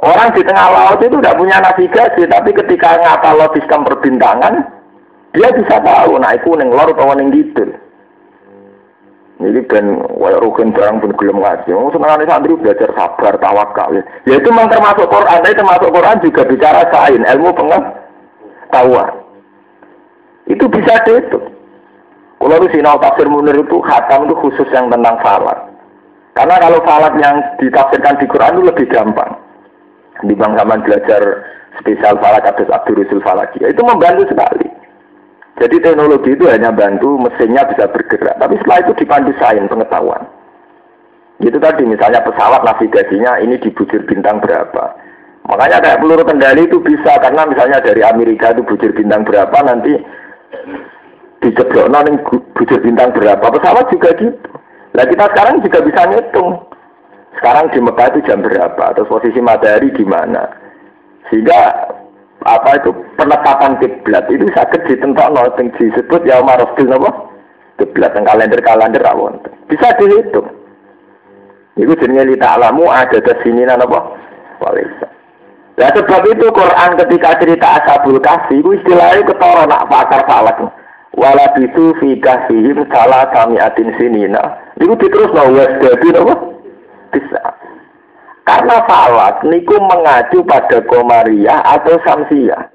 Orang 0.03 0.35
di 0.35 0.43
tengah 0.43 0.67
laut 0.67 0.99
itu 0.99 1.15
tidak 1.15 1.39
punya 1.39 1.63
navigasi, 1.63 2.27
tapi 2.27 2.51
ketika 2.51 2.99
ngapal 2.99 3.39
sistem 3.55 3.87
perbintangan, 3.87 4.67
dia 5.31 5.49
bisa 5.55 5.79
tahu, 5.79 6.19
itu 6.19 6.51
neng 6.59 6.75
lor 6.75 6.91
atau 6.91 7.15
neng 7.15 7.31
gitu. 7.31 7.71
Jadi 9.43 9.59
kan 9.71 10.03
wayak 10.19 10.43
rukun 10.43 10.75
barang 10.75 11.03
pun 11.03 11.15
belum 11.19 11.43
ngaji. 11.43 11.71
Oh, 11.75 11.91
sebenarnya 11.91 12.31
santri 12.31 12.55
belajar 12.59 12.91
sabar, 12.95 13.35
tawakal. 13.43 13.91
Ya 14.27 14.35
itu 14.39 14.49
memang 14.51 14.71
termasuk 14.71 15.07
Quran, 15.07 15.39
tapi 15.43 15.55
termasuk 15.55 15.91
Quran 15.91 16.23
juga 16.23 16.43
bicara 16.47 16.83
sain, 16.95 17.23
ilmu 17.23 17.51
pengetahuan. 17.55 19.11
Itu 20.47 20.67
bisa 20.67 20.95
itu. 21.11 21.39
Kalau 22.43 22.59
di 22.59 22.75
sinau 22.75 22.99
tafsir 22.99 23.31
munir 23.31 23.55
itu 23.55 23.79
hatam 23.87 24.27
itu 24.27 24.35
khusus 24.43 24.67
yang 24.75 24.91
tentang 24.91 25.15
salat. 25.23 25.59
Karena 26.35 26.59
kalau 26.59 26.83
salat 26.83 27.15
yang 27.23 27.39
ditafsirkan 27.63 28.19
di 28.19 28.27
Quran 28.27 28.59
itu 28.59 28.63
lebih 28.67 28.87
gampang 28.91 29.33
di 30.27 30.35
bang 30.35 30.53
zaman 30.59 30.83
belajar 30.83 31.23
spesial 31.79 32.19
falak 32.19 32.43
atau 32.43 32.67
Abdul 32.69 33.01
Rusul 33.01 33.23
Falaki 33.23 33.63
itu 33.63 33.83
membantu 33.87 34.27
sekali. 34.29 34.69
Jadi 35.61 35.77
teknologi 35.79 36.35
itu 36.35 36.49
hanya 36.49 36.75
bantu 36.75 37.21
mesinnya 37.21 37.63
bisa 37.69 37.87
bergerak, 37.87 38.35
tapi 38.41 38.59
setelah 38.59 38.79
itu 38.83 38.93
dipandu 38.99 39.33
sains 39.39 39.71
pengetahuan. 39.71 40.23
Itu 41.39 41.61
tadi 41.63 41.87
misalnya 41.87 42.25
pesawat 42.25 42.67
navigasinya 42.67 43.39
ini 43.39 43.61
di 43.61 43.71
bujur 43.71 44.03
bintang 44.09 44.43
berapa. 44.43 44.97
Makanya 45.47 45.79
kayak 45.83 46.01
peluru 46.01 46.25
kendali 46.27 46.67
itu 46.67 46.79
bisa 46.83 47.19
karena 47.19 47.47
misalnya 47.47 47.79
dari 47.83 48.03
Amerika 48.03 48.51
itu 48.55 48.63
bujur 48.67 48.91
bintang 48.95 49.27
berapa 49.27 49.55
nanti 49.63 49.99
diceblok 51.43 51.91
ning 51.91 52.17
bujur 52.55 52.79
bintang 52.81 53.11
berapa? 53.13 53.43
Pesawat 53.43 53.91
juga 53.91 54.15
gitu. 54.17 54.51
Nah 54.95 55.05
kita 55.05 55.25
sekarang 55.35 55.61
juga 55.61 55.79
bisa 55.83 56.03
ngitung. 56.09 56.51
Sekarang 57.37 57.67
di 57.75 57.81
Mekah 57.83 58.09
itu 58.13 58.21
jam 58.29 58.45
berapa? 58.45 58.95
Terus 58.95 59.11
posisi 59.11 59.41
matahari 59.43 59.91
di 59.93 60.05
mana? 60.07 60.47
Sehingga 61.27 61.91
apa 62.43 62.71
itu 62.79 62.91
penetapan 63.17 63.79
kiblat 63.79 64.27
itu 64.29 64.47
sakit 64.51 64.83
ditentok 64.91 65.31
no 65.31 65.47
disebut 65.55 66.27
ya 66.27 66.43
Umar 66.43 66.59
Rasul 66.59 66.91
nopo 66.91 67.31
kiblat 67.79 68.15
yang 68.19 68.27
kalender 68.27 68.61
kalender 68.63 69.03
awon 69.07 69.39
bisa 69.71 69.95
dihitung. 69.97 70.51
Itu 71.79 71.97
jenisnya 71.97 72.29
lita 72.29 72.59
alamu 72.59 72.91
ada 72.91 73.17
di 73.17 73.33
sini 73.47 73.63
nopo 73.65 74.19
walisa. 74.59 75.09
Nah 75.79 75.89
sebab 75.97 76.23
itu 76.29 76.47
Quran 76.53 76.91
ketika 77.01 77.31
cerita 77.41 77.67
Ashabul 77.81 78.21
Kahfi 78.21 78.61
itu 78.61 78.77
istilahnya 78.77 79.25
ketara 79.25 79.65
nak 79.65 79.89
pakar 79.89 80.21
falak 80.29 80.61
wala 81.17 81.47
bisu 81.57 81.93
fi 82.01 82.17
kahfihim 82.21 82.89
salah 82.89 83.29
kami 83.31 83.61
atin 83.61 83.93
sinina 84.01 84.59
itu 84.81 84.95
diterus 84.97 85.33
no 85.37 85.53
wasdadi 85.53 86.09
nopo 86.13 86.35
bisa. 87.13 87.41
Karena 88.43 88.83
falak 88.91 89.47
niku 89.47 89.79
mengacu 89.79 90.43
pada 90.43 90.83
komariah 90.91 91.63
atau 91.63 91.95
samsiah. 92.03 92.73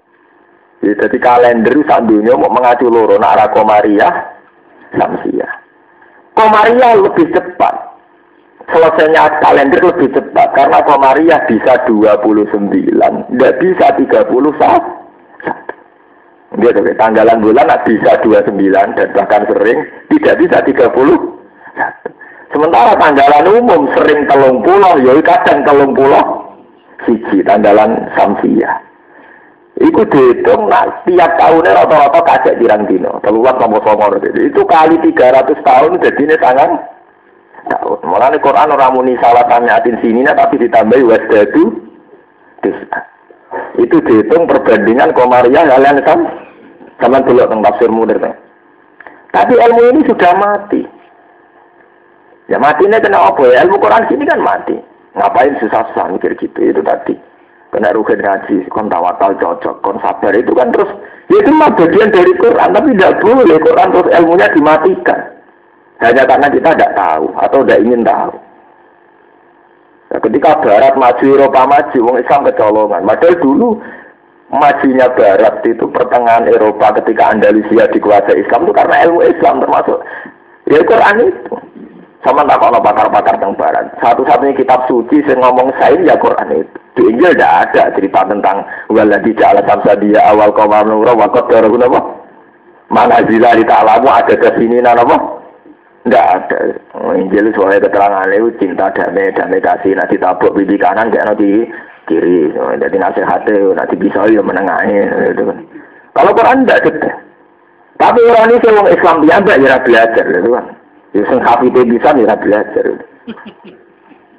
Ya, 0.80 0.94
jadi 0.94 1.18
kalender 1.20 1.74
dunia 2.06 2.38
mau 2.38 2.54
mengacu 2.54 2.88
loro 2.88 3.18
nak 3.20 3.36
arah 3.36 3.50
komariah 3.52 4.14
samsiah. 4.96 5.52
Komariah 6.38 6.96
lebih 6.96 7.34
cepat. 7.34 7.76
Selesainya 8.68 9.42
kalender 9.44 9.80
lebih 9.80 10.12
cepat 10.16 10.48
karena 10.56 10.80
komariah 10.86 11.40
bisa 11.50 11.84
29, 11.88 12.52
tidak 13.36 13.54
bisa 13.64 13.88
31. 13.96 14.28
Gitu, 16.48 16.80
tanggalan 16.95 17.43
bulan 17.43 17.68
bisa 17.84 18.24
29 18.24 18.56
dan 18.95 19.08
bahkan 19.12 19.43
sering 19.52 19.80
tidak 20.16 20.36
bisa 20.39 20.58
30. 20.64 20.95
Sementara 22.56 22.95
tanggalan 22.95 23.45
umum 23.60 23.91
sering 23.91 24.24
telung 24.32 24.64
pulau, 24.64 24.95
ya 25.04 25.12
kadang 25.20 25.68
telung 25.68 25.91
pulau 25.91 26.56
siji 27.04 27.43
tanggalan 27.43 28.08
samsia. 28.16 28.80
Iku 29.78 30.10
dihitung 30.10 30.72
nah, 30.72 30.89
tiap 31.06 31.38
tahunnya 31.38 31.78
rata-rata 31.78 32.20
kacek 32.26 32.58
dirang 32.58 32.89
dino. 32.89 33.22
Teluat 33.22 33.62
nomor 33.62 33.84
songor 33.86 34.18
itu 34.18 34.62
kali 34.66 34.98
300 35.14 35.54
tahun 35.62 36.02
jadi 36.02 36.22
ini 36.26 36.36
tangan 36.41 36.72
tahun. 37.70 38.00
Malah 38.10 38.34
Quran 38.41 38.74
orang 38.74 38.93
muni 38.98 39.14
salah 39.22 39.45
tanyatin 39.45 40.02
sini 40.02 40.26
tapi 40.26 40.58
ditambahi 40.66 41.06
wasdadu 41.06 41.78
Itu 43.78 44.02
dihitung 44.04 44.50
perbandingan 44.50 45.14
komariah 45.14 45.64
kalian 45.64 46.02
sama 46.04 46.28
sama 46.98 47.18
dulu 47.24 47.45
tentang 47.45 47.62
tafsir 47.64 47.89
mudir. 47.93 48.18
Tapi 49.32 49.54
ilmu 49.54 49.82
ini 49.93 50.02
sudah 50.10 50.34
mati. 50.34 50.82
Ya 52.48 52.58
mati 52.58 52.88
ini 52.88 52.98
kena 52.98 53.28
apa 53.28 53.43
ya? 53.45 53.64
Ilmu 53.68 53.78
Quran 53.78 54.08
sini 54.10 54.26
kan 54.26 54.41
mati. 54.41 54.76
Ngapain 55.18 55.58
susah-susah 55.62 56.14
mikir 56.14 56.34
gitu 56.41 56.60
itu 56.62 56.82
tadi. 56.82 57.14
Kena 57.68 57.91
rugen 57.91 58.24
ngaji, 58.24 58.64
kon 58.72 58.88
tawakal 58.88 59.36
cocok, 59.36 59.84
kon 59.84 60.00
sabar 60.00 60.32
itu 60.32 60.56
kan 60.56 60.72
terus 60.72 60.88
ya 61.28 61.38
itu 61.43 61.52
mah 61.52 61.68
bagian 61.76 62.16
dari 62.16 62.32
Quran 62.39 62.72
tapi 62.72 62.95
tidak 62.95 63.20
boleh 63.20 63.58
Quran 63.60 63.91
terus 63.91 64.08
ilmunya 64.16 64.48
dimatikan 64.56 65.20
hanya 66.00 66.24
karena 66.24 66.48
kita 66.48 66.70
tidak 66.72 66.95
tahu 66.95 67.28
atau 67.36 67.60
tidak 67.68 67.82
ingin 67.84 68.02
tahu. 68.08 68.34
Nah, 70.08 70.20
ketika 70.24 70.64
Barat 70.64 70.95
maju, 70.95 71.26
Eropa 71.36 71.62
maju, 71.68 71.97
Wong 71.99 72.18
Islam 72.24 72.47
kecolongan. 72.47 73.03
Padahal 73.03 73.36
dulu 73.43 73.70
majunya 74.47 75.08
Barat 75.12 75.60
itu 75.68 75.84
pertengahan 75.91 76.47
Eropa 76.47 76.95
ketika 77.03 77.36
Andalusia 77.36 77.91
dikuasai 77.91 78.39
Islam 78.39 78.64
itu 78.64 78.74
karena 78.76 78.95
ilmu 79.03 79.20
Islam 79.28 79.60
termasuk 79.60 79.99
ya 80.72 80.80
Quran 80.88 81.28
itu. 81.28 81.55
Sama 82.26 82.43
tak 82.43 82.60
kalau 82.60 82.82
pakar-pakar 82.82 83.39
tentang 83.39 83.55
barat. 83.55 83.88
Satu-satunya 84.03 84.58
kitab 84.58 84.84
suci 84.89 85.22
yang 85.24 85.39
ngomong 85.39 85.72
sain 85.80 86.01
ya 86.03 86.18
Quran 86.18 86.60
itu. 86.60 86.76
Di 86.97 87.01
Injil 87.14 87.32
tidak 87.38 87.72
ada 87.72 87.93
cerita 87.93 88.26
tentang 88.26 88.66
waladi 88.89 89.32
ja'ala 89.38 89.62
dia 90.01 90.20
awal 90.28 90.49
qamar 90.51 90.84
nura 90.84 91.14
wa 91.14 91.30
qaddarahu 91.30 91.78
apa? 91.78 92.01
Mana 92.89 93.22
zila 93.32 93.53
di 93.53 93.64
ta'alamu 93.64 94.10
ada 94.10 94.34
ke 94.34 94.49
sini 94.58 94.82
apa? 94.82 95.37
Tidak 96.08 96.24
ada. 96.24 96.60
Injil 97.20 97.51
soalnya 97.51 97.84
keterangan 97.84 98.32
itu 98.32 98.47
cinta 98.64 98.88
damai, 98.95 99.28
damai 99.36 99.60
kasih, 99.60 99.91
nanti 99.91 100.16
tabuk 100.16 100.55
bibi 100.55 100.80
kanan, 100.80 101.12
kayak 101.12 101.28
nanti 101.28 101.68
kiri. 102.08 102.47
Jadi 102.55 102.95
nasihatnya, 102.95 103.76
nanti 103.76 103.95
bisa 103.99 104.24
ya 104.32 104.39
menengahi. 104.39 105.03
Gitu. 105.36 105.43
Kalau 106.16 106.32
Quran 106.32 106.64
tidak 106.64 106.88
ada. 106.88 107.12
Tapi 107.99 108.20
orang 108.24 108.55
ini 108.55 108.68
orang 108.72 108.88
Islam 108.95 109.16
dia 109.28 109.36
ya 109.68 109.78
belajar. 109.84 110.26
Gitu 110.32 110.49
kan. 110.55 110.66
Ya 111.12 111.24
sing 111.28 111.39
bisa 111.91 112.10
ya 112.16 112.36
belajar. 112.39 112.86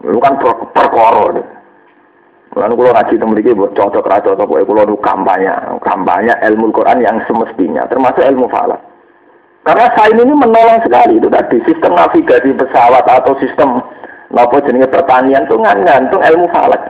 Lu 0.09 0.19
kan 0.25 0.41
perkara. 0.73 1.37
Lalu 2.57 2.75
kalau 2.81 2.93
ngaji 2.97 3.13
itu 3.13 3.25
memiliki 3.29 3.53
buat 3.53 3.77
cocok 3.77 4.09
raja 4.09 4.33
atau 4.33 4.49
kalau 4.49 4.97
kampanye, 5.05 5.53
kampanye 5.85 6.33
ilmu 6.49 6.73
Quran 6.73 7.05
yang 7.05 7.21
semestinya, 7.29 7.85
termasuk 7.93 8.25
ilmu 8.25 8.49
falak. 8.49 8.81
Karena 9.69 9.85
sain 9.93 10.17
ini 10.17 10.33
menolong 10.33 10.81
sekali 10.81 11.21
itu 11.21 11.29
tadi 11.29 11.61
sistem 11.69 11.93
navigasi 11.93 12.57
pesawat 12.57 13.05
atau 13.05 13.37
sistem 13.37 13.85
nopo 14.33 14.65
jenis 14.65 14.89
pertanian 14.89 15.45
itu 15.45 15.61
ngantung 15.61 16.25
ilmu 16.25 16.49
falak. 16.49 16.81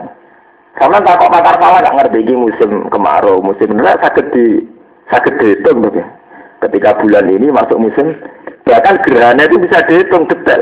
Karena 0.79 1.03
tak 1.03 1.19
kok 1.19 1.27
pakar 1.27 1.59
falak 1.59 1.83
nggak 1.83 1.97
ngerti 2.07 2.39
musim 2.39 2.87
kemarau, 2.87 3.43
musim 3.43 3.75
benar 3.75 3.99
sakit 3.99 4.31
di 4.31 4.63
sakit 5.11 5.33
dihitung 5.43 5.91
gitu. 5.91 5.99
Ketika 6.63 6.95
bulan 7.03 7.27
ini 7.27 7.51
masuk 7.51 7.79
musim 7.83 8.15
Bahkan 8.69 9.01
gerhana 9.01 9.49
itu 9.49 9.57
bisa 9.57 9.81
dihitung 9.89 10.29
detail. 10.29 10.61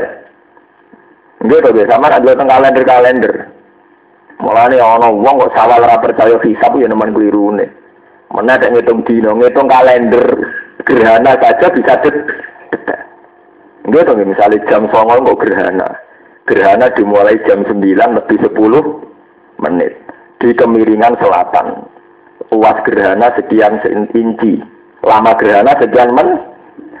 Gitu 1.44 1.68
deh, 1.76 1.86
sama 1.86 2.08
ada 2.08 2.24
tentang 2.24 2.48
kalender-kalender. 2.48 3.52
Mulane 4.40 4.80
ono 4.80 5.12
wong 5.12 5.44
kok 5.44 5.52
sawal 5.52 5.84
ora 5.84 6.00
percaya 6.00 6.40
hisab 6.40 6.72
ya 6.80 6.88
kliru 6.88 7.52
ne. 7.52 7.68
Mana 8.32 8.56
ada 8.56 8.72
ngitung 8.72 9.04
dino, 9.04 9.36
ngitung 9.36 9.68
kalender 9.68 10.24
gerhana 10.88 11.36
saja 11.38 11.66
bisa 11.70 11.94
detail. 12.00 12.16
Gitu 13.88 14.12
misalnya 14.24 14.64
jam 14.68 14.88
songol 14.88 15.24
kok 15.24 15.40
gerhana. 15.44 15.88
Gerhana 16.48 16.88
dimulai 16.96 17.36
jam 17.44 17.64
9 17.64 17.76
lebih 17.92 18.36
10 18.40 18.56
menit 19.60 19.92
di 20.40 20.50
kemiringan 20.56 21.16
selatan. 21.20 21.84
Luas 22.48 22.80
gerhana 22.88 23.28
sekian 23.36 23.80
inci. 24.16 24.64
Lama 25.04 25.36
gerhana 25.36 25.76
sekian 25.76 26.16
menit 26.16 26.40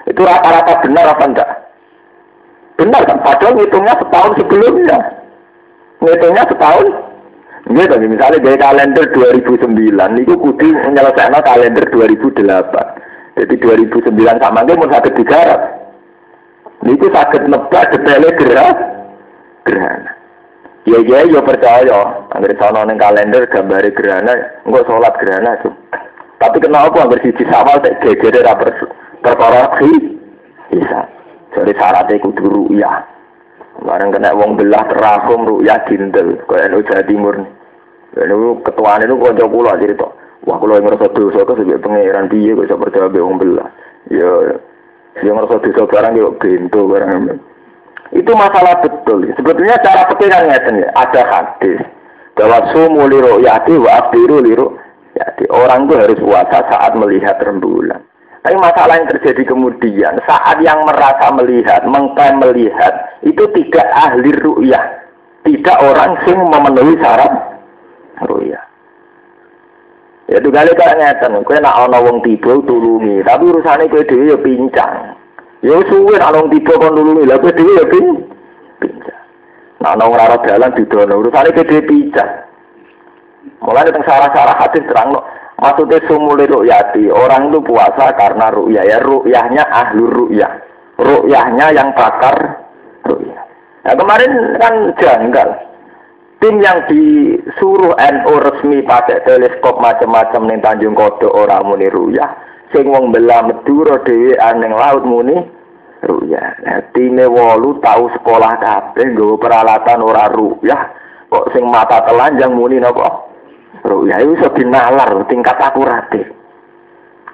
itu 0.08 0.20
rata-rata 0.24 0.80
benar 0.80 1.06
apa 1.12 1.24
enggak? 1.28 1.50
Benar 2.80 3.02
kan? 3.04 3.18
Padahal 3.20 3.58
ngitungnya 3.58 3.94
setahun 4.00 4.32
sebelumnya. 4.40 4.98
Ngitungnya 6.00 6.44
setahun. 6.48 6.86
Gitu, 7.68 7.94
misalnya 8.00 8.40
dari 8.40 8.56
kalender 8.56 9.04
2009, 9.12 10.24
itu 10.24 10.32
kudu 10.40 10.68
menyelesaikan 10.72 11.36
kalender 11.44 11.84
2008. 11.92 12.97
Jadi 13.38 13.54
2009 13.54 14.42
sama 14.42 14.66
dia 14.66 14.74
mau 14.74 14.90
sakit 14.90 15.14
digarap. 15.14 15.60
Itu 16.82 17.06
sakit 17.06 17.46
nebak 17.46 17.94
detailnya 17.94 18.30
gerah, 18.34 18.74
gerhana. 19.62 20.10
Ya 20.88 20.98
ya 21.06 21.20
ya 21.22 21.40
percaya, 21.44 22.26
anggar 22.34 22.54
sono 22.58 22.82
neng 22.82 22.98
kalender 22.98 23.46
gambar 23.46 23.86
gerhana, 23.94 24.34
enggak 24.66 24.86
sholat 24.90 25.14
gerhana 25.22 25.54
tuh. 25.62 25.74
Tapi 26.42 26.58
kenapa 26.58 26.98
anggar 26.98 27.22
siji 27.22 27.46
sama 27.46 27.78
tak 27.78 28.02
geger 28.02 28.42
rapor 28.42 28.74
perkara 29.22 29.70
bisa. 30.70 31.00
Jadi 31.54 31.72
syaratnya 31.78 32.22
kudu 32.22 32.74
ya. 32.74 33.06
Barang 33.78 34.10
kena 34.10 34.34
wong 34.34 34.58
belah 34.58 34.82
terahum 34.90 35.46
ru'ya 35.46 35.78
dintel. 35.86 36.34
Kaya 36.50 36.66
NU 36.66 36.82
Jawa 36.82 37.06
Timur. 37.06 37.36
Lalu 38.18 38.58
ketuaan 38.66 39.06
itu 39.06 39.14
jauh 39.14 39.50
pulau 39.50 39.78
cerita. 39.78 40.08
Wah 40.48 40.56
kalau 40.56 40.80
yang 40.80 40.88
ngerasa 40.88 41.12
dosa 41.12 41.44
itu 41.44 41.52
sebagai 41.60 41.84
pangeran 41.84 42.32
dia 42.32 42.56
gak 42.56 42.64
bisa 42.64 42.80
percaya 42.80 43.12
be 43.12 43.20
belah. 43.20 43.68
Ya, 44.08 44.32
yang 45.20 45.36
ngerasa 45.36 45.60
dosa 45.60 45.82
barang 45.84 46.12
dia 46.16 46.32
bento 46.40 46.80
barang. 46.88 47.36
Itu 48.16 48.32
masalah 48.32 48.80
betul. 48.80 49.28
Sebetulnya 49.36 49.76
cara 49.84 50.08
pikiran 50.08 50.48
ngeten 50.48 50.80
ya. 50.80 50.88
Ada 50.96 51.22
hadis 51.28 51.84
bahwa 52.32 52.64
sumu 52.72 53.04
liru 53.12 53.44
yati 53.44 53.76
wa 53.76 53.90
abdiru 54.00 54.40
liru 54.40 54.66
yati. 55.12 55.44
Orang 55.52 55.84
itu 55.84 56.00
harus 56.00 56.16
puasa 56.16 56.64
saat 56.64 56.96
melihat 56.96 57.36
rembulan. 57.44 58.00
Tapi 58.40 58.56
masalah 58.56 58.96
yang 58.96 59.10
terjadi 59.12 59.52
kemudian 59.52 60.16
saat 60.24 60.56
yang 60.64 60.80
merasa 60.88 61.28
melihat, 61.36 61.84
mengklaim 61.84 62.40
melihat 62.40 63.20
itu 63.20 63.44
tidak 63.52 63.84
ahli 63.92 64.32
ru'yah, 64.40 64.80
tidak 65.44 65.76
orang 65.82 66.16
sing 66.24 66.38
memenuhi 66.38 66.96
syarat 67.02 67.34
ru'yah. 68.24 68.67
Ya 70.28 70.36
kali 70.44 70.76
kayak 70.76 70.96
ngeten, 71.00 71.40
kue 71.40 71.56
nak 71.56 71.88
ana 71.88 72.04
wong 72.04 72.20
tiba 72.20 72.60
tulungi, 72.68 73.24
tapi 73.24 73.48
urusannya 73.48 73.88
kue 73.88 74.04
dewi 74.04 74.28
ya 74.28 74.36
pincang. 74.36 75.16
Ya 75.64 75.80
suwe 75.88 76.20
nak 76.20 76.36
wong 76.36 76.52
tiba 76.52 76.76
kon 76.76 76.92
tulungi, 76.92 77.24
lah 77.24 77.40
kue 77.40 77.48
dewi 77.56 77.80
ya 77.80 77.84
pincang. 77.88 79.20
Nak 79.80 79.92
ana 79.96 80.04
ora 80.04 80.36
dalan 80.44 80.76
didono, 80.76 81.24
urusane 81.24 81.48
kue 81.56 81.64
dewi 81.64 81.80
pincang. 81.88 82.44
Mulai 83.64 83.88
tentang 83.88 84.04
sarah-sarah 84.04 84.56
hadis 84.60 84.84
terang 84.84 85.16
no. 85.16 85.24
Maksudnya 85.58 85.98
sumuli 86.06 86.46
ru'yati, 86.46 87.10
orang 87.10 87.50
itu 87.50 87.58
puasa 87.66 88.14
karena 88.14 88.46
ru'yah. 88.54 88.84
Ya 88.86 89.02
ru'yahnya 89.02 89.64
ahlu 89.66 90.06
ru'yah. 90.06 90.52
Ru'yahnya 91.02 91.74
yang 91.74 91.90
pakar 91.98 92.62
ru'yah. 93.02 93.42
Nah 93.82 93.94
kemarin 93.98 94.32
kan 94.62 94.74
janggal. 95.02 95.48
Tim 96.38 96.62
yang 96.62 96.86
disuruh 96.86 97.98
NU 97.98 98.34
resmi 98.38 98.86
pakai 98.86 99.26
teleskop 99.26 99.82
macam-macam 99.82 100.46
ning 100.46 100.62
Tanjung 100.62 100.94
Kodok 100.94 101.34
orang 101.34 101.66
muni 101.66 101.90
ru'yah. 101.90 102.30
Sing 102.70 102.86
wong 102.86 103.10
belah 103.10 103.42
Madura 103.42 103.98
dhewe 104.06 104.38
aneng 104.38 104.70
laut 104.70 105.02
muni 105.02 105.34
ru'yah. 106.06 106.62
Nah, 106.62 106.78
time 106.94 107.26
wolu 107.26 107.82
tahu 107.82 108.06
sekolah 108.14 108.54
kabeh 108.62 109.18
nggawa 109.18 109.34
peralatan 109.34 109.98
ora 109.98 110.30
ru'yah. 110.30 110.82
Kok 111.26 111.50
sing 111.50 111.66
mata 111.66 112.06
telanjang 112.06 112.54
muni 112.54 112.78
napa? 112.78 113.28
Ru'ya 113.82 114.22
itu 114.22 114.38
bisa 114.38 114.48
dinalar 114.54 115.10
tingkat 115.26 115.58
akuratif. 115.58 116.26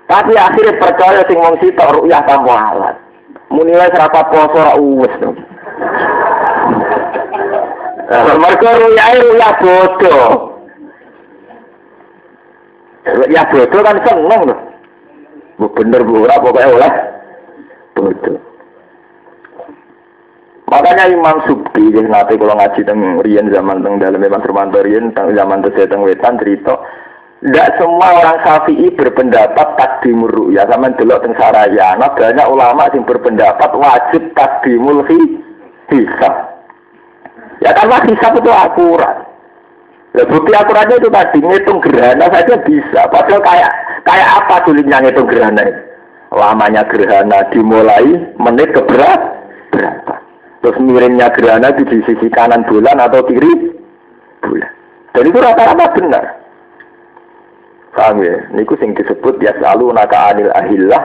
Tapi 0.05 0.32
akhirnya 0.36 0.81
percaya 0.81 1.20
sing 1.28 1.40
wong 1.40 1.56
sitok 1.60 2.01
ru'ya 2.01 2.24
tanpa 2.24 2.56
alat. 2.72 2.97
Munilai 3.52 3.93
serapa 3.93 4.32
poso 4.32 4.56
ora 4.56 4.74
uwes 4.81 5.12
dong. 5.20 5.36
Mereka 8.22 8.68
ru'ya 8.78 9.06
ru'ya 9.18 9.50
bodoh. 9.58 10.30
Ru'ya 13.04 13.42
bodoh 13.50 13.80
kan 13.82 13.98
seneng 14.06 14.40
loh. 14.46 14.58
Bener 15.54 16.00
bu, 16.02 16.26
pokoknya 16.26 16.70
oleh 16.70 16.92
bodoh. 17.98 18.38
Makanya 20.64 21.12
Imam 21.12 21.38
Subki, 21.46 21.92
nanti 21.92 22.34
kalau 22.34 22.56
ngaji 22.56 22.80
tentang 22.82 23.22
Rian 23.22 23.52
zaman 23.52 23.84
teng 23.84 24.00
dalam 24.02 24.18
Mas 24.18 24.42
Romanto 24.42 24.80
Rian, 24.82 25.12
tentang 25.12 25.36
zaman 25.36 25.62
saya 25.70 25.86
teng 25.86 26.02
Wetan 26.02 26.40
cerita, 26.40 26.74
tidak 27.44 27.76
semua 27.76 28.08
orang 28.16 28.40
Syafi'i 28.42 28.88
berpendapat 28.96 29.68
takdimul 29.76 30.32
ru'ya 30.32 30.64
sama 30.66 30.90
delok 30.96 31.22
teng 31.22 31.36
Sarayana 31.36 32.10
banyak 32.16 32.46
ulama 32.48 32.88
yang 32.90 33.04
berpendapat 33.04 33.70
wajib 33.76 34.22
takdimul 34.34 35.04
hisab. 35.92 36.53
Ya 37.64 37.72
karena 37.72 37.96
hisab 38.04 38.36
itu 38.36 38.50
akurat. 38.52 39.24
Ya, 40.14 40.22
bukti 40.28 40.52
akuratnya 40.54 41.00
itu 41.00 41.08
tadi 41.10 41.38
ngitung 41.42 41.80
gerhana 41.80 42.28
saja 42.30 42.54
bisa. 42.62 43.00
Padahal 43.10 43.42
kayak 43.42 43.70
kayak 44.06 44.28
apa 44.44 44.62
sulitnya 44.62 45.00
ngitung 45.00 45.26
gerhana 45.26 45.64
itu? 45.64 45.82
Lamanya 46.34 46.82
gerhana 46.86 47.42
dimulai 47.50 48.30
menit 48.38 48.70
keberapa? 48.76 49.34
berapa? 49.74 50.14
Terus 50.62 50.76
miringnya 50.78 51.34
gerhana 51.34 51.74
di 51.74 51.84
sisi 51.88 52.28
kanan 52.30 52.62
bulan 52.68 53.02
atau 53.02 53.26
kiri 53.26 53.74
bulan. 54.44 54.72
Dan 55.14 55.30
itu 55.30 55.38
rata-rata 55.38 55.86
benar. 55.98 56.24
Paham 57.94 58.22
ya? 58.22 58.38
Ini 58.50 58.66
sing 58.78 58.90
disebut 58.98 59.38
ya 59.38 59.54
selalu 59.58 59.94
naka 59.94 60.34
anil 60.34 60.50
ahillah 60.50 61.02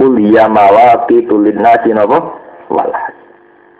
ulia 0.00 0.48
mawati 0.48 1.28
tulina 1.28 1.76
sinapa 1.84 2.18
walah. 2.72 3.19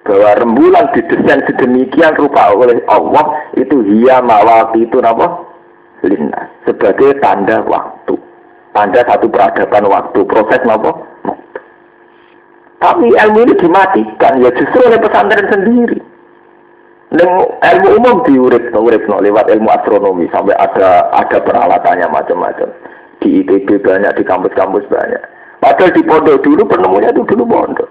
Bahwa 0.01 0.31
rembulan 0.41 0.91
didesain 0.97 1.45
sedemikian 1.45 2.17
rupa 2.17 2.51
oleh 2.57 2.81
Allah 2.89 3.37
itu 3.55 3.85
hia 3.85 4.25
mawati 4.25 4.89
itu 4.89 4.97
napa 4.99 5.45
lina 6.03 6.49
sebagai 6.65 7.21
tanda 7.21 7.61
waktu. 7.69 8.17
Tanda 8.71 9.03
satu 9.05 9.27
peradaban 9.29 9.91
waktu, 9.91 10.19
proses 10.25 10.63
napa 10.65 11.11
tapi 12.81 13.13
ilmu 13.13 13.45
ini 13.45 13.55
dimatikan 13.61 14.41
ya 14.41 14.49
justru 14.57 14.81
oleh 14.89 14.97
pesantren 14.97 15.47
sendiri. 15.53 16.01
Dan 17.13 17.29
ilmu 17.61 17.89
umum 18.01 18.17
diurip, 18.25 18.73
urip 18.73 19.05
no, 19.05 19.21
lewat 19.21 19.53
ilmu 19.53 19.69
astronomi 19.69 20.25
sampai 20.33 20.57
ada 20.57 21.13
ada 21.13 21.39
peralatannya 21.45 22.09
macam-macam. 22.09 22.73
Di 23.21 23.45
ITB 23.45 23.85
banyak, 23.85 24.17
di 24.17 24.25
kampus-kampus 24.25 24.89
banyak. 24.89 25.21
Padahal 25.61 25.93
di 25.93 26.01
pondok 26.09 26.41
dulu 26.41 26.65
penemunya 26.65 27.13
itu 27.13 27.21
dulu 27.29 27.45
pondok. 27.45 27.89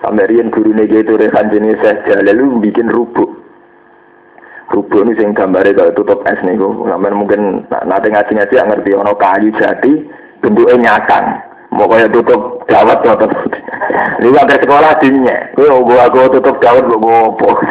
Sampai 0.00 0.32
Rian 0.32 0.48
guru 0.48 0.72
nih 0.72 0.88
itu 0.88 1.12
Rehan 1.12 1.52
jenis 1.52 1.76
saya 1.84 2.24
lalu 2.24 2.64
bikin 2.64 2.88
rubuk. 2.88 3.36
Rubuk 4.72 5.04
ini 5.04 5.18
yang 5.18 5.36
gambarnya 5.36 5.76
kalau 5.76 5.92
tutup 5.92 6.24
es 6.24 6.40
nih, 6.40 6.56
mungkin 6.56 7.68
nanti 7.68 8.08
ngaji-ngaji 8.08 8.54
ngerti 8.54 8.90
ono 8.96 9.12
kayu 9.18 9.52
jati 9.60 10.08
bentuknya 10.40 10.78
nyakang. 10.78 11.42
Mau 11.70 11.86
kaya 11.86 12.08
tutup 12.08 12.64
dawat 12.66 12.98
tutup. 13.06 13.30
Ini 14.22 14.34
ada 14.34 14.58
sekolah 14.58 14.98
dinnya. 14.98 15.54
Kau 15.54 15.86
mau 15.86 16.02
aku 16.02 16.34
tutup 16.34 16.58
dawat 16.58 16.82
mau 16.82 16.98
ngopo. 16.98 17.62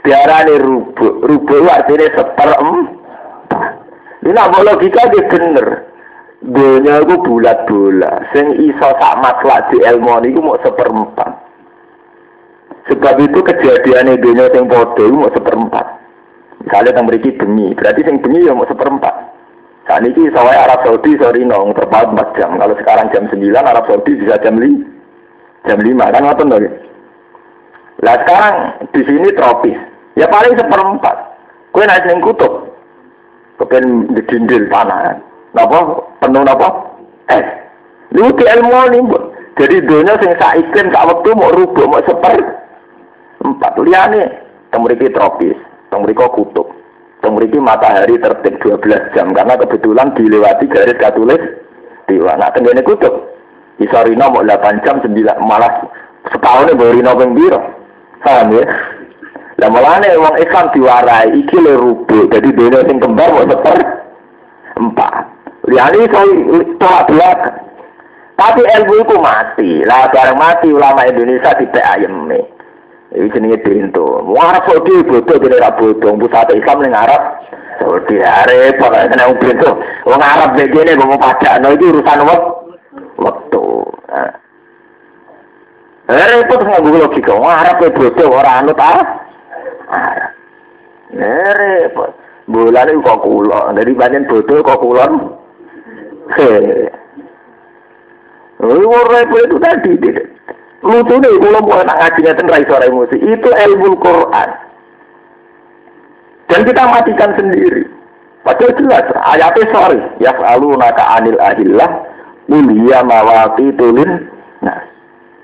Tiara 0.00 0.40
ini 0.48 0.56
rubuk. 0.64 1.20
Rubuk 1.20 1.68
artinya 1.68 2.16
seperem. 2.16 2.68
Ini 4.24 4.32
nak 4.32 4.56
logika 4.56 5.04
dia 5.12 5.28
bener. 5.28 5.68
Dunia 6.44 7.00
itu 7.00 7.16
bulat 7.24 7.64
bola. 7.64 8.20
Sing 8.36 8.60
iso 8.60 8.88
sak 9.00 9.14
matlak 9.24 9.72
di 9.72 9.80
ilmu 9.80 10.20
ini 10.20 10.36
mau 10.36 10.60
seperempat. 10.60 11.32
Sebab 12.92 13.16
itu 13.18 13.40
kejadian 13.40 14.20
dunia 14.20 14.46
sing 14.52 14.68
podo 14.68 15.04
mau 15.10 15.32
seperempat. 15.32 15.86
Misalnya 16.62 16.98
yang 16.98 17.06
memiliki 17.06 17.30
demi, 17.36 17.72
berarti 17.78 18.00
sing 18.04 18.20
demi 18.20 18.44
ya 18.44 18.52
mau 18.52 18.68
seperempat. 18.68 19.14
Saat 19.86 20.02
ini 20.02 20.26
saya 20.34 20.66
Arab 20.66 20.82
Saudi 20.82 21.14
sorry 21.14 21.46
nong 21.46 21.70
terpaut 21.78 22.10
4 22.10 22.36
jam. 22.36 22.58
Kalau 22.58 22.74
sekarang 22.74 23.06
jam 23.14 23.24
9 23.30 23.38
Arab 23.54 23.86
Saudi 23.86 24.18
bisa 24.18 24.34
jam 24.42 24.58
5. 24.58 24.66
Jam 25.70 25.78
5 25.78 26.14
kan 26.14 26.22
ngoten 26.26 26.50
lagi. 26.50 26.68
Lah 28.02 28.16
sekarang 28.26 28.54
di 28.90 29.00
sini 29.06 29.30
tropis. 29.38 29.78
Ya 30.18 30.26
paling 30.26 30.58
seperempat. 30.58 31.16
Kue 31.70 31.86
naik 31.86 32.02
ning 32.10 32.18
kutub. 32.18 32.66
Kepen 33.62 34.10
di 34.10 34.22
dindil 34.26 34.66
tanah. 34.68 35.22
Napa 35.56 35.78
penuh 36.20 36.44
napa? 36.44 36.68
Eh. 37.32 37.44
Lu 38.12 38.28
di 38.36 38.44
ilmu 38.44 38.76
ini, 38.92 39.00
Jadi 39.56 39.88
dunia 39.88 40.20
sing 40.20 40.36
sak 40.36 40.60
iklim 40.60 40.92
sak 40.92 41.08
mau 41.32 41.48
rubuk 41.48 41.88
mau 41.88 42.04
seper 42.04 42.36
empat 43.40 43.72
liane 43.80 44.28
teng 44.68 44.84
tropis, 44.84 45.56
teng 45.88 46.04
kutub. 46.04 46.68
Memiliki 47.24 47.58
matahari 47.58 48.20
tertib 48.22 48.54
12 48.62 49.10
jam 49.16 49.34
karena 49.34 49.58
kebetulan 49.58 50.14
dilewati 50.14 50.70
garis 50.70 51.00
katulis 51.00 51.42
dewa. 52.06 52.38
Nah, 52.38 52.54
tenggene 52.54 52.86
kutub. 52.86 53.34
Bisa 53.80 54.06
rino 54.06 54.30
mau 54.30 54.46
8 54.46 54.84
jam 54.86 55.02
9 55.02 55.10
malah 55.42 55.90
setahun 56.30 56.76
baru 56.78 56.94
rino 56.94 57.12
ping 57.18 57.32
piro. 57.34 57.60
Paham 58.22 58.54
ya? 58.54 58.64
Lah 59.58 59.68
mulane 59.72 60.08
wong 60.20 60.36
Islam 60.38 60.70
diwarai 60.70 61.34
iki 61.34 61.58
le 61.58 61.74
rubuh. 61.74 62.30
Jadi 62.30 62.48
dene 62.54 62.78
sing 62.86 63.02
kembar 63.02 63.32
mau 63.32 63.48
seper 63.48 63.78
empat. 64.78 65.35
Yani 65.66 66.06
saya 66.10 66.32
tolak 66.78 67.04
belakang. 67.10 67.56
Tapi 68.36 68.60
ilmu 68.62 68.94
itu 69.02 69.16
mati. 69.18 69.70
Lah 69.88 70.06
barang 70.12 70.38
mati 70.38 70.68
ulama 70.70 71.02
Indonesia 71.08 71.56
tidak 71.56 71.86
ayam 71.96 72.28
nih. 72.28 72.44
Ini 73.16 73.32
jenisnya 73.32 73.64
dihintu. 73.64 74.22
Mengharap 74.28 74.66
sodi, 74.68 75.00
bodoh, 75.06 75.36
jenis 75.40 75.62
tak 75.62 75.74
bodoh. 75.80 76.12
Pusat 76.20 76.52
Islam 76.58 76.84
ini 76.84 76.92
Arab 76.92 77.22
Sodi, 77.80 78.20
ya 78.20 78.44
repot. 78.44 78.92
Ini 78.92 79.14
yang 79.16 79.32
bintu. 79.40 79.70
Oh 80.04 80.18
Arab 80.20 80.52
begini, 80.58 80.98
mau 81.00 81.16
pajak. 81.16 81.64
Nah 81.64 81.70
itu 81.72 81.96
urusan 81.96 82.26
wak. 82.28 82.40
Waktu. 83.16 83.64
Ya 86.12 86.24
repot, 86.28 86.60
saya 86.60 86.78
ngomong 86.82 87.08
logika. 87.08 87.32
Mengharap 87.32 87.74
ke 87.80 87.94
bodoh, 87.94 88.26
orang 88.36 88.56
anut 88.68 88.78
ah. 88.78 89.00
Harap. 89.86 90.36
Repot. 91.14 92.10
Bulan 92.46 92.90
itu 92.90 93.02
kok 93.02 93.22
kulon. 93.26 93.78
Jadi 93.78 93.92
banyak 93.94 94.26
bodoh 94.30 94.62
kok 94.62 94.80
kulon. 94.82 95.12
Repot 99.06 99.42
itu 99.46 99.56
tadi, 99.62 99.92
Lucu 100.86 101.14
nih, 101.18 101.34
kalau 101.42 101.60
mau 101.66 101.82
nak 101.82 101.98
ngaji 101.98 102.46
rai 102.46 102.62
suara 102.68 102.86
emosi. 102.86 103.16
Itu 103.18 103.48
ilmu 103.50 103.98
Quran. 103.98 104.50
Dan 106.46 106.60
kita 106.62 106.82
matikan 106.86 107.34
sendiri. 107.34 107.90
Padahal 108.46 108.78
jelas, 108.78 109.06
ayatnya 109.34 109.66
sorry. 109.74 109.98
Ya 110.22 110.30
selalu 110.38 110.78
naka 110.78 111.02
anil 111.18 111.38
ahillah, 111.42 111.90
mulia 112.46 113.02
mawati 113.02 113.74
tulin. 113.74 114.30
Nah, 114.62 114.78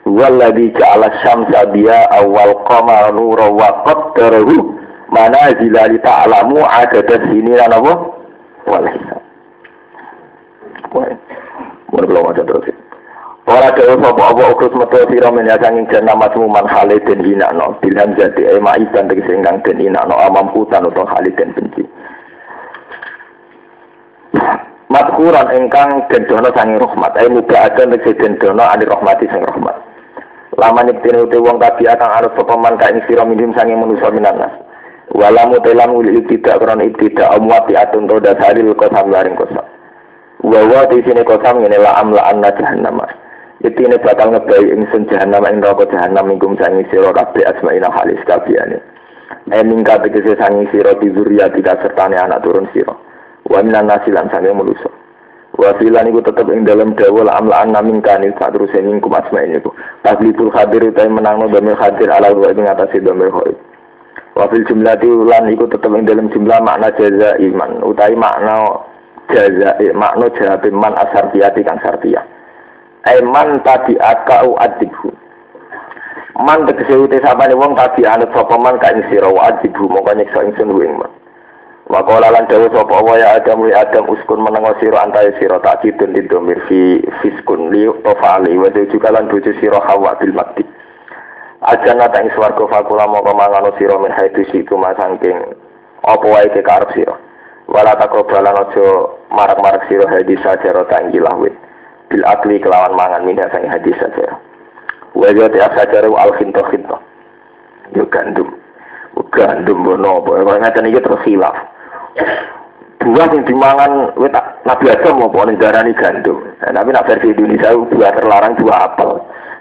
Walladhi 0.06 0.70
ja'ala 0.78 1.10
syamsa 1.26 1.74
biya 1.74 2.06
awal 2.22 2.62
qamar 2.66 3.10
nura 3.10 3.50
wa 3.50 3.82
qaddarahu 3.82 4.78
mana 5.10 5.50
zilali 5.58 5.98
ta'alamu 6.02 6.62
adada 6.62 7.18
sini 7.30 7.58
apa? 7.58 7.92
Wal 8.70 8.86
hisab. 8.86 9.21
Mun 10.92 12.04
belum 12.08 12.32
ada 12.32 12.44
terus. 12.44 12.68
Ora 13.42 13.74
dewe 13.74 13.98
sapa 13.98 14.22
apa 14.30 14.54
ukus 14.54 14.70
metu 14.78 15.02
sira 15.10 15.26
menyang 15.34 15.58
sanging 15.58 15.90
jana 15.90 16.14
masmuman 16.14 16.62
hale 16.70 16.94
den 17.02 17.26
hinakno 17.26 17.74
bilham 17.82 18.14
jati 18.14 18.46
e 18.46 18.54
maiban 18.62 19.10
tegese 19.10 19.34
ingkang 19.34 19.58
den 19.66 19.82
hinakno 19.82 20.14
amamputan 20.14 20.86
utawa 20.86 21.10
hale 21.10 21.26
den 21.34 21.50
benci. 21.50 21.82
Matkuran 24.86 25.50
ingkang 25.58 26.06
den 26.06 26.22
dono 26.30 26.54
sanging 26.54 26.78
rahmat 26.78 27.18
e 27.18 27.26
muga 27.34 27.66
aja 27.66 27.82
tegese 27.82 28.14
den 28.22 28.38
dono 28.38 28.62
adi 28.62 28.86
rahmati 28.86 29.26
sing 29.26 29.42
rahmat. 29.42 29.74
Lama 30.54 30.86
nyektine 30.86 31.26
uti 31.26 31.42
wong 31.42 31.58
tabi 31.58 31.90
akan 31.90 32.14
arep 32.22 32.38
sapa 32.38 32.54
man 32.54 32.78
kaing 32.78 33.02
sira 33.10 33.26
mindim 33.26 33.50
sanging 33.58 33.82
manusa 33.82 34.06
minanas. 34.14 34.54
Walamu 35.10 35.58
telam 35.66 35.98
uli 35.98 36.22
tidak 36.30 36.62
kron 36.62 36.78
tidak 36.94 37.26
amwati 37.34 37.74
atun 37.74 38.06
to 38.06 38.22
dasaril 38.22 38.70
kosam 38.78 39.10
laring 39.10 39.34
kosam. 39.34 39.66
Wawa 40.42 40.90
di 40.90 40.98
sini 41.06 41.22
kosam 41.22 41.62
ngene 41.62 41.78
la 41.78 42.02
amla 42.02 42.18
anna 42.26 42.50
jahannam. 42.58 42.98
Itu 43.62 43.78
ini 43.78 43.94
bakal 44.02 44.34
ngebayi 44.34 44.74
ingsun 44.74 45.06
jahanam 45.06 45.46
ing 45.46 45.62
neraka 45.62 45.86
jahanam 45.86 46.34
mingkum 46.34 46.58
sangi 46.58 46.82
sira 46.90 47.14
kabeh 47.14 47.46
asmaina 47.46 47.86
halis 47.94 48.18
kabehane. 48.26 48.82
Eh 49.54 49.62
mingka 49.62 50.02
tegese 50.02 50.34
sangi 50.34 50.66
sira 50.74 50.98
di 50.98 51.14
zuriyati 51.14 51.62
sertane 51.62 52.18
anak 52.18 52.42
turun 52.42 52.66
sira. 52.74 52.90
Wa 53.46 53.62
minan 53.62 53.86
nasilan 53.86 54.26
manusa. 54.34 54.90
Wa 55.54 55.78
filan 55.78 56.10
iku 56.10 56.26
tetep 56.26 56.50
ing 56.50 56.66
dalam 56.66 56.98
dawuh 56.98 57.22
la 57.22 57.38
amla 57.38 57.62
anna 57.62 57.78
mingkani 57.78 58.34
sak 58.34 58.50
teruse 58.50 58.82
mingkum 58.82 59.14
asmaina 59.14 59.62
iku. 59.62 59.70
Tablipul 60.02 60.50
hadir 60.50 60.90
utai 60.90 61.06
menangno 61.06 61.46
damel 61.54 61.78
hadir 61.78 62.10
ala 62.10 62.34
wa 62.34 62.50
ing 62.50 62.66
atase 62.66 62.98
damel 62.98 63.30
khair. 63.30 63.54
Wa 64.34 64.50
fil 64.50 64.66
jumlati 64.66 65.06
lan 65.06 65.46
iku 65.54 65.70
tetep 65.70 65.92
ing 65.94 66.02
dalam 66.02 66.26
jumlah 66.34 66.58
makna 66.66 66.90
jaza 66.98 67.38
iman 67.38 67.78
utai 67.86 68.18
makna 68.18 68.90
jaza 69.30 69.76
makna 69.94 70.26
jaza 70.34 70.70
man 70.72 70.94
asartiyati 70.98 71.62
kang 71.62 71.78
sartiyah. 71.84 72.24
Eman 73.02 73.58
tadi 73.66 73.98
akau 73.98 74.54
adibhu. 74.62 75.10
Man 76.38 76.64
tegese 76.70 76.94
uti 76.94 77.18
sapane 77.18 77.50
wong 77.58 77.74
tadi 77.74 78.06
anut 78.06 78.30
sapa 78.30 78.54
man 78.62 78.78
ka 78.78 78.94
ing 78.94 79.02
sira 79.10 79.26
wa 79.26 79.50
adibhu 79.50 79.90
mongko 79.90 80.14
nyiksa 80.14 80.46
ing 80.46 80.54
man. 80.94 81.10
Wa 81.90 81.98
qala 82.06 82.30
lan 82.30 82.46
dawuh 82.46 82.70
sapa 82.70 83.02
wa 83.02 83.18
ya 83.18 83.42
adam 83.42 83.66
li 83.66 83.74
adam 83.74 84.06
uskun 84.06 84.38
menengo 84.38 84.70
sira 84.78 85.02
antae 85.02 85.34
sira 85.42 85.58
tak 85.58 85.82
kidun 85.82 86.14
di 86.14 86.22
domir 86.30 86.62
fi 86.70 87.02
fiskun 87.20 87.74
li 87.74 87.90
tofali 88.06 88.54
wa 88.54 88.70
juga 88.70 89.10
lan 89.10 89.26
bojo 89.26 89.50
sira 89.58 89.82
hawa 89.82 90.14
bil 90.22 90.30
makti. 90.30 90.62
Ajana 91.58 92.06
ta 92.06 92.22
ing 92.22 92.30
swarga 92.38 92.70
fakula 92.70 93.10
mongko 93.10 93.34
mangano 93.34 93.74
sira 93.82 93.98
min 93.98 94.14
haitu 94.14 94.46
situ 94.54 94.78
masangking 94.78 95.58
apa 96.06 96.22
wae 96.22 96.46
kekarep 96.54 96.90
sira. 96.94 97.18
Wala 97.72 97.96
takrobalan 97.96 98.68
aja 98.68 98.86
marak-marak 99.32 99.88
sira 99.88 100.04
hadis 100.12 100.36
sajaro 100.44 100.84
tanggilah 100.92 101.32
wit 101.40 101.56
bil 102.12 102.20
akli 102.28 102.60
kelawan 102.60 102.92
mangan 102.92 103.24
minha 103.24 103.48
sang 103.48 103.64
hadis 103.64 103.96
saja. 103.96 104.36
Wajah 105.16 105.48
tiap 105.48 105.72
saja 105.72 106.04
al 106.04 106.32
khinto 106.36 106.60
khinto. 106.68 107.00
Yo 107.96 108.04
gandum. 108.12 108.52
Gandum 109.32 109.88
bono 109.88 110.20
apa? 110.20 110.44
Kalau 110.44 110.60
ngeten 110.60 110.88
iki 110.92 111.00
terus 111.00 111.24
hilaf. 111.24 111.56
Buah 113.02 113.26
yang 113.34 113.42
dimangan, 113.48 114.14
tak 114.30 114.46
nabi 114.62 114.86
Adam 114.92 115.18
mau 115.18 115.42
ning 115.42 115.58
darani 115.58 115.96
gandum. 115.96 116.38
Nah, 116.62 116.70
tapi 116.70 116.94
nak 116.94 117.08
versi 117.08 117.34
Indonesia 117.34 117.74
buah 117.74 118.12
terlarang 118.14 118.54
buah 118.60 118.78
apel. 118.92 119.10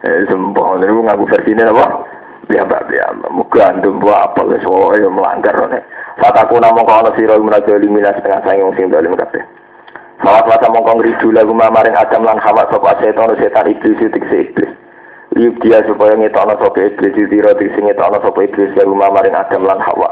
Eh, 0.05 0.29
sembah, 0.29 0.77
ini 0.77 0.93
ngaku 1.07 1.25
versi 1.25 1.49
ini 1.55 1.63
apa? 1.65 1.85
Biamba, 2.49 2.81
biamba. 2.89 3.27
Gandum 3.51 4.01
buah 4.01 4.31
apel, 4.31 4.57
soalnya 4.63 5.09
melanggar. 5.11 5.57
Fataku 6.21 6.61
namung 6.61 6.85
kau 6.85 7.09
siro 7.17 7.39
menajali 7.41 7.89
minas 7.89 8.13
setengah 8.21 8.45
sayang 8.45 8.69
sing 8.77 8.93
dalim 8.93 9.17
kabeh. 9.17 9.41
Sawat 10.21 10.45
wasa 10.45 10.69
mongkong 10.69 11.01
ridu 11.01 11.33
lagu 11.33 11.49
maring 11.49 11.97
Adam 11.97 12.21
lan 12.21 12.37
Hawa 12.37 12.69
sapa 12.69 12.93
setan 13.01 13.33
setan 13.41 13.65
iblis 13.73 13.97
itu 13.97 14.21
iblis. 14.21 14.69
Liuk 15.33 15.57
dia 15.65 15.81
supaya 15.89 16.13
ngetokno 16.13 16.61
sapa 16.61 16.77
iblis 16.77 17.17
dira 17.25 17.57
sing 17.57 17.89
ngetokno 17.89 18.21
sapa 18.21 18.39
iblis 18.45 18.69
lagu 18.77 18.93
maring 18.93 19.33
Adam 19.33 19.65
lan 19.65 19.81
Hawa. 19.81 20.09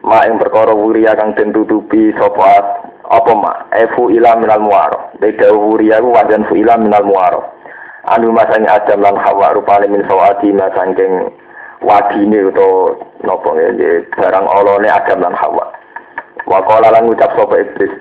Ma 0.00 0.24
ing 0.24 0.40
perkara 0.40 0.72
wuria 0.72 1.12
kang 1.12 1.36
den 1.36 1.52
tutupi 1.52 2.16
sapa 2.16 2.80
apa 3.04 3.32
ma 3.36 3.52
efu 3.76 4.08
ila 4.08 4.32
minal 4.40 4.64
muaro. 4.64 5.12
Beda 5.20 5.52
wuria 5.52 6.00
ku 6.00 6.16
wajan 6.16 6.48
fu 6.48 6.56
ila 6.56 6.80
minal 6.80 7.04
muaro. 7.04 7.44
Anu 8.08 8.32
masane 8.32 8.64
Adam 8.64 9.04
lan 9.04 9.20
Hawa 9.20 9.52
rupane 9.52 9.92
min 9.92 10.08
sawati 10.08 10.56
masangking 10.56 11.28
wadine 11.84 12.48
utawa 12.48 12.96
napa 13.22 13.48
nggih 13.52 14.08
barang 14.16 14.46
olone 14.48 14.88
Adam 14.88 15.20
lan 15.20 15.34
Hawa. 15.36 15.66
Wa 16.48 16.58
qala 16.68 16.92
lan 16.92 17.08
ngucap 17.08 17.30
sapa 17.36 17.56
iblis 17.60 17.92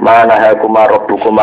mana 0.00 0.34
hakuma 0.40 0.86
rabbukum 0.88 1.36